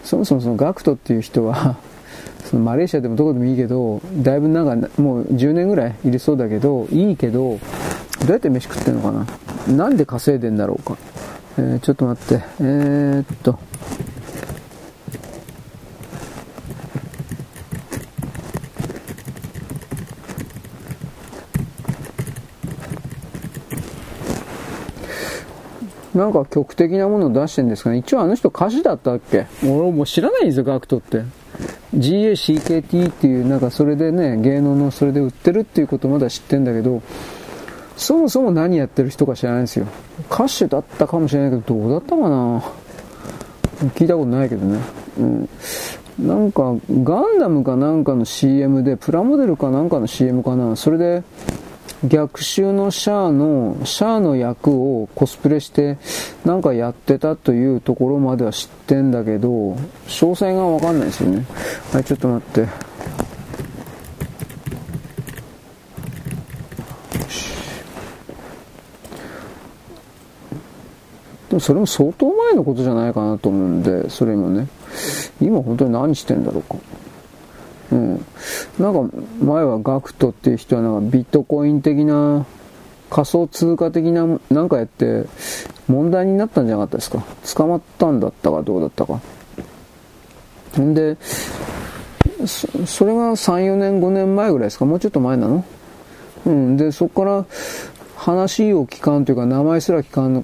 [0.05, 1.77] そもそもそのガクトっていう人は
[2.51, 7.59] そのマレーシアでもどこでもいいけど、だいぶなんかもう10年ぐらいいるそうだけど、いいけど、
[8.20, 9.12] どうやって飯食ってんのか
[9.68, 9.77] な？
[9.77, 10.97] なんで稼いでんだろうか？
[11.59, 12.44] えー、ちょっと待って。
[12.60, 13.59] えー、っと。
[26.15, 27.99] なんか曲的なものを出してるんですかね。
[27.99, 29.47] 一応あの人歌手だったっけ？
[29.62, 31.23] 俺もう知らないんですよ、ガクトって。
[31.95, 37.03] GACKT っていう、なんかそれでね、芸能のそれで売ってるっていうことまだ知ってんだけど、
[37.97, 39.87] そもそも何やってる人か知らないんですよ。
[40.31, 42.62] 歌手だったかもしれないけど、どうだったかな？
[43.95, 44.78] 聞いたことないけどね。
[45.19, 45.49] うん。
[46.19, 50.77] なんか、ガンダムかなんかの CM で、プラモデルかなんかの CM かな。
[50.77, 51.23] それで、
[52.05, 55.98] 逆襲のシャアの、シャアの役をコスプレして、
[56.44, 59.74] なんかやってたというところまでは知ってんだけど、
[60.06, 61.44] 詳細がわかんないですよね。
[61.93, 62.90] はい、ちょっと待って。
[71.51, 74.68] でもそれも相当前のことじゃないかなと思うんで、それもね。
[75.40, 76.77] 今本当に何してんだろうか。
[77.93, 78.25] うん。
[78.79, 82.47] なんか前はガクトっていう人はなんかビットコイン的な
[83.11, 85.25] 仮想通貨的ななんかやって
[85.89, 87.25] 問題になったんじゃなかったですか？
[87.57, 89.21] 捕まったんだったかどうだったか。
[90.81, 91.17] んで
[92.47, 94.85] それが34年5年前ぐらいですか？
[94.85, 95.65] もうちょっと前なの？
[96.47, 96.77] うん。
[96.77, 97.45] でそこから
[98.21, 100.43] 話を聞かんというか名前すら聞かな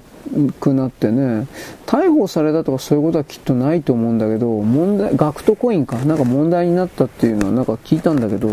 [0.59, 1.47] くなってね
[1.85, 8.49] 逮捕されたとかそういうことはきっとないと思うんだけど問題ガクトコインかなんか問題になったっていうのはなんか聞いたんだけど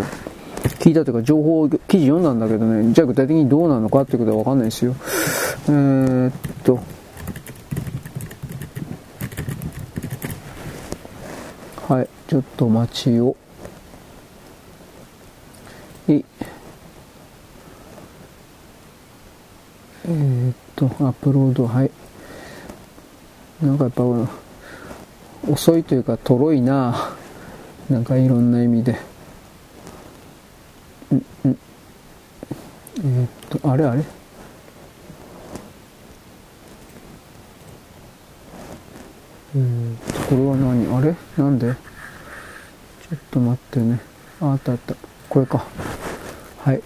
[0.79, 4.95] 聞いたというか情報、記事読んだんだけどね、じゃあ具体的にどうなのかっていうことはわかんないですよ。
[5.69, 6.33] えー、っ
[6.63, 6.81] と、
[11.89, 13.37] はい、ちょっと待ちを。
[16.09, 16.23] い
[20.07, 21.91] えー、っと、アップロード、はい。
[23.63, 24.03] なんかやっぱ、
[25.51, 27.13] 遅いというか、とろいな。
[27.89, 28.99] なんかいろんな意味で。
[31.11, 31.59] うん、うん。
[32.99, 33.29] えー、っ
[33.61, 34.05] と、あれあれ？
[39.57, 40.97] えー、っと、これは何？
[40.99, 41.15] あれ？
[41.37, 41.73] なんで？
[41.73, 44.01] ちょっと待ってね。
[44.41, 44.95] あったあった。
[45.29, 45.65] これか。
[46.59, 46.83] はい。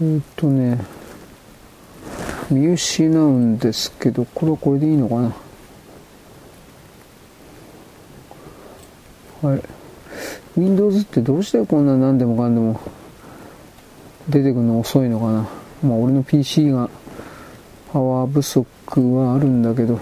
[0.00, 0.78] え、っとね、
[2.50, 5.36] 見失うんですけど、これはこれでいいのかな
[9.50, 9.62] はい。
[10.56, 12.80] Windows ってどうしてこんな何でもかんでも
[14.28, 15.48] 出てくるの遅いのかな
[15.82, 16.90] まあ俺の PC が
[17.92, 18.66] パワー不足
[19.16, 20.00] はあるんだけど。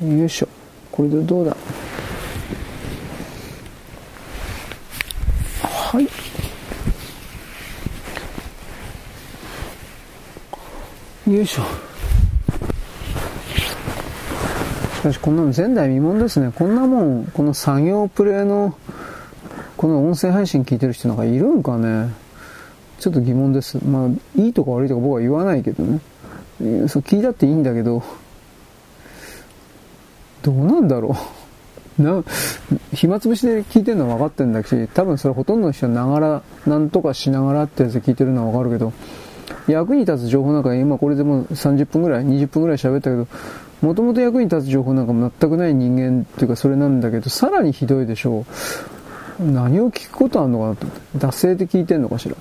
[0.00, 0.48] よいしょ。
[0.92, 1.56] これでどうだ
[5.62, 6.27] はい。
[11.38, 11.62] よいしょ。
[14.96, 16.50] しかしこんなの前代未聞ですね。
[16.52, 18.76] こんなもん、この作業プレイの、
[19.76, 22.12] この音声配信聞いてる人なんかいるんかね。
[22.98, 23.78] ちょっと疑問です。
[23.84, 26.00] まあ、いいとか悪いとか僕は言わないけどね。
[26.88, 28.02] そう聞いたっていいんだけど、
[30.42, 31.16] どうなんだろ
[31.98, 32.02] う。
[32.02, 32.24] な、
[32.92, 38.92] 暇つぶしで聞いてるのは分かってんだし、多分それほとんどの人はながら、なんとかしながらってやつ聞いてるのは分かるけど、
[39.68, 43.26] 役に立つ情報なんか今これでも30分ぐらい、20分ぐらい喋ったけど、
[43.80, 48.44] もともと役に立つ情報なんかも全くない人間っていうかそれなんだけど、さらにひどいでしょ
[49.40, 49.44] う。
[49.44, 51.18] 何を聞くことあんのかなと思って。
[51.18, 52.34] 惰性で聞いてんのかしら。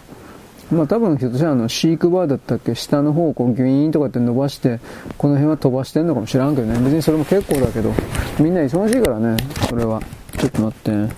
[0.72, 4.80] まあ多分ひょっとしたらあの飼育バーだったっけ下の方をこうギュイーンとかって伸ばして
[5.18, 7.94] この辺は飛ばしてんのかもしらんけどね別にそれも結構だけど
[8.40, 9.38] みんな忙しいからね
[9.70, 10.02] それは
[10.38, 11.14] ちょっと待って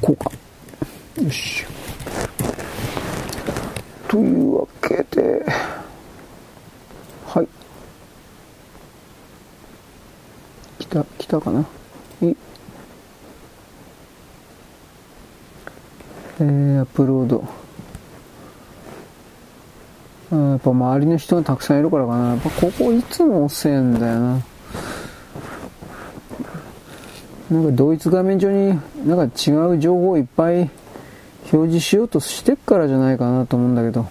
[0.00, 0.30] こうか
[1.22, 1.66] よし
[4.12, 5.42] というわけで
[7.24, 7.48] はい
[10.78, 11.60] 来た来たかな？
[11.60, 11.64] い
[16.40, 17.42] えー、アップロード
[20.36, 22.28] やっぱ周りの人がたくさんいるからかな。
[22.32, 24.42] やっぱここいつも遅いんだよな。
[27.50, 30.68] なんか同一画面上になんか違う情報いっぱい
[31.52, 34.08] 表示しようとしてっからじゃないかなと思うんだけど、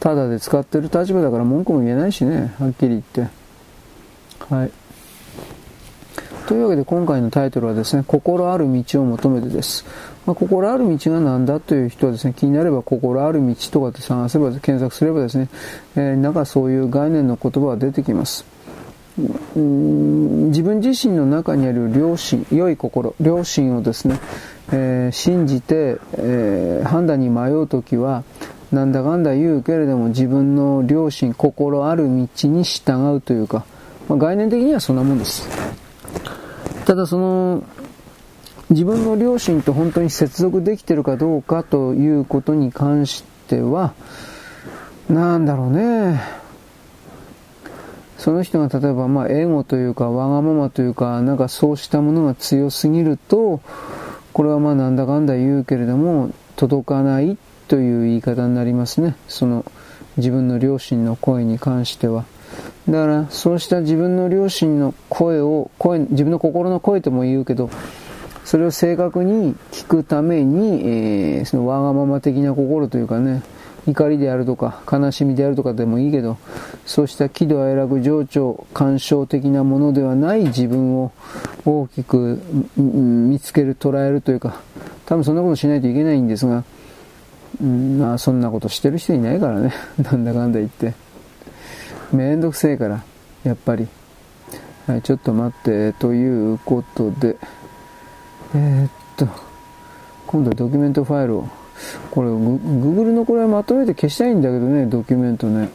[0.00, 3.28] ただで使ってる立場だから文句も言えないしね、はっきり言って。
[4.48, 4.70] はい。
[6.46, 9.84] というわけで今回のタイトルはですね、心ある道を求めてです。
[10.26, 15.48] まあ、心ある道が何だという人はですね、気になれば心ある道とかって探せば、検索すればですね、
[15.96, 18.44] えー、なんかそういう概念の言葉が出てきます。
[19.16, 24.18] 自分自身の中にある良心、良い心、良心をですね、
[24.72, 28.24] えー、信じて、えー、判断に迷うときは、
[28.72, 33.64] なんだかんだ言うけれども自分の良心、心ある道に従うというか、
[34.08, 35.48] まあ、概念的にはそんなもんです。
[36.84, 37.62] ただその、
[38.70, 43.94] 自分の両親と本当に接続できてるかどうかということに関しては、
[45.08, 46.20] なんだろうね。
[48.18, 53.60] その人が例えば、まあ、エゴというか、わがままというか、なんかそうしたものが強すぎると、
[54.34, 57.38] これはまあなんだかんだ言うけれども、届かない
[57.68, 59.14] という言い方になりますね。
[59.28, 59.64] その
[60.16, 62.24] 自分の両親の声に関しては。
[62.88, 67.70] だから、そうした自分の両親の声を、声、自分の心の声とも言うけど、
[68.44, 73.40] それを正確に聞くために、えー、そのわがまま的な心というかね、
[73.86, 76.38] 怒りであるとか、悲しみであるとかでもいいけど、
[76.86, 81.12] そうした喜怒哀楽、情緒、感傷的なものではない自分を
[81.64, 82.40] 大きく
[82.76, 84.60] 見つける、捉えるというか、
[85.06, 86.64] 多分そんなことしないといけないんですが、
[87.60, 89.72] うん、まあそんなことしてる人いないからね。
[90.02, 90.94] なんだかんだ言って。
[92.12, 93.02] めんどくせえから、
[93.44, 93.86] やっぱり。
[94.86, 97.36] はい、ちょっと待って、ということで、
[98.54, 99.26] えー、っと、
[100.26, 101.48] 今度はドキュメントファイルを、
[102.10, 105.68] これ、Google のこれはまとめて消したいんだけどね、ドキュメントね。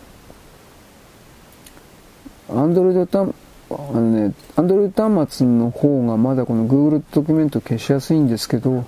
[2.50, 3.34] Android 端、
[3.70, 8.86] あのね、Android 端末の方がまだこの Google ドキュメント消しやすいんですけど、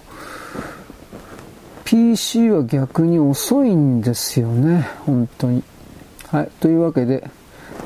[1.85, 5.63] PC は逆に遅いんですよね、本当に。
[6.27, 7.29] はい、というわけで、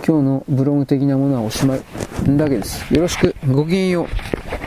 [0.07, 1.81] 今日のブログ的なものはおしまい。
[2.37, 2.93] だけです。
[2.93, 3.35] よろしく。
[3.47, 4.64] ごきげんよう。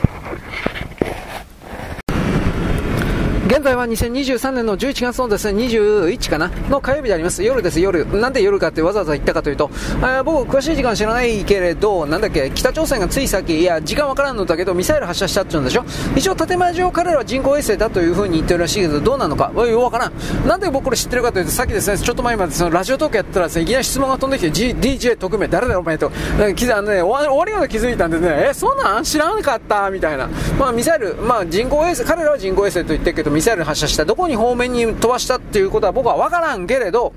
[3.49, 7.41] 現在は2023年の11月のですね、21かなの火曜日であります。
[7.41, 8.05] 夜です、夜。
[8.19, 15.85] なんで夜かってわざわざ言ったかというと、えー、僕、詳しい時間知らないけれど、なんだっけ、北朝鮮がつい先、いや、時間わからんのだけど、ミサイル発射したって言うんでしょ？
[16.15, 20.47] 一応、建前上、彼らは人工衛星だというふうに言ってるらしいけど、どうなのか、よわからん。
[20.47, 26.11] なんで僕これ知ってるかというと、さっきですね、ちょっと前までそのラジオトークやったらですね、いきなり質問が飛んできて、G、DJ 特命、誰だよ、お前と。
[26.55, 29.03] 気づ、ね、終わりまで気づいたんでね、え、そんなん？
[29.03, 30.29] 知らんかった、みたいな。
[30.59, 34.03] まあ、ミサイル、まあ、人工衛星、彼らは人工衛星と言ってるけど、ミサイル発射した。
[34.03, 37.13] どこに方面に飛ばしたっていうことは僕は分からんけれど、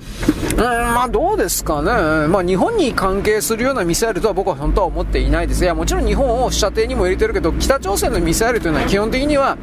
[0.52, 2.28] うん、まあどうですかね。
[2.28, 5.64] まあ日本に関係するようなミサイルとは僕は本当は思っていないです。
[5.64, 9.58] いや、もちろん日本を射程にも入れてるけど、北朝鮮のミサイルというのは基本的には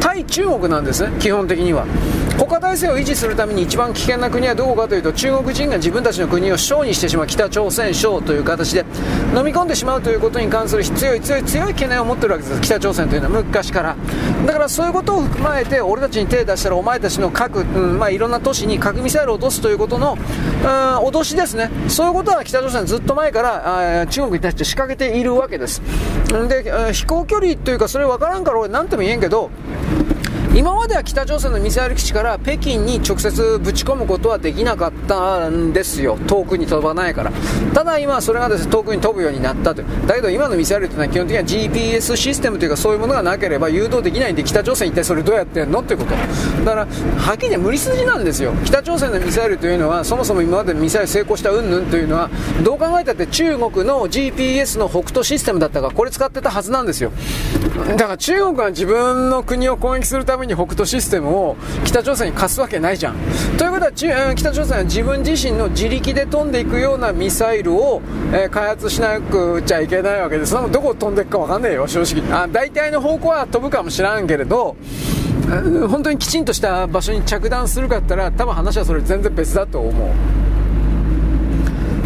[0.00, 1.86] 対中国なんですね、基本的には。
[2.36, 8.84] 国家体制を維持するために一番危険な国はどこかというと中国人が自分たちの国を省にしてしまう北朝鮮省という形で
[9.36, 13.96] 飲み込んでしまうということに関する強い強い強い懸念を持っているわけです北朝鮮というのは昔から
[14.44, 20.68] だからそういうことを踏まえて俺たちに手を出したらお前たちの核、うんまあ、いろんな都市に核ミサイルを落とすということの、うん、
[21.08, 21.70] 脅しですね。
[21.88, 25.80] そういうことは北朝鮮ずっと前からあ中国に対して仕掛けているわけです。
[26.48, 29.50] で飛行距離というかそれ分からんから俺何とも言えんけど
[30.54, 37.32] 今までは北朝鮮のミサイル基地から北京に直接ぶち込むことはできなかったんですよ、遠くに飛ばないから。
[37.72, 39.82] ただ今、それがです、ね、遠くに飛ぶようになったと。
[40.06, 46.10] だけど今のミサイルというのは基本的には GPS システムというかそういうものがなければ誘導できないんで、北朝鮮一体それどうやってんのっていうこと。
[46.64, 48.52] だから、はっきり言無理筋なんですよ。
[48.66, 52.28] 北朝鮮のミサイルというのは、そもそも今までミサイル成功した云々というのは、
[52.62, 57.10] どう考えたって中国の GPS の北斗システムだったかこれ使ってたはずなんですよ。
[57.96, 63.16] だから中国は自分の国を攻撃するために北斗システムを北朝鮮に貸すわけないじゃん。
[63.56, 63.92] ということは
[64.34, 68.02] 北朝鮮は自分自身の自力で飛んでいくようなミサイルを、
[68.32, 70.52] えー、開発しなくちゃいけないわけです。
[70.52, 72.42] どこ飛んでいくかわかんねえよ、正直。
[72.42, 74.76] あ大体の方向は飛ぶかもしらんけれど、
[75.88, 80.41] 本当にきちんとした場所に着弾するかったら多分話はそれ全然別だと思う。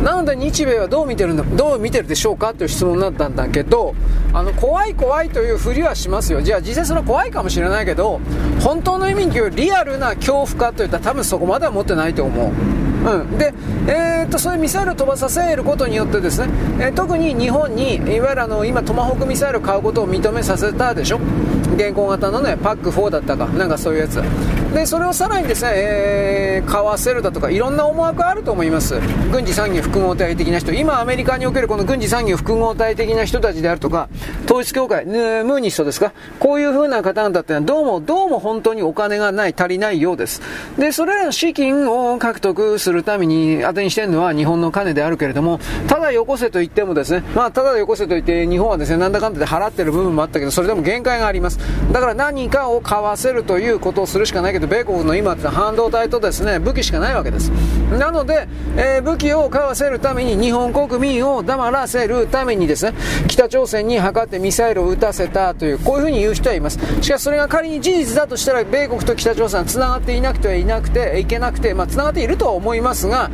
[0.02, 3.94] なので日米はどう見てるのどう見てるでしょうかという質問だったんだけど
[4.32, 6.43] あの怖い怖いというふりはしますよ。
[6.43, 8.20] じゃあ実際それは怖いかもしれないけど
[8.60, 12.86] 本当の意味に言うリアルな恐怖かといったら多分そこまでは持ってないと思う。
[13.05, 13.52] うん、で、
[13.86, 16.48] えー、っとそういうミサイルを飛ばさせることによってですね、
[16.81, 21.20] えー、特に日本にいわゆるあの今トマホークミサイルを買うことを認めさせたでしょ？
[21.77, 24.23] 現行型のねパック4だったかなんかそういうやつ。
[24.73, 28.98] でそれをさらにですね、えー、買わせるだとかいろんな思惑あると思います。
[29.31, 30.73] 軍事産業複合体的な人。
[30.73, 34.09] 今アメリカにおけるこの軍事産業複合体的な人たちであるとか
[34.44, 36.12] 統一教会ムーニストですか？
[36.40, 40.43] こういう風な方々ってのはどうもどうも本当にお金がない足りないようです。
[40.78, 45.59] でそれらの資金を獲得するために当てにしてるのは日本の金であるけれども
[45.89, 51.59] ただよこせと言ってもですねまあただよこせと言って日本はですねなんだかんだで払ってる部分もあったけどそれでも限界があります。
[51.93, 57.51] だから何かを買わせるということをするしかないけど米国の今って半導体とですね武器しかないわけです。
[57.91, 58.47] なので、
[58.77, 62.95] えー、武器を買わせるために日本国民を黙らせるためにですね
[63.27, 66.79] 北朝鮮に測ってミサイルを撃たせたというこういうふうに言う人はいます。
[67.03, 73.31] しかしそれが仮に事実だとしたら米国と北朝鮮はつながっていなくてはいなくていけなくてまあつながっているとは思いいますが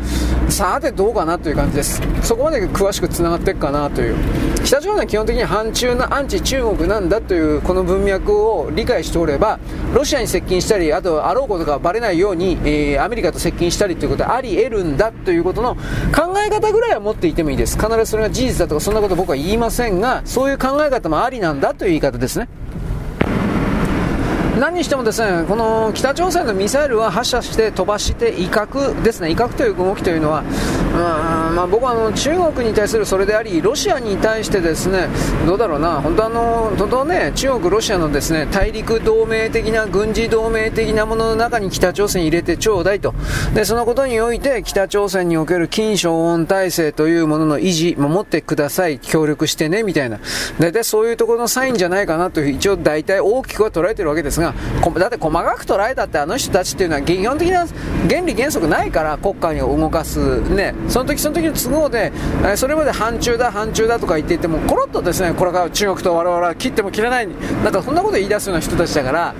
[0.48, 2.00] さてどうかなという感じです。
[2.22, 4.16] そこまで詳しくつながっていくかなという。
[4.64, 9.58] 北朝鮮は基本的に反中なアンチ中国なんだというこの文脈を理解しておれば
[9.92, 17.76] ロシアに接近したりあとあろうことがバレないように、えー、アメリカと接近したりということはあり得るんだということの考え方ぐらいは持っていてもいいです。
[17.76, 22.48] 必ずそれが事実だとかそんなこと僕は言いませんがそういう考え方もありなんだという言い方ですね。
[24.62, 29.28] 何にしてもですねこの北朝鮮のミサイルは発射して飛ばして威嚇ですね。
[29.28, 35.08] 威嚇という動きというのはうん、まあ、僕はあの中国に対するそれでありロシアに対してですね
[35.46, 36.00] どうだろうな。
[36.00, 43.14] 本当あの本当ね中国ロシアのですね大陸同盟的な軍事同盟的なものの中に北朝鮮入れてちょうだいと。
[43.54, 49.00] でそのことにおいて北朝鮮における金正恩体制というものの維持守ってください。
[49.00, 50.20] 協力してねみたいな。
[50.60, 54.51] 大体そういうところのサインじゃないかなと一応大体大きくは捉えてるわけですが
[54.98, 57.66] だって細かく捉えたってあの人たちっていうのは基本的な
[58.08, 60.74] 原理原則ないから国家を動かすね。
[60.88, 62.12] その時その時の都合で、
[62.56, 67.28] それまで反中だ反中だとか言っていてもコロッとですねこれから中国と我々は切っても切れない
[67.64, 69.34] なんかそんなこと言い出すような人たちだから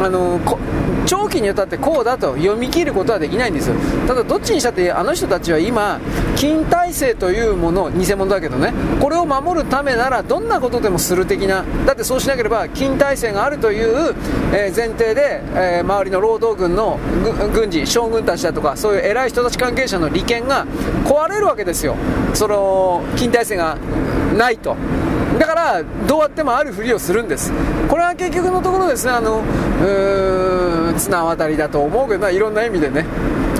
[0.00, 0.40] あの
[1.06, 3.76] 長期にわたってこうだと読み切ることはできないんですよ。
[4.08, 6.00] ただどっちにしたってあの人たちは今
[6.36, 14.14] 金体制というもの偽物だけどねこれを守るためならどんなことでもする的なだってそうしなければ金体制があるという、
[14.58, 16.98] え、前提で、え、周りの労働軍の
[17.52, 20.66] 軍事将軍たちだとかそういう偉い人たち関係者の利権が
[21.04, 21.94] 壊れるわけですよ
[22.32, 23.76] その近代性が
[24.36, 24.74] ないと。
[25.38, 27.52] だから、どうやってもあるふりをするんです。
[27.88, 33.04] これは結局のところですね、あの、うーん、綱渡りだと思うけど、いろんな意味でね。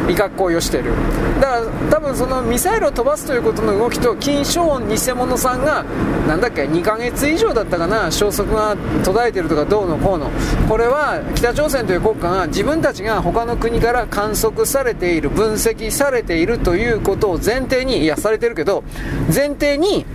[0.08, 0.92] 威嚇行為をしている。
[1.40, 5.84] だから多分そのミサイルを飛ばすということの動きと金正恩偽物さんが
[6.26, 10.30] なんだっけ2ヶ月以上だったかな消息が途絶えてるとかどうのこうの。
[10.68, 18.84] これは北朝鮮という国家が自分たちが他の国から観測されている分析されているということを前提にいやされてるけど
[19.34, 20.06] 前提に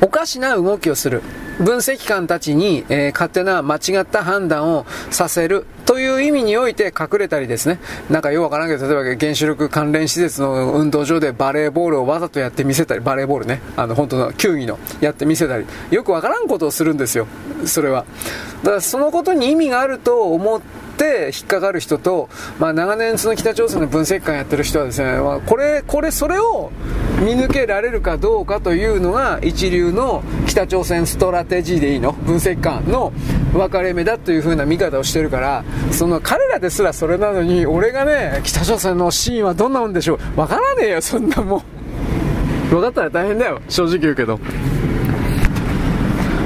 [0.00, 1.22] おかしな動きをする。
[1.58, 7.80] 分析官たちに、えー、勝手な間違った判断をさせるという意味において隠れたりですね、
[8.10, 17.26] なんかようわからんけど、例えば原子力関連施設の運動場でバレーボールをわざとやってみせたり、バレーボールね、あの本当の球技のやってみせたり、よくわからんことをするんですよ、
[17.64, 18.04] それは。
[18.62, 26.72] だからそのことに意味があると思ってって引っかかる人と、まあ、長年その北朝鮮の分析官やってる人はですね、まあ、これ、これ、それを
[27.20, 33.12] 見抜けられるかどうかというのが一流の北朝鮮ストラテジーでいいの分析官の
[33.52, 41.62] 分かれ目だという風な見方をしてるからその彼らですらそれなのに俺がね北朝鮮のシーンはどんなもんでしょう分からねえよそんなもん。
[42.70, 44.38] 分かったら大変だよ正直言うけど。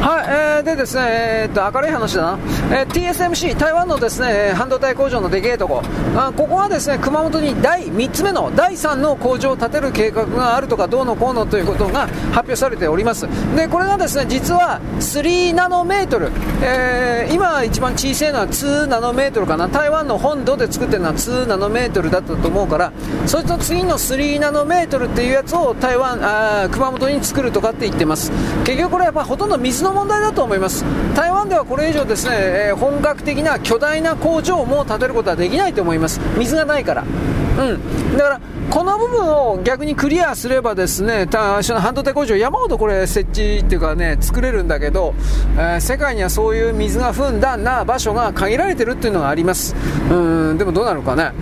[0.03, 2.39] はい、えー、でですね、えー、っと、明るい話だな。
[2.73, 5.81] えー、TSMC、台湾のですね、半導体工場のでけえとこ。
[6.17, 13.29] あここはですね、熊本に第3つ目の、第3の工場を建てる計画があるとか、どうのこうのということが発表されております。
[13.55, 16.33] で、これがですね、実は3ナノメートル。
[16.63, 19.69] えー、今一番小さいのは2ナノメートルかな。
[19.69, 22.93] 台湾の本土で作ってるのは2ナノメートルだったと思うから、
[23.27, 28.33] そいつの次の3ナノメートルっていうやつを台湾、あ熊本に作るとかって言ってます。
[28.65, 30.85] 結局これやっぱほとんど水の問題だと思います。
[31.15, 36.21] 台湾ではこれ以上ですね、えー、本格的な巨大な工場も建てることはできないと思います。
[36.37, 37.03] 水がないから。
[37.03, 38.17] うん。
[38.17, 38.41] だから
[38.71, 45.15] この部分を逆にクリアすればですね、半導体工場山ほどこれ設置っていうかね、作れるんだけど、
[45.57, 49.77] えー、世界にはそういう水がふんだな場所が限られてるっていうのがあります。
[50.11, 51.33] うん、でもどうなるかね。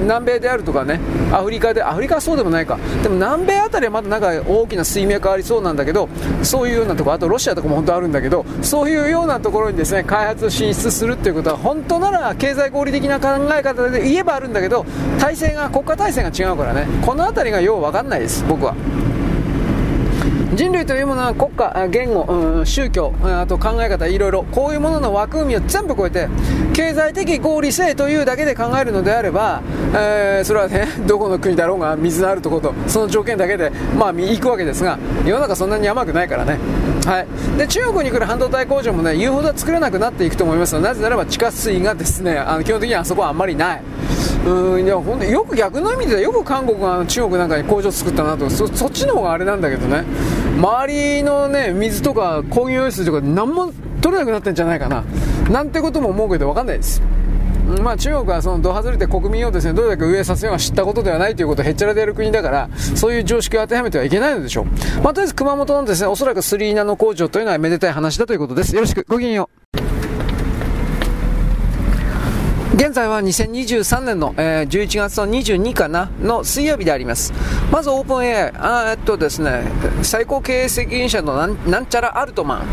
[0.00, 1.00] 南米であるとかね、
[1.32, 6.08] アフリカで、アフリカはそうでもないか、でも南米あたりはまだなんか大きな水脈ありそうなんだけど、
[6.42, 14.84] そういうようなところ、あとロシアとかも本当あるんだけど、そういうようなところにですね開発を進出するっていうことは、本当なら経済合理的な考え方で言えばあるんだけど、
[15.18, 18.74] 体制が、国家体制が違うからね、この辺りがよう分かんないです、僕は。
[20.54, 26.28] 人類というものは国家、言語、宗教、あと考え方、いろいろ、こういうものの枠組みを全部超えて、
[26.74, 29.62] 経済的合理性というだけで考えるのであれば、
[29.94, 36.58] えー、それはね、 どこの国だろうが、水のあるところと、その条件だけで、まあ、行くわけですが、世の中そんなに甘くないからね。
[37.06, 37.26] はい。
[37.56, 43.82] で、中国に来る半導体工場もね、言うほどは作れなくなっていくと思いますなぜならば地下水がですね、あの基本的にはあそこはあんまりない。
[44.46, 50.04] うんいや本当よく逆の意味でよく韓国が中国なんかに工場作ったなとそっちの方があれなんだけどね
[50.62, 55.02] 周りのね水とか工業用水とか何も取れなくなってんじゃないかな。
[55.50, 57.02] なんてことも思うけど分かんないです。
[57.82, 64.64] まあ、中国はそのド外れて国民をですねどれだけ上させようが知ったことではないということをへっちゃらでやる国だからそういう常識を当てはめてはいけないのでしょう、
[65.02, 68.74] まあ、とりあえず熊本のですねおそらくスリーナの工場というのはめでたい話だということです。
[68.74, 69.06] よろしく。
[69.08, 69.48] ごきげんよ
[69.78, 69.91] う。
[72.74, 77.34] 現在は2023年の、えー、11月の22かなの水曜日であります。
[77.70, 79.64] まずオープン AI、あえっとですね、
[80.02, 82.64] 最高経営責任者のなんちゃらアルトマ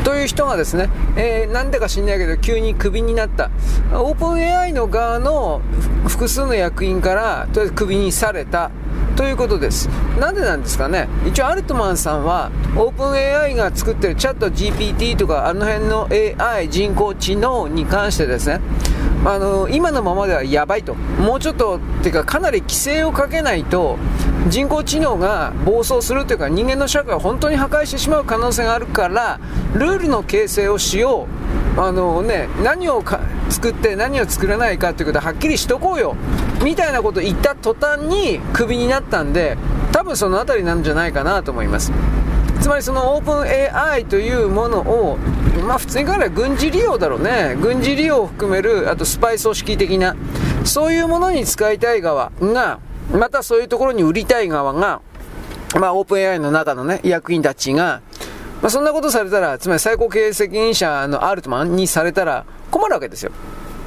[0.00, 3.50] ンという人がですね、えー、なんでか知んないけど急にクビになった。
[3.92, 5.60] オープン AI の側の
[6.06, 8.70] 複数の役員からとりあえずクビにされた。
[9.20, 9.86] ということです。
[10.18, 11.06] なんでなんですかね。
[11.26, 18.62] 一応アルトマンさんはオープン AI が作ってるチャット GPT とかあの辺の AI 人工知能に関してですね。
[19.26, 20.94] あの今のままではやばいと。
[20.94, 23.98] もうちょっとっていうかかなり規制をかけないと
[24.48, 29.38] 人工知能が暴走するというか人間の社会を本当に破壊してしまう可能性があるから
[29.74, 31.26] ルールの形成をしよ
[31.76, 31.80] う。
[31.80, 33.02] あの、ね、何を
[33.48, 36.16] 作って何を作らないかということははっきりしとこうよ。
[36.64, 39.56] みたいなことを言った途端にクビになったんで
[39.92, 41.92] 多分その辺りなんじゃないかなと思います。
[42.60, 45.18] つまりそのオープン AI というものを
[45.66, 47.56] まあ普通に考えれば軍事利用だろうね。
[47.60, 50.16] 軍事利用を含める、あとスパイ組織的な、
[50.64, 52.78] そういうものに使いたい側が、
[53.12, 55.00] またそういうところに売りたい側が、
[55.78, 58.02] まあオープン AI の中のね、役員たちが、
[58.62, 63.32] まあそんなことされたら、つまり最高経営責任者のアルトマンにされたら困るわけですよ。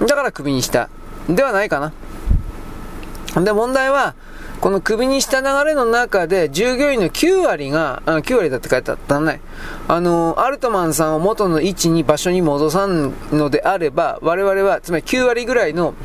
[0.02, 0.90] だからクビにした。
[1.30, 3.44] ではないかな。
[3.44, 4.16] で、問題は、
[4.62, 9.42] この首にした流れの中で、従業員の9割が、あ9割だって書いてあったね。
[9.88, 15.96] あの、アルトマンさんを元の位置に場所に戻さんのであれば、我々は、つまり9割ぐらいの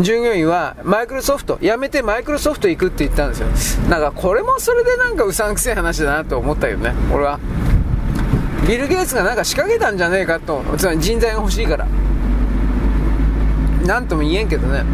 [0.00, 3.88] 従業員は、マイクロソフト、辞めてマイクロソフト行くって言ったんですよ。
[3.90, 7.38] なんかこれもそれでなんかうさんくせえ話だなと思ったけどね、俺は。
[8.66, 11.86] ビル・ゲイツがなんか仕掛けたんじゃねえかと、つまり人材が欲しいから。
[13.84, 14.84] なんとも言えんけどね。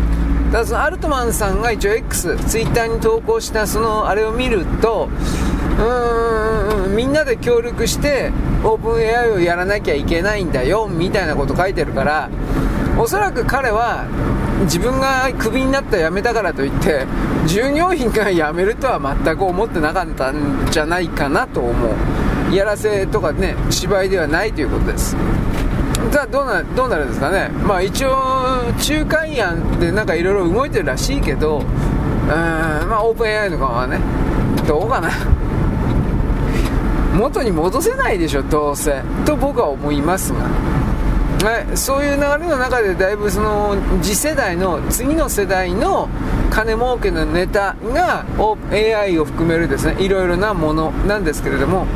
[0.52, 5.08] だからそのアルトマンさんが一応 X、ツイッターに投稿したそのあれを見ると、
[5.78, 8.30] うーん、みんなで協力して
[8.62, 12.28] オープン AI をやらなきゃいけないんだよ、みたいなこと書いてるから、
[12.98, 14.04] おそらく彼は
[14.64, 17.06] 自分がクビになったら辞めたからといって
[17.46, 21.72] 従業員が辞めるとは全く思ってなかったんじゃないかなと思
[22.50, 22.54] う。
[22.54, 25.16] やらせとかね芝居ではないということです。
[26.12, 27.48] さあどうなどうなるんですかね。
[27.48, 31.66] まあ一応仲介案でなんかいろいろ動いてるらしいけどうん
[32.28, 33.98] まあオープン AI とかはね
[34.68, 35.08] どうかな。
[37.16, 39.02] 元に戻せないでしょどうせ。
[39.24, 40.40] と僕は思いますが。
[41.42, 46.08] はい、そういう流れの中でだいぶその次世代の次の世代の
[46.50, 48.24] 金儲けのネタが
[48.70, 51.86] AI を含めるですねいろいろなものなんですけれども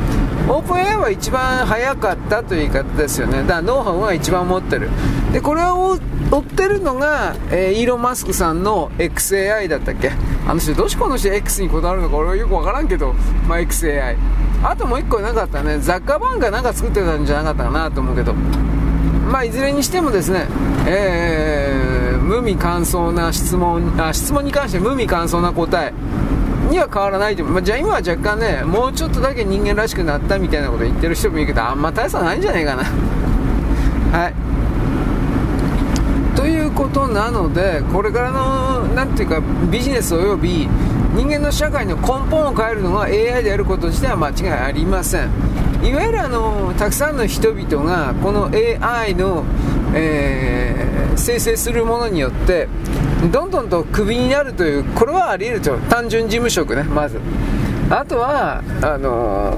[0.49, 3.41] オープン AI は一番早かったという言い方ですよね。
[3.43, 4.89] だからノウハウが一番持ってる。
[5.33, 5.97] でこれを
[6.31, 10.11] 追ってるのが、えー、イーロン・マスクさんの XAI だったっけ？
[10.47, 13.13] あの人どうしてこの人 X にこだわるのか俺はよくわからんけど、
[13.45, 14.15] まあ、XAI
[14.63, 15.79] あともう一個なかったね。
[15.79, 18.33] ザッカーバンがなんか作ってたんじゃなかったかなと思うけど。
[19.27, 20.47] まあ、いずれにしてもですね、
[20.87, 25.93] えー、無味乾燥な質問あ質問に関して無味乾燥な答え
[26.69, 32.83] には変わらないと、まあ、じゃあ今は若干ねもうちょっとだけ人間らしくなったみたいなこと言ってる人もいるけどあんま大差ないんじゃないかな。
[34.17, 34.33] はい。
[36.35, 40.69] ということなのでこれからの何ていうかビジネスおよび
[41.15, 45.56] 人間の社会の根本を変えるのが AI であること自体は間違いありません。
[45.83, 49.45] いわゆるあのたくさんの人々がこの AI の、
[49.93, 52.67] えー、生成するものによって
[53.31, 55.77] どんどんとクビになるというこれはあり得ると。
[55.89, 57.19] 単純事務職ねまず。
[57.89, 59.53] あとはあの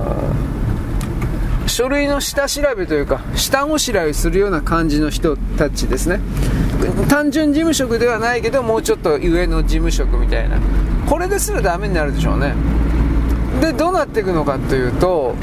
[1.66, 6.20] ー、書類の下調べというか下ごしらえするような感じの人たちですね。
[7.10, 10.58] 単純事務職ではないけどもうちょっと上の事務職みたいな。
[11.08, 12.54] これですらダメになるでしょうね。
[13.62, 15.36] でどうなっていくのかというと、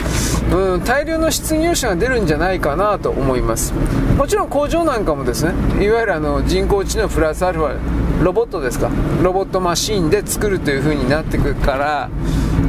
[0.52, 3.72] うん、大量の失業者が出るんじゃないかなと思います。
[4.16, 5.52] もちろん工場なんかもですね
[5.84, 8.90] いわゆるあの人工知能プラスアルファロボットですか
[9.22, 12.10] ロボットマシーンで作るという風になってくるから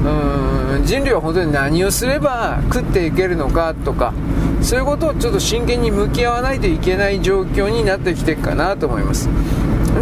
[0.03, 4.13] うん人類は本当に何をすれば食っていけるのかとか
[4.61, 9.29] そういうことをちょっと真剣に向き合わないといけない状況になってきていくかなと思います。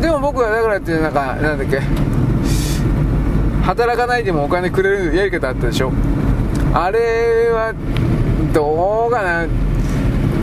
[0.02, 1.82] でも僕はだからってなんかなんだっけ
[3.66, 5.92] 働かないでもお金くれるやり方あったでしょ？
[6.74, 7.74] あれは
[8.54, 9.48] どうかな？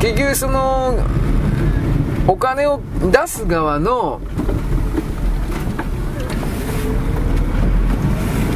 [0.00, 0.98] 結局その
[2.26, 2.80] お金を
[3.12, 4.20] 出す側の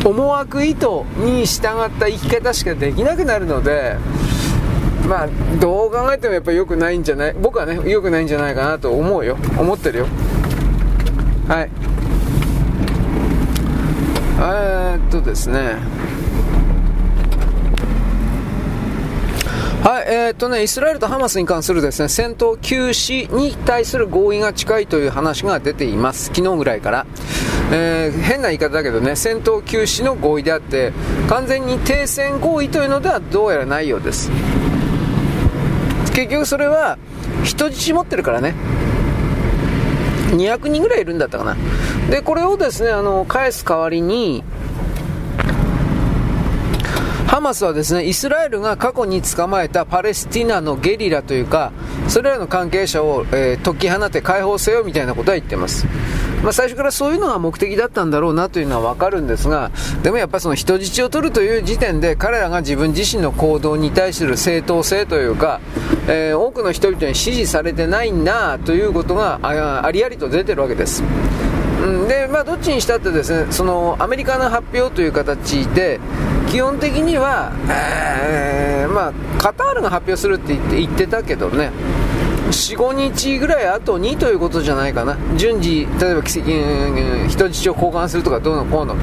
[0.05, 0.87] 思惑意図
[1.19, 3.97] に従った生き方しかできなくなるので
[5.09, 5.29] まあ
[5.61, 7.35] どう考えてもやっぱり良くないんじゃない？
[7.35, 9.37] 僕はね良くないんじゃないかなと思うよ。
[9.57, 10.07] 思ってるよ。
[11.49, 11.71] はい。
[14.39, 15.77] えー、っとですね
[19.87, 26.25] はい、えー、っとね、イスラエルとハマスに関するですね、戦闘休止に対する合意が近いという話が出ています。
[26.35, 27.07] 昨日ぐらいから。
[27.71, 30.93] えー、変な言い方だけどね、戦闘休止の合意であって、
[31.29, 34.29] 完全に停戦合意というのではどうやらないようです。
[36.15, 36.99] 結局それは、
[37.45, 38.55] 人質持ってるからね。
[40.31, 41.57] 200人ぐらいいるんだったかな。
[42.11, 44.45] で、これをですね、あの、返す代わりに、
[47.27, 51.73] ハマスはですね、イスラエルが過去に捕まえたパレスティナのゲリラというか、
[52.09, 55.87] それらの関係者を、えー、解き放て解放せよみたいなことは言ってます。
[56.43, 65.61] まあ、最初からそういうのが目的だったんだろうなというのはわかるんですが、でもやっぱその人質を取るという時点で彼らが自分自身の行動に対する正当性というか、
[66.09, 71.03] えー、多くの人々に支持されてないなということがありありと出てるわけです。
[71.83, 76.01] うん、で、まあ、どっちにしたってですね、そのアメリカの発表という形で、
[76.49, 81.71] 基本的には、えー、まあ、カタールが発表するって言って言ってたけどね、
[82.51, 85.17] 4、5日ぐらい後にということじゃないかな。
[85.37, 88.97] 順次、例えば、人質を交換するとかどうのこうの。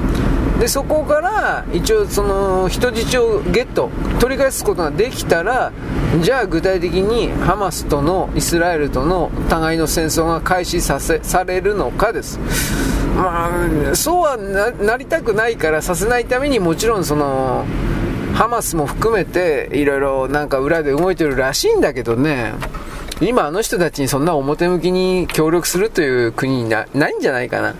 [0.64, 3.90] で、そこから、一応、その、人質をゲット、
[4.22, 5.74] 取り返すことができたら、
[6.22, 12.40] じゃあ具体的にハマスとのイスラエルとの互いの戦争が開始させされるのかです。
[13.18, 13.50] ま
[13.92, 17.66] あそうはなりたくないからさせないためにもちろんその
[18.34, 22.54] ハマスも含めていろいろなんか裏で動いてるらしいんだけどね。
[23.20, 27.76] 今あの人たちにそんな表向きに協力するという国になないんじゃないかな。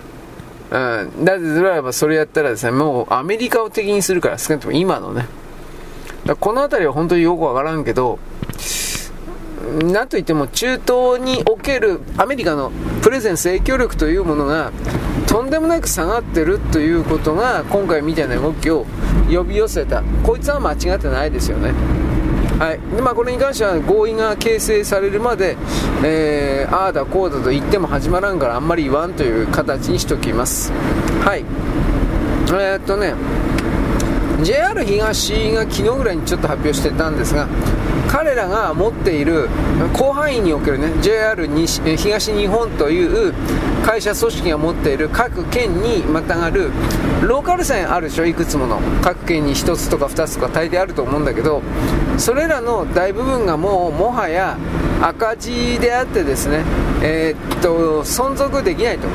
[0.74, 5.26] うん、だってそれはそれやったらですねもうアメリカを敵にするから少なくとも今のね。
[6.26, 8.18] だこの辺りは本当によくわからんけど
[9.84, 12.72] なんといっても中東におけるアメリカの
[13.02, 14.72] プレゼンス影響力というものが
[15.28, 18.84] とんでもなく下がってるということが今回みたいな動きを
[19.32, 20.02] 呼び寄せた。
[20.24, 21.72] こいつは間違ってないですよね。
[22.58, 22.96] はい。
[22.96, 25.56] でまあ、これに関しては合意が形成されるまで、
[26.04, 30.72] えー、ああだこうだと言っても始まらんからあんまり言わんという形にしておきます。
[31.24, 31.40] はい。
[31.40, 33.14] えー、っとね
[34.42, 37.48] JR 東が昨日ぐらいにちょっと発表してたんですが
[38.08, 39.48] 彼らが持っている
[39.94, 43.34] 広範囲におけるね JR 西東日本という
[43.84, 46.70] 会社組織が持っている各県にまたがる
[47.22, 48.80] ローカル線あるでしょいくつもの。
[49.02, 51.62] 各県に1つとか2つとか大抵あると思うんだけど
[52.16, 54.56] それらの大部分がもうもはや
[55.02, 56.64] 赤字であってですね
[57.02, 59.08] えー、っと存続できないと。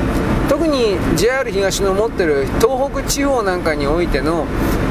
[0.48, 4.46] 特に JR 東の持ってる東北地方なんかにおいての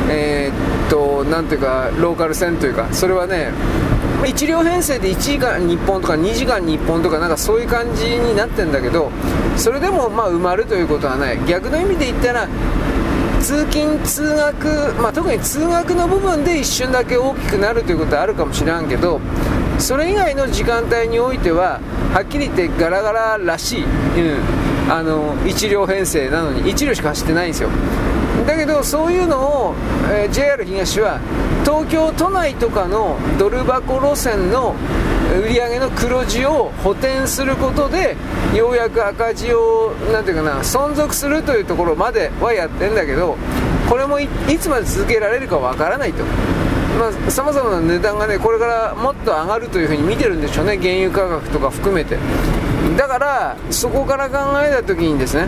[0.10, 3.52] えー、っとなんていうかローカル線というかそれはね
[4.26, 9.12] 1両編成で1時間に1本とか2時間に1本とかなんかそういう感じになってんだけど
[9.56, 11.40] それでもまあ埋まるということはない。
[11.48, 12.48] 逆の意味で言ったら
[13.40, 19.22] 通勤通学、まあ、特に通学の部分で一瞬だけ大きくなるということはあるかもしれんけど
[19.78, 21.80] それ以外の時間帯においては
[22.14, 27.70] はっきり言ってガラガラらしい、うん、あの1両編成なのに1両しか走ってないんですよ。
[28.46, 29.76] だけどそういうのを、
[30.12, 31.20] えー、JR 東は
[31.64, 34.76] 東京都内とかのドル箱路線の
[35.38, 38.16] 売り上げの黒字を補填することで
[38.56, 43.38] ようやく赤字をなんていうかな存続するというところまではやってんだけど
[43.88, 44.28] これもい
[44.60, 46.24] つまで続けられるかわからないと。
[47.30, 52.18] さまざ、まな値段がねこれからもっと上がるというふうに見てるんでしょうね原油価格とか含めて
[52.98, 55.48] だからそこから考えた時にですね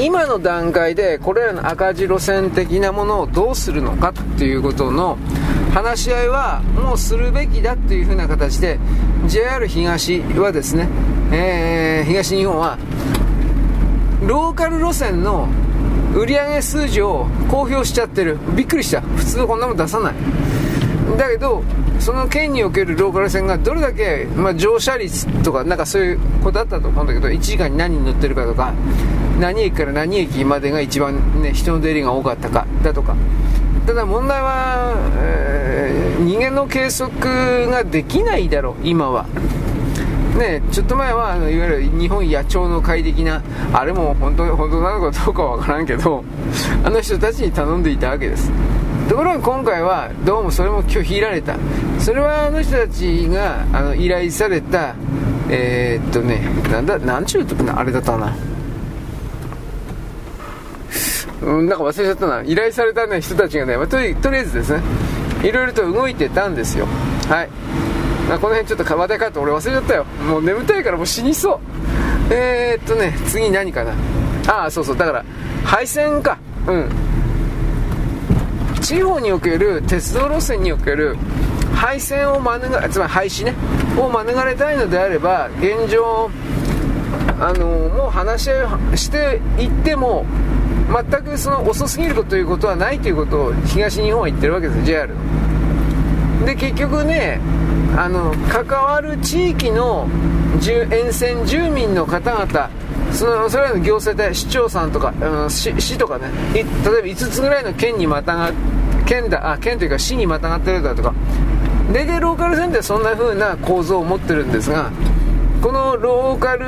[0.00, 5.18] 今の段階でこれらの赤字路線的なものをどうするのかっていうことの
[5.74, 8.78] 話し合いはもうするべきだっていう風な形で
[9.26, 10.88] JR 東はですね、
[11.32, 12.78] えー、東日本は
[14.22, 15.48] ローカル路線の
[16.14, 18.38] 売上数字を公表しちゃってる。
[18.56, 19.02] びっくりした。
[19.02, 20.14] 普通こんなもん出さない。
[21.16, 21.62] だけど
[22.00, 28.72] その県におけるローカル線がどれだけ、まあ、乗車率とかなんかそういうことだったと思うんだけど1時間に何人乗ってるかとか
[29.38, 33.14] 何駅から何駅までが一番、ね、人の出入りが多かったかだとか。
[33.86, 39.26] ただ問題は、えー、人間の計測ができないだろう今は。
[40.36, 43.42] ね、ちょっと前はあのいわゆる日本野鳥の会的な
[43.72, 46.22] あれも本当本当なのかどうかわからんけど
[46.84, 48.52] あの人たちに頼んでいたわけです。
[49.08, 51.56] ところが今回はどうもそれも拒否られた。
[51.98, 54.94] それはあの人たちがあの依頼された
[55.48, 58.36] えー、っとねなんだなんちゅうとあれだったな。
[61.42, 62.42] うん、なんか忘れちゃったな。
[62.42, 64.82] 依頼された、ね、人たちがね、まあ、とりとりあえずですね。
[65.42, 66.86] いろいろと動いてたんですよ。
[67.28, 67.48] はい、
[68.28, 70.04] まあ、この辺ちょっと話題かって俺忘れちゃったよ。
[70.26, 71.60] もう眠たいからもう死にそう。
[72.30, 73.92] えー、っとね次何かな。
[74.48, 74.96] ああそうそう。
[74.96, 75.24] だから
[75.64, 76.38] 配線か。
[76.66, 76.88] うん。
[78.80, 81.16] 地方における鉄道路線における
[81.74, 83.54] 廃線を免れつまり廃止ね。
[83.96, 86.30] を免れたいのであれば現状
[87.40, 90.26] あのもう話し合いしていっても
[90.88, 95.14] 全くその遅すぎるということはないということを東日本は言ってるわけです JR
[96.44, 97.40] で結局ね
[97.96, 100.08] あの関わる地域の
[100.62, 102.70] 沿線住民の方々
[103.12, 108.52] そのそれらの行政で市長さんとか、うん、市市とかね例えば5つぐらいの県にまたが
[109.06, 111.14] 県だあ県というか市にまたがってるだとか。
[111.92, 114.90] 大体ローカル線ってそんな風な構造を持ってるんですが
[115.62, 116.66] このローカル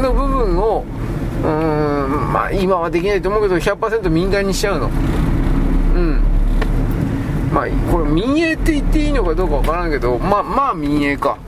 [0.00, 0.84] の部分を
[1.42, 4.86] うんまあ今はできないと思うけど100%民間にしちゃうの。
[4.86, 4.90] う
[5.98, 6.20] ん。
[7.52, 11.38] まあこれ民営って言っていいのかどうかわからんけどまあまあ民営か。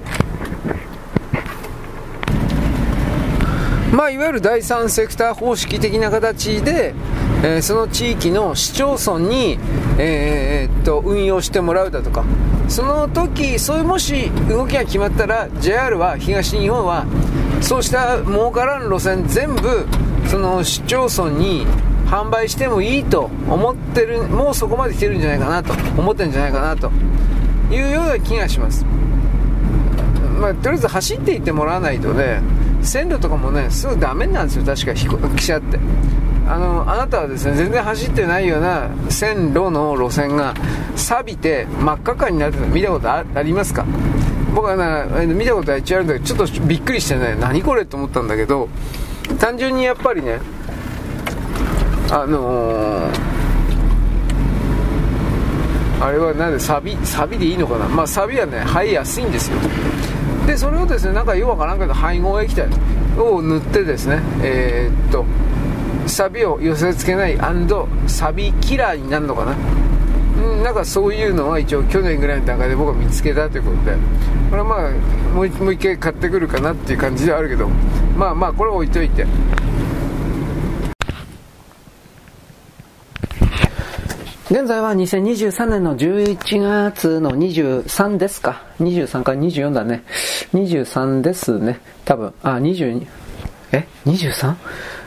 [3.92, 6.94] まあいわゆる第三セクター方式的な形で、
[7.42, 9.58] えー、その地域の市町村に、
[9.98, 12.24] えー、っと運用してもらうだとか。
[12.68, 17.06] その時そういうもし動きが決まったら JR は東日本は
[17.60, 19.86] そうした儲からん路線全部
[20.28, 21.66] その市町村に
[22.06, 26.90] 販売してもいいと思ってるもうそこまで来てるんじゃないかなと思ってるんじゃないかなと
[27.70, 28.84] いうような気がします。
[30.40, 32.40] まあ、とりあえず走っていってもらわないとね
[32.82, 35.78] 線路とかもねすぐダメなんですよ確か飛行機車って。
[36.48, 40.54] あのあなたはですね全然走ってないような線路の路線が
[40.94, 43.84] 錆びて真っ赤っかになってるの見たことありますか？
[44.56, 44.76] 僕は
[45.20, 48.70] ね見たことは一応あるんだけどちょっとびっくりしてね何これと思ったんだけど
[49.38, 50.40] 単純にやっぱりね
[52.10, 53.12] あのー、
[56.00, 57.86] あれはなんでサビサビでいいのかな？
[57.86, 59.58] まあサビはね生えやすいんですよ。
[60.46, 62.66] でそれをですねなんかよくわからんけど配合液体
[63.18, 65.26] を塗ってですねえー、っと
[66.08, 67.36] サビを寄せ付けない
[68.06, 69.54] サビキラーになるのかな、
[70.66, 73.96] なんかそういうのは一応去年ぐらいの段階で僕は見つけたということで
[74.50, 74.90] これはまあ
[75.32, 77.68] もうもう一回買ってくるかなっていう感じではあるけど
[78.18, 79.24] まあまあこれは置いといて
[84.50, 88.62] 現在は2023年の11月の23ですか。
[88.80, 90.04] 23から24だね。
[90.52, 91.80] 23ですね。
[92.04, 92.32] 多分。
[92.42, 93.06] あ、22。
[93.72, 94.54] え ?23?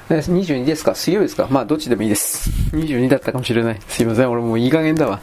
[0.10, 0.96] 22ですか？
[0.96, 1.48] 水曜ですか？
[1.50, 2.50] まあどっちでもいいです。
[2.76, 3.80] 22だったかもしれない。
[3.88, 4.32] すいません。
[4.32, 5.22] 俺もういい加減だわ。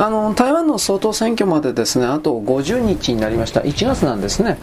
[0.00, 3.60] あの、台湾の総統選挙までですね、あと50日になりました。
[3.60, 4.58] 1月なんですね。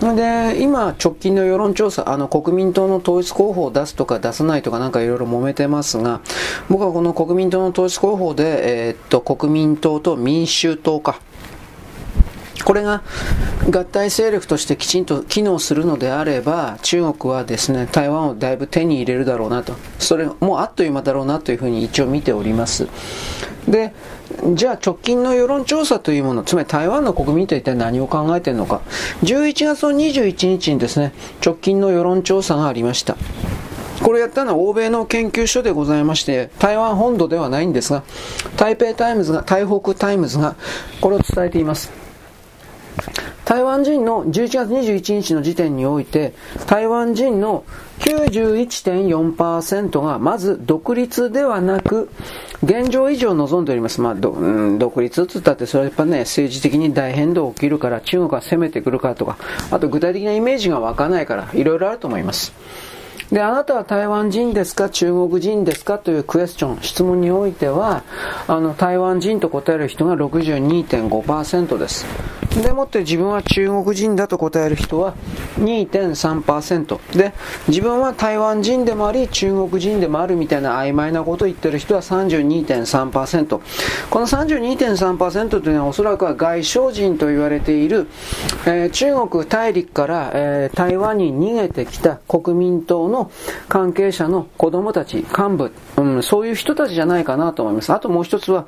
[0.00, 6.20] で、今、直近の世論調査、あの、国民党の統一候補を出すとか出さないとかなんかいろいろ揉めてますが、
[6.68, 11.20] 僕はこの国民党の統一候補で、えー、っと、国民党と民衆党か、
[12.64, 13.02] これが
[13.70, 19.74] 合体勢力としてきちんと機能するのであれば、中国はですね、台湾をだいぶ手に入れるだろうなと。
[19.98, 22.88] それもあっという間だろうなというふうに一応見ております。
[23.68, 23.92] で、
[24.54, 28.80] じゃあ直近の世論調査というもの、つまり台湾の国民と一体何を考えているのか。
[29.22, 31.12] 11月の21日にですね、
[31.44, 33.16] 直近の世論調査がありました。
[34.02, 38.02] これやったのは欧米の研究所でございまして、台湾本土ではないんですが、
[38.56, 40.54] 台北タイムズが、台北タイムズが
[41.00, 42.09] これを伝えています。
[43.44, 46.34] 台湾人の11月21日の時点において、
[46.66, 47.64] 台湾人の
[47.98, 52.08] 91.4%がまず独立ではなく、
[52.62, 54.00] 現状維持を望んでおります。
[54.00, 59.36] まあ、どうん、独立って言ったって、それはやっぱね、政治的に大変動起きるから、中国が攻めてくるかとか、
[59.70, 62.52] あと具体的なイメージが湧かないから、いろいろあると思います。
[63.30, 64.90] で、あなたは台湾人ですか？
[64.90, 65.98] 中国人ですか？
[65.98, 68.02] というクエスチョン、質問においては、
[68.48, 72.06] あの、台湾人と答える人が62.5%です。
[72.62, 75.14] でもって自分は中国人だと答える人は
[75.60, 77.16] 2.3%。
[77.16, 77.32] で、
[77.68, 83.60] 自分は台湾人でもあり中国人でもあるみたいな曖昧なことを言ってる人は32.3%。
[84.10, 88.08] この32.3%というのはおそらくは外省人と言われている、
[88.66, 93.30] えー、中国大陸から、えー、台湾に逃げてきた国民党のの
[93.68, 97.92] 関係者の子供たち、幹部、うん、そういう人たちじゃないかなと思います。
[97.92, 98.66] あともう一つは、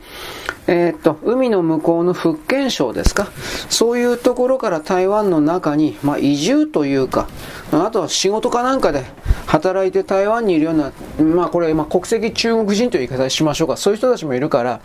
[0.67, 3.29] えー、っと、海の向こうの福建省ですか。
[3.69, 7.29] そういうところから台湾の中に、まあ、移住というか、
[7.73, 9.05] あとは仕事かなんかで
[9.47, 13.77] 働いて台湾にいるような、まあこれ、まあ、国籍中国人という言い方しましょうか。
[13.77, 14.81] そういう人たちもいるから、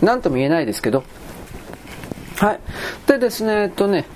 [0.00, 1.02] なんとも言えないですけど。
[2.36, 2.60] はい。
[3.06, 4.06] でですね、えっとね、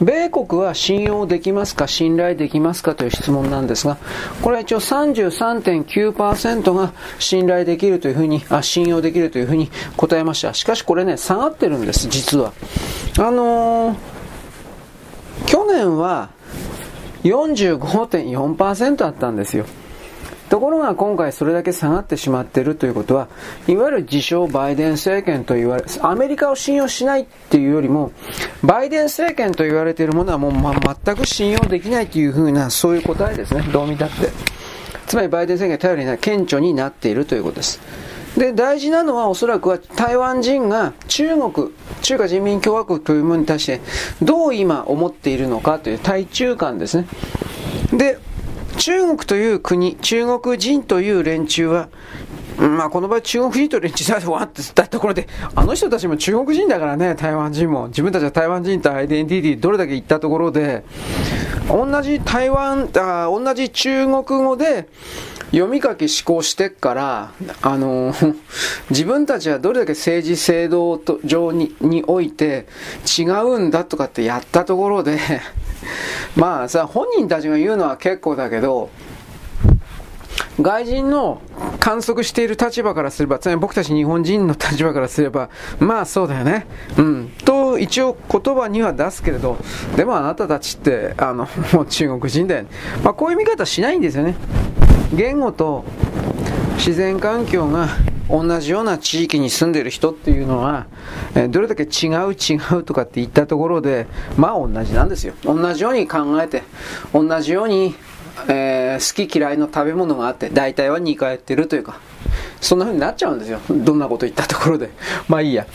[0.00, 3.98] 米国は信用できますか、信頼できますかという質問なんですが、
[4.42, 10.54] これは一応33.9%が信頼できるというふうに、あ、信用できるというふうに答えました。
[10.54, 12.52] しかしこれね、下がってるんです、実は。
[13.18, 13.96] あのー、
[15.46, 16.30] 去年は
[17.24, 19.66] 45.4%あったんですよ。
[20.50, 23.28] ところが今回それだけ下がってしまっているということは、
[23.68, 28.10] いわゆる自称バイデン政権と言われ、アメリカを信用しないっていうよりも、
[28.64, 33.62] バイデン政権と言われているものはもう、ま、全く信用できないというふうな、そういう答えですね。
[33.72, 34.28] どう見たって。
[35.06, 37.80] つまりバイデン政権頼りない、顕著になっているということです。
[38.36, 41.72] で、大事なのはおそらくは台湾人が中国、
[42.02, 43.80] 中華人民共和国というものに対して
[44.20, 47.06] どう今思っているのかという対中間ですね。
[47.92, 48.18] で、
[48.80, 51.90] 中国という国、中国人という連中は、
[52.56, 57.88] まあ、この場合中国人と連中だとわって言ったところで、あの人たちも中国人だからね、台湾人も。
[57.88, 60.82] 自分たちは台湾人とアイデンティティどれだけ言ったところで、
[61.68, 64.88] 同じ台湾、あ同じ中国語で
[65.50, 68.14] 読み書き思考してっから、あの、
[68.88, 72.66] 自分たちはどれだけ政治制度上ににおいて
[73.18, 75.18] 違うんだとかってやったところで、
[76.36, 78.90] まあさ、本人たちが言うのは結構だけど、
[80.60, 81.40] 外人の
[81.78, 86.66] 観測している立場からすれば、つまり僕たち日本人の立場からすれば、まあそうだよね。
[86.98, 87.32] うん。
[87.44, 89.56] と、一応言葉には出すけれど、
[89.96, 92.68] でもあなたたちって、あの、もう中国人だよね。
[93.02, 94.34] まあこういう見方しないんですよね。
[95.14, 95.84] 言語と
[96.76, 97.88] 自然環境が
[98.30, 100.86] 同じような地域に住んでる人っていうのは、
[101.34, 105.34] えどれだけ違う違うとかって言ったところで、まあ同じなんですよ。
[105.44, 106.62] 同じように考えて、
[107.12, 107.94] 同じように、
[108.48, 111.98] えー、好き嫌いの食べ物があって、大体は似通ってるというか、
[112.60, 113.60] そんな風になっちゃうんですよ。
[113.70, 114.90] どんなこと言ったところで。
[115.28, 115.66] まあいいや。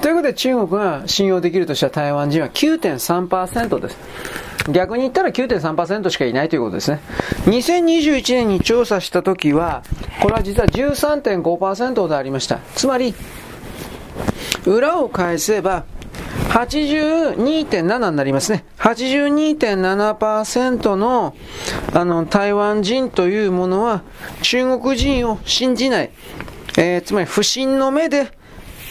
[0.00, 3.96] ということで中国が信用できるとした台湾人は9.3%です。
[4.72, 7.00] 逆に言ったら9.3%しかいないということですね。
[7.44, 9.82] 2021年に調査した時は、
[10.20, 12.58] これは実は13.5%でありました。
[12.74, 13.14] つまり、
[14.66, 15.84] 裏を返せば、
[16.56, 18.64] 82.7になりますね。
[18.78, 21.36] 82.7%の
[21.92, 24.02] あの台湾人というものは
[24.40, 26.10] 中国人を信じない。
[26.78, 28.30] えー、つまり不信の目で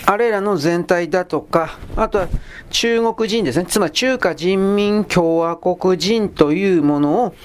[0.06, 2.28] あれらの全体だとか、あとは
[2.76, 7.36] 中国人ですね、つまり中華人民共和国人というものを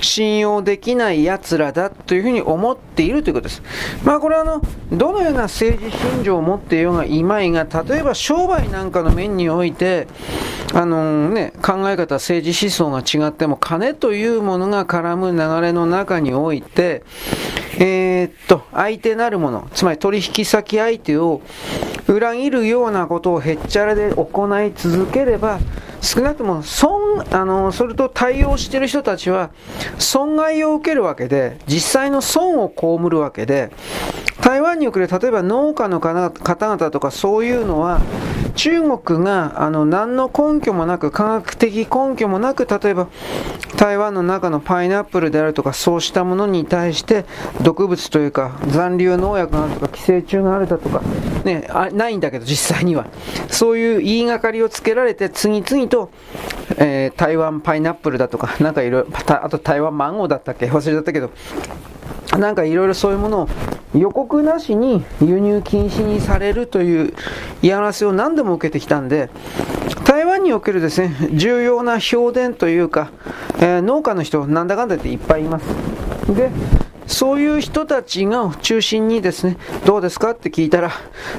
[0.00, 3.62] 信用できない奴らだというふうに思っているということです。
[4.02, 10.08] まあこれはあの、どのような政治信条を持っていようがいまいが、例えば商売なんかの面において、
[10.74, 17.04] あのね、考え方、政治思想が違っても、金というものが絡む流れの中において、
[17.78, 21.40] えー、っと、相手なるもの、つまり取引先相手を
[22.08, 25.58] 裏切るようなことをへっちゃらで行い続ければ、
[26.00, 29.50] 少なくとも損、あの、それと対応している人たちは、
[29.98, 33.70] 損害を受けるわけで、実際の損を被るわけで、
[34.40, 38.00] 台湾における例えば農家の方々とかそういうのは、
[38.54, 43.08] 中国があの何の根拠もなく、科学的根拠もなく、例えば
[43.76, 47.24] 台湾の中のパイナップルであるとか、そうしたものに対して
[47.62, 51.02] 毒物というか、残留農薬があるとか、寄生虫があるだとか、
[51.44, 53.06] ね、あないんだけど、実際には。
[53.48, 56.10] そういう言いがかりをつけられて、次々と、
[56.76, 59.08] えー、台湾パイナップルだとか、なんかいろいろ、
[59.42, 60.66] あと台湾マンゴーだったっけ？
[60.66, 61.30] 忘れちゃったけど、
[62.38, 63.48] なんかいろいろそういうものを
[63.94, 67.14] 予告なしに輸入禁止にされるという
[67.60, 69.28] 嫌がらせを何度も受けてきたんで、
[70.04, 73.10] 台湾におけるですね、重要な評伝というか、
[73.58, 75.64] えー、農家の人、なんだかんだっていっぱいいます。
[76.34, 76.50] で、
[77.06, 80.90] そういう人たちが中心にですね、どうですかって聞いたら、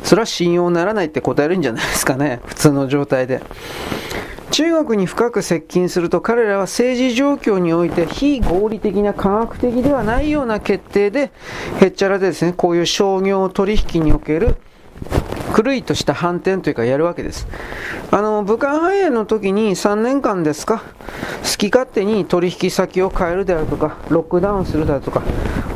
[0.03, 3.41] それは信用ならないって答えるんじゃないですかね、普通の状態で。
[4.51, 11.31] 中国に深く接近すると彼らは政治状況において非合理的な科学的ではないような決定で
[11.81, 14.57] へっちゃらでですねこういう商業取引における
[15.53, 17.47] 狂いとした反転というかやるわけです。
[18.11, 20.81] あの、武漢肺炎の時に3年間ですか、
[21.43, 25.21] 好き勝手に取引先を変えるであるとか、ロックダウンするであるとか、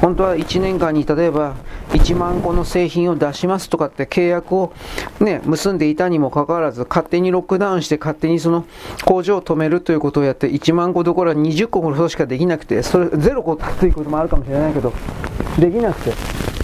[0.01, 1.55] 本当は1年間に例えば
[1.89, 4.71] 1万個の製品を出しますとかって契約を
[5.19, 8.65] ね、結んでいたにもかかわらず、勝手にロックダウンして勝手にその
[9.05, 14.93] 工場を止めるということをやって、1万個どころか20個ほどしかできなくて、それ0個ということもあるかもしれないけど、
[15.59, 16.56] できなくて。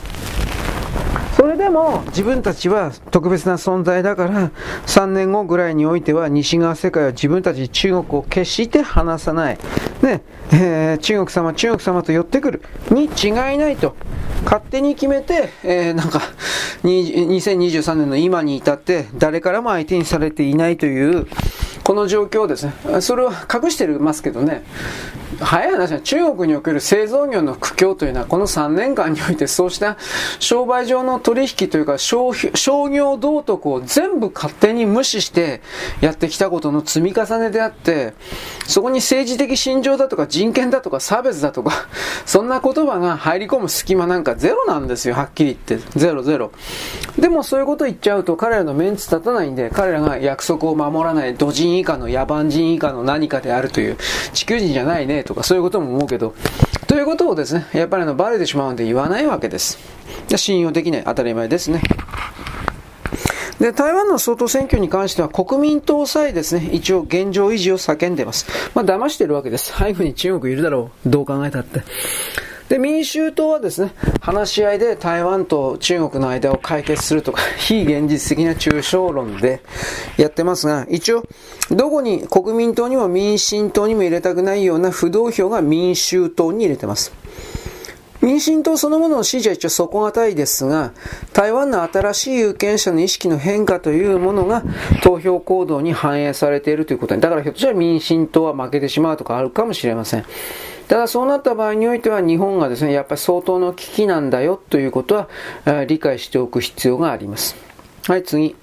[1.36, 4.52] それでも自分たちは特別な存在だから
[4.86, 9.58] 3年後ぐらいにおいては西側世界は自分たち中国を決して離さない、
[10.02, 10.22] ね
[10.52, 13.96] えー、中国様、中国様と寄ってくるに違いないと
[14.46, 16.22] 勝手に決めて、えー、なんか
[16.84, 21.28] 2023年の今に至って誰からも相手にされていないという
[21.84, 23.02] この状況ですね。
[23.02, 24.64] それは隠してますけどね。
[25.44, 29.98] 早い話は中国における製造業の苦境というのはこの3年間においてそうした
[30.40, 32.34] 商売上の取引というか商
[32.90, 35.62] 業道徳を全部勝手に無視して
[36.02, 38.14] やってきたことの積み重ねであって
[38.68, 41.88] そこに政治的信条だとか人権だとか差別だとか
[42.26, 46.00] そんな言葉が入り込む隙間なんかゼロなんですよはっきり言って。
[46.00, 46.52] ゼロゼロ。
[47.18, 53.98] でもそういうこと言っちゃうと彼らのメンツ立たないんで彼らが約束を守らない土人以下の野蛮人以下の何かであるという、
[54.34, 55.33] 地球人じゃないねと。
[55.36, 56.34] かそういうことも思うけど、
[56.88, 59.78] ということをですね、やっぱりあのバレてしまうんで言わないわけです。
[60.36, 61.82] 信用できない、当たり前ですね。
[63.60, 68.46] で、台湾の総統選挙に関しては国民党さえですね、一応現状維持を叫んでます。
[68.74, 69.74] まあ騙してるわけです。
[69.78, 71.10] 背後に中国いるだろう。
[71.10, 71.82] どう考えたって。
[72.74, 79.62] で、民衆党はですね、話し合いで台湾と中国の間を解決するとか、 非現実的な抽象論で
[80.18, 81.24] やってますが、一応、
[81.70, 87.14] どこに国民党にも民進党にも入れたくないような不動票が民衆党に入れてます。
[88.24, 90.94] 民進党そのものの支持は一応底堅いですが、
[91.34, 94.64] 台湾の新しい有権者の意識の変化というものが
[95.04, 100.26] 投票行動に反映されているということに、だからひょっとしたら民進党は負けてしまうとかあるかもしれません。
[100.88, 105.28] ただそうなった場合においては日本がですね、やっぱり相当の危機なんだよということは
[105.86, 107.56] 理解しておく必要があります。
[108.08, 108.56] はい、次。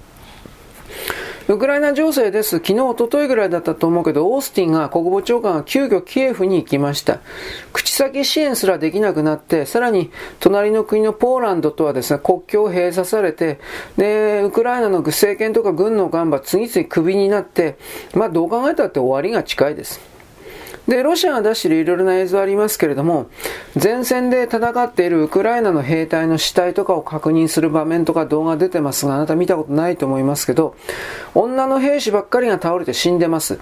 [1.49, 2.59] ウクライナ情勢です。
[2.59, 7.19] 昨日、一昨日ぐらいだったと思うけど、オースティンが国防長官が急遽キエフに行きました。
[7.73, 13.59] 口先支援すらできなくなって、さらに隣の国のポーランドとはですね、国境を閉鎖されて、
[13.97, 17.79] で、ウクライナの政権とか軍の幹部は次々クビになって、
[18.15, 20.10] まあどう考えたって終わりが近いです。
[20.91, 23.31] で、ロシアが出しているいろいろな映像ありますけれども、
[23.81, 30.75] 前線で戦っているウクライナの兵隊の死体とかを確認する場面とか動画出てますが、あなた見たことないと思いますけど、
[31.33, 33.61] 女の兵士ばっかりが倒れて死んでます。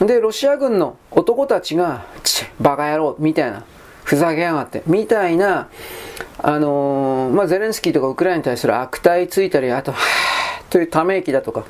[0.00, 3.62] で、ロシア軍の男たちが、チバカ野郎みたいな、
[4.04, 5.68] ふざけやがって、みたいな、
[6.38, 11.64] あのー、まあ、ゼレンスキーとかウクライナに対する悪態ついたり、あと、はぁというため息だとか、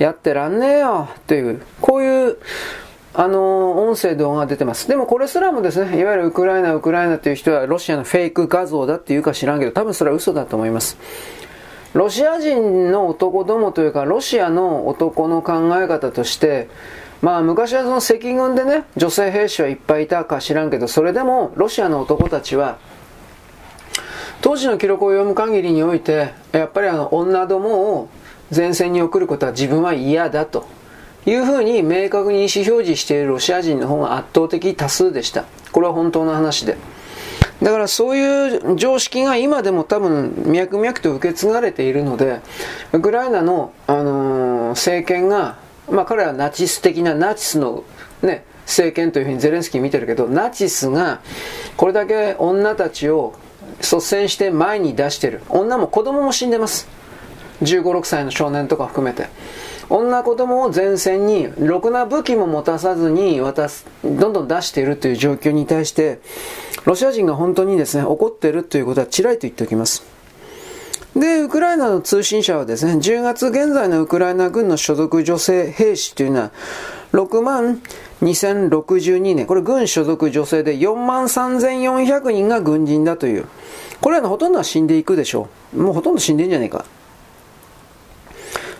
[0.00, 2.38] やってらんねえよという、こういう
[3.18, 4.88] あの音声動画が出てます。
[4.88, 10.98] でもこれすらもですね、いわゆるウクライナ、ウクライナという人はロシアのフェイク画像だっていうか知らんけど、多分それは嘘だと思います。
[11.94, 16.68] ロシア人の男どもというか、ロシアの男の考え方として、
[17.22, 22.76] まあ昔はその赤軍でね、女性兵士はいっぱいいたか知らんけど、それでもロシアの男たちは、
[24.42, 28.10] 当時の記録を読む限りにおいて、やっぱりあの女どもを
[28.54, 30.75] 前線に送ることは自分は嫌だと。
[31.26, 35.44] いうふうに明確に意思表示しているロシア人の方が圧倒的多数でした。
[35.72, 36.76] これは本当の話で。
[37.62, 42.40] だからそういう常識が今でも多分脈々と受け継がれているので、
[42.92, 45.58] ウクライナの、あのー、政権が、
[45.90, 47.84] まあ彼はナチス的なナチスの
[48.22, 51.20] ね、政権というふうにゼレンスキー見てるけど、ナチスが
[51.76, 53.34] これだけ女たちを
[53.80, 55.40] 率先して前に出してる。
[55.48, 56.88] 女も子供も死んでます。
[57.62, 59.28] 15、6歳の少年とか含めて。
[59.88, 66.18] 女子供を前線にろくな武器も持たさずに渡す、どんどん出しているという状況に対して、
[66.84, 70.02] ロシア人が本当にですね、怒っているということはちらりと言っておきます。
[71.14, 76.50] で、ウクライナの通信社はですね、10月現在のウクライナ軍の所属女性兵士というのは、
[77.12, 77.80] 6万
[78.22, 83.46] 2062年、これ軍所属女性で4万3400人が軍人だという。
[84.00, 85.82] これらのほとんどは死んでいくでしょう。
[85.82, 86.84] もうほとんど死んでんじゃねえか。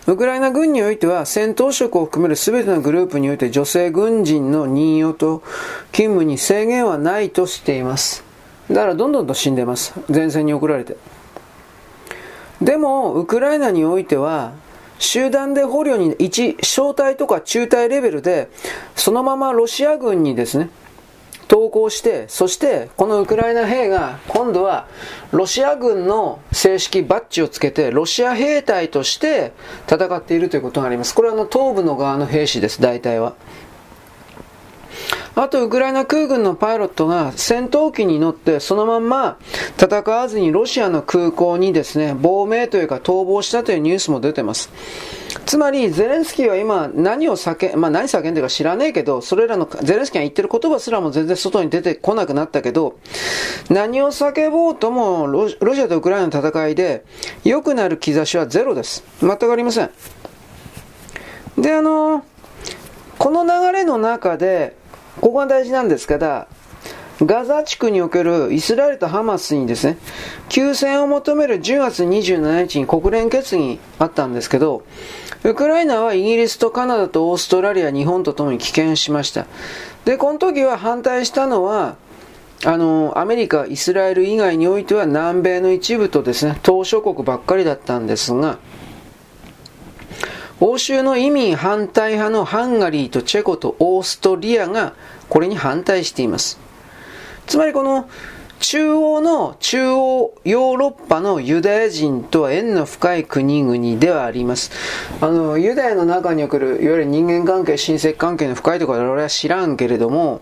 [0.07, 5.43] ウクライナ軍においては戦闘職を含める全てのグループにおいて女性軍人の任用と
[5.91, 8.23] 勤務に制限はないとしています。
[8.69, 9.93] だからどんどんと死んでます。
[10.07, 10.95] 前線に送られて。
[12.61, 14.53] でも、ウクライナにおいては、
[14.97, 18.49] 集団で捕虜に1、小隊とか中隊レベルで、
[18.95, 20.69] そのままロシア軍にですね、
[21.47, 24.87] 投降して、そしてこのウクライナ兵が今度は
[25.31, 29.53] ロシア軍の正式バッジをつけてロシア兵隊として
[29.89, 31.15] 戦っているということがあります。
[31.15, 33.35] これはあの東部の側の兵士です、大体は。
[35.39, 39.37] あと、ウクライナ空軍のパイロットが戦闘機に乗ってそのまんま
[39.79, 44.71] 戦わずにロシアの空港にですね、亡命というか逃亡したというニュースも出てます。
[45.45, 52.97] つまり、ゼレンスキーは今何を叫、まあ何叫んでるか知らねえけど、それらの、ゼレンスキーが言ってる言葉すらも全然外に出てこなくなったけど、
[53.69, 57.05] 何を叫ぼうともロシアとウクライナの戦いで
[57.43, 59.03] 良くなる兆しはゼロです。
[59.21, 59.91] 全くありません。
[61.59, 62.25] で、あの、
[63.19, 64.75] この流れの中で、
[65.21, 66.47] ここが大事なんですから、
[67.21, 69.97] ガザ地区におけるイスラエルとハマスにですね、
[70.49, 74.83] 休戦を求める10月27日に国連決議あったんですけど、
[75.43, 79.47] ウクライナはイギリスとカナダとオーストラリア、日本とともに棄権しました。
[80.05, 81.95] で、この時は反対したのは、
[82.65, 88.57] あの、アメリカ、イスラエル以外においては南米の一部とですね、島諸国ばっかりだったんですが、
[90.59, 94.93] 欧州の移民反対派のハンガリーとチェコとオーストリアが
[95.29, 96.59] これに反対しています。
[97.45, 98.09] つまりこの
[98.59, 104.71] 中央の中央ヨーロッパのユダヤ人とは縁の深い国々ではあります。
[105.21, 110.41] あの、ユダヤの中におけるいわゆる人間関係、親戚関係の深いところは俺は知らんけれども、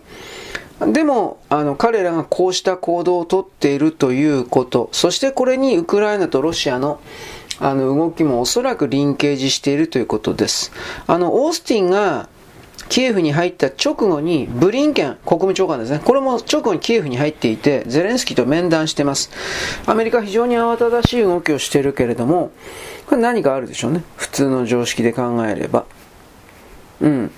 [0.80, 7.00] でも、あの、彼らがこうした行動をとっているということ、そしてこれにウクライナとロシアの
[7.60, 10.72] あの動きもおそらくリンケージしているということです。
[11.06, 12.28] あの、オースティンが
[12.88, 16.00] キエフに入った直後にブリンケン国務長官ですね。
[16.04, 19.30] これも直後にキエフに入っていて、ゼレンスキーと面談してます。
[19.86, 22.52] アメリカ非常に慌ただしい動きをしているけれども、
[23.06, 24.04] これ何かあるでしょうね。
[24.16, 25.84] 普通の常識で考えれば。
[27.00, 27.30] うん。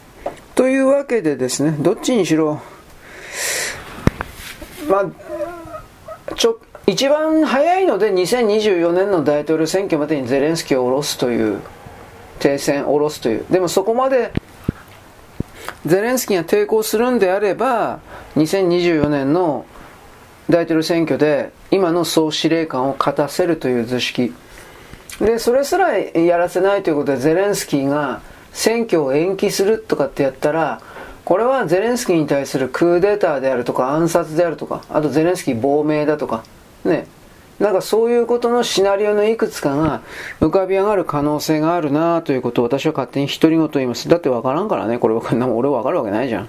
[0.54, 2.60] というわけでですね、どっちにしろ、
[4.88, 11.60] まあ、ちょ、一番早いので2024年の大統領選挙までにゼレンスキーを下ろすという
[12.38, 13.44] 停戦を下ろすという。
[13.50, 14.32] でもそこまで
[15.84, 18.00] ゼレンスキーが抵抗するんであれば
[18.36, 19.66] 2024年の
[20.48, 24.32] 大統領選挙で今の総司令官を勝たせるという図式。
[25.20, 28.22] で、それすらやらせないということで、ゼレンスキーが
[28.54, 30.80] 選挙を延期するとかってやったら、
[31.26, 36.44] これはゼレンスキーに対するクーデターであるとか暗殺であるとか、あとゼレンスキー亡命だとか、
[36.84, 37.06] ね。
[37.58, 40.02] なんかそういうことのシナリオのいくつかが
[40.40, 44.08] 浮かび上がる可能性があるなということを私は勝手に独り言言います。
[44.08, 46.48] だってわからんからね、これわかんない俺わかるわけないじゃん。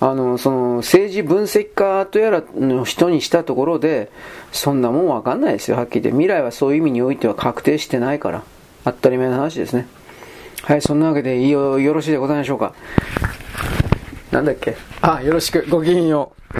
[0.00, 4.10] あの、その、政治分析家とやらの人にしたところで、
[4.52, 6.18] そんなもんわかんないですよ、はっきり言って。
[6.18, 8.42] 未来はそういう意味においては確定してないから。
[8.84, 9.86] 当たり前の話ですね。
[10.62, 12.72] はい、そんなわけでよ、よろしいでございましょうか。
[14.30, 15.66] なんだっけあ、よろしく。
[15.68, 16.56] ごきげんよう。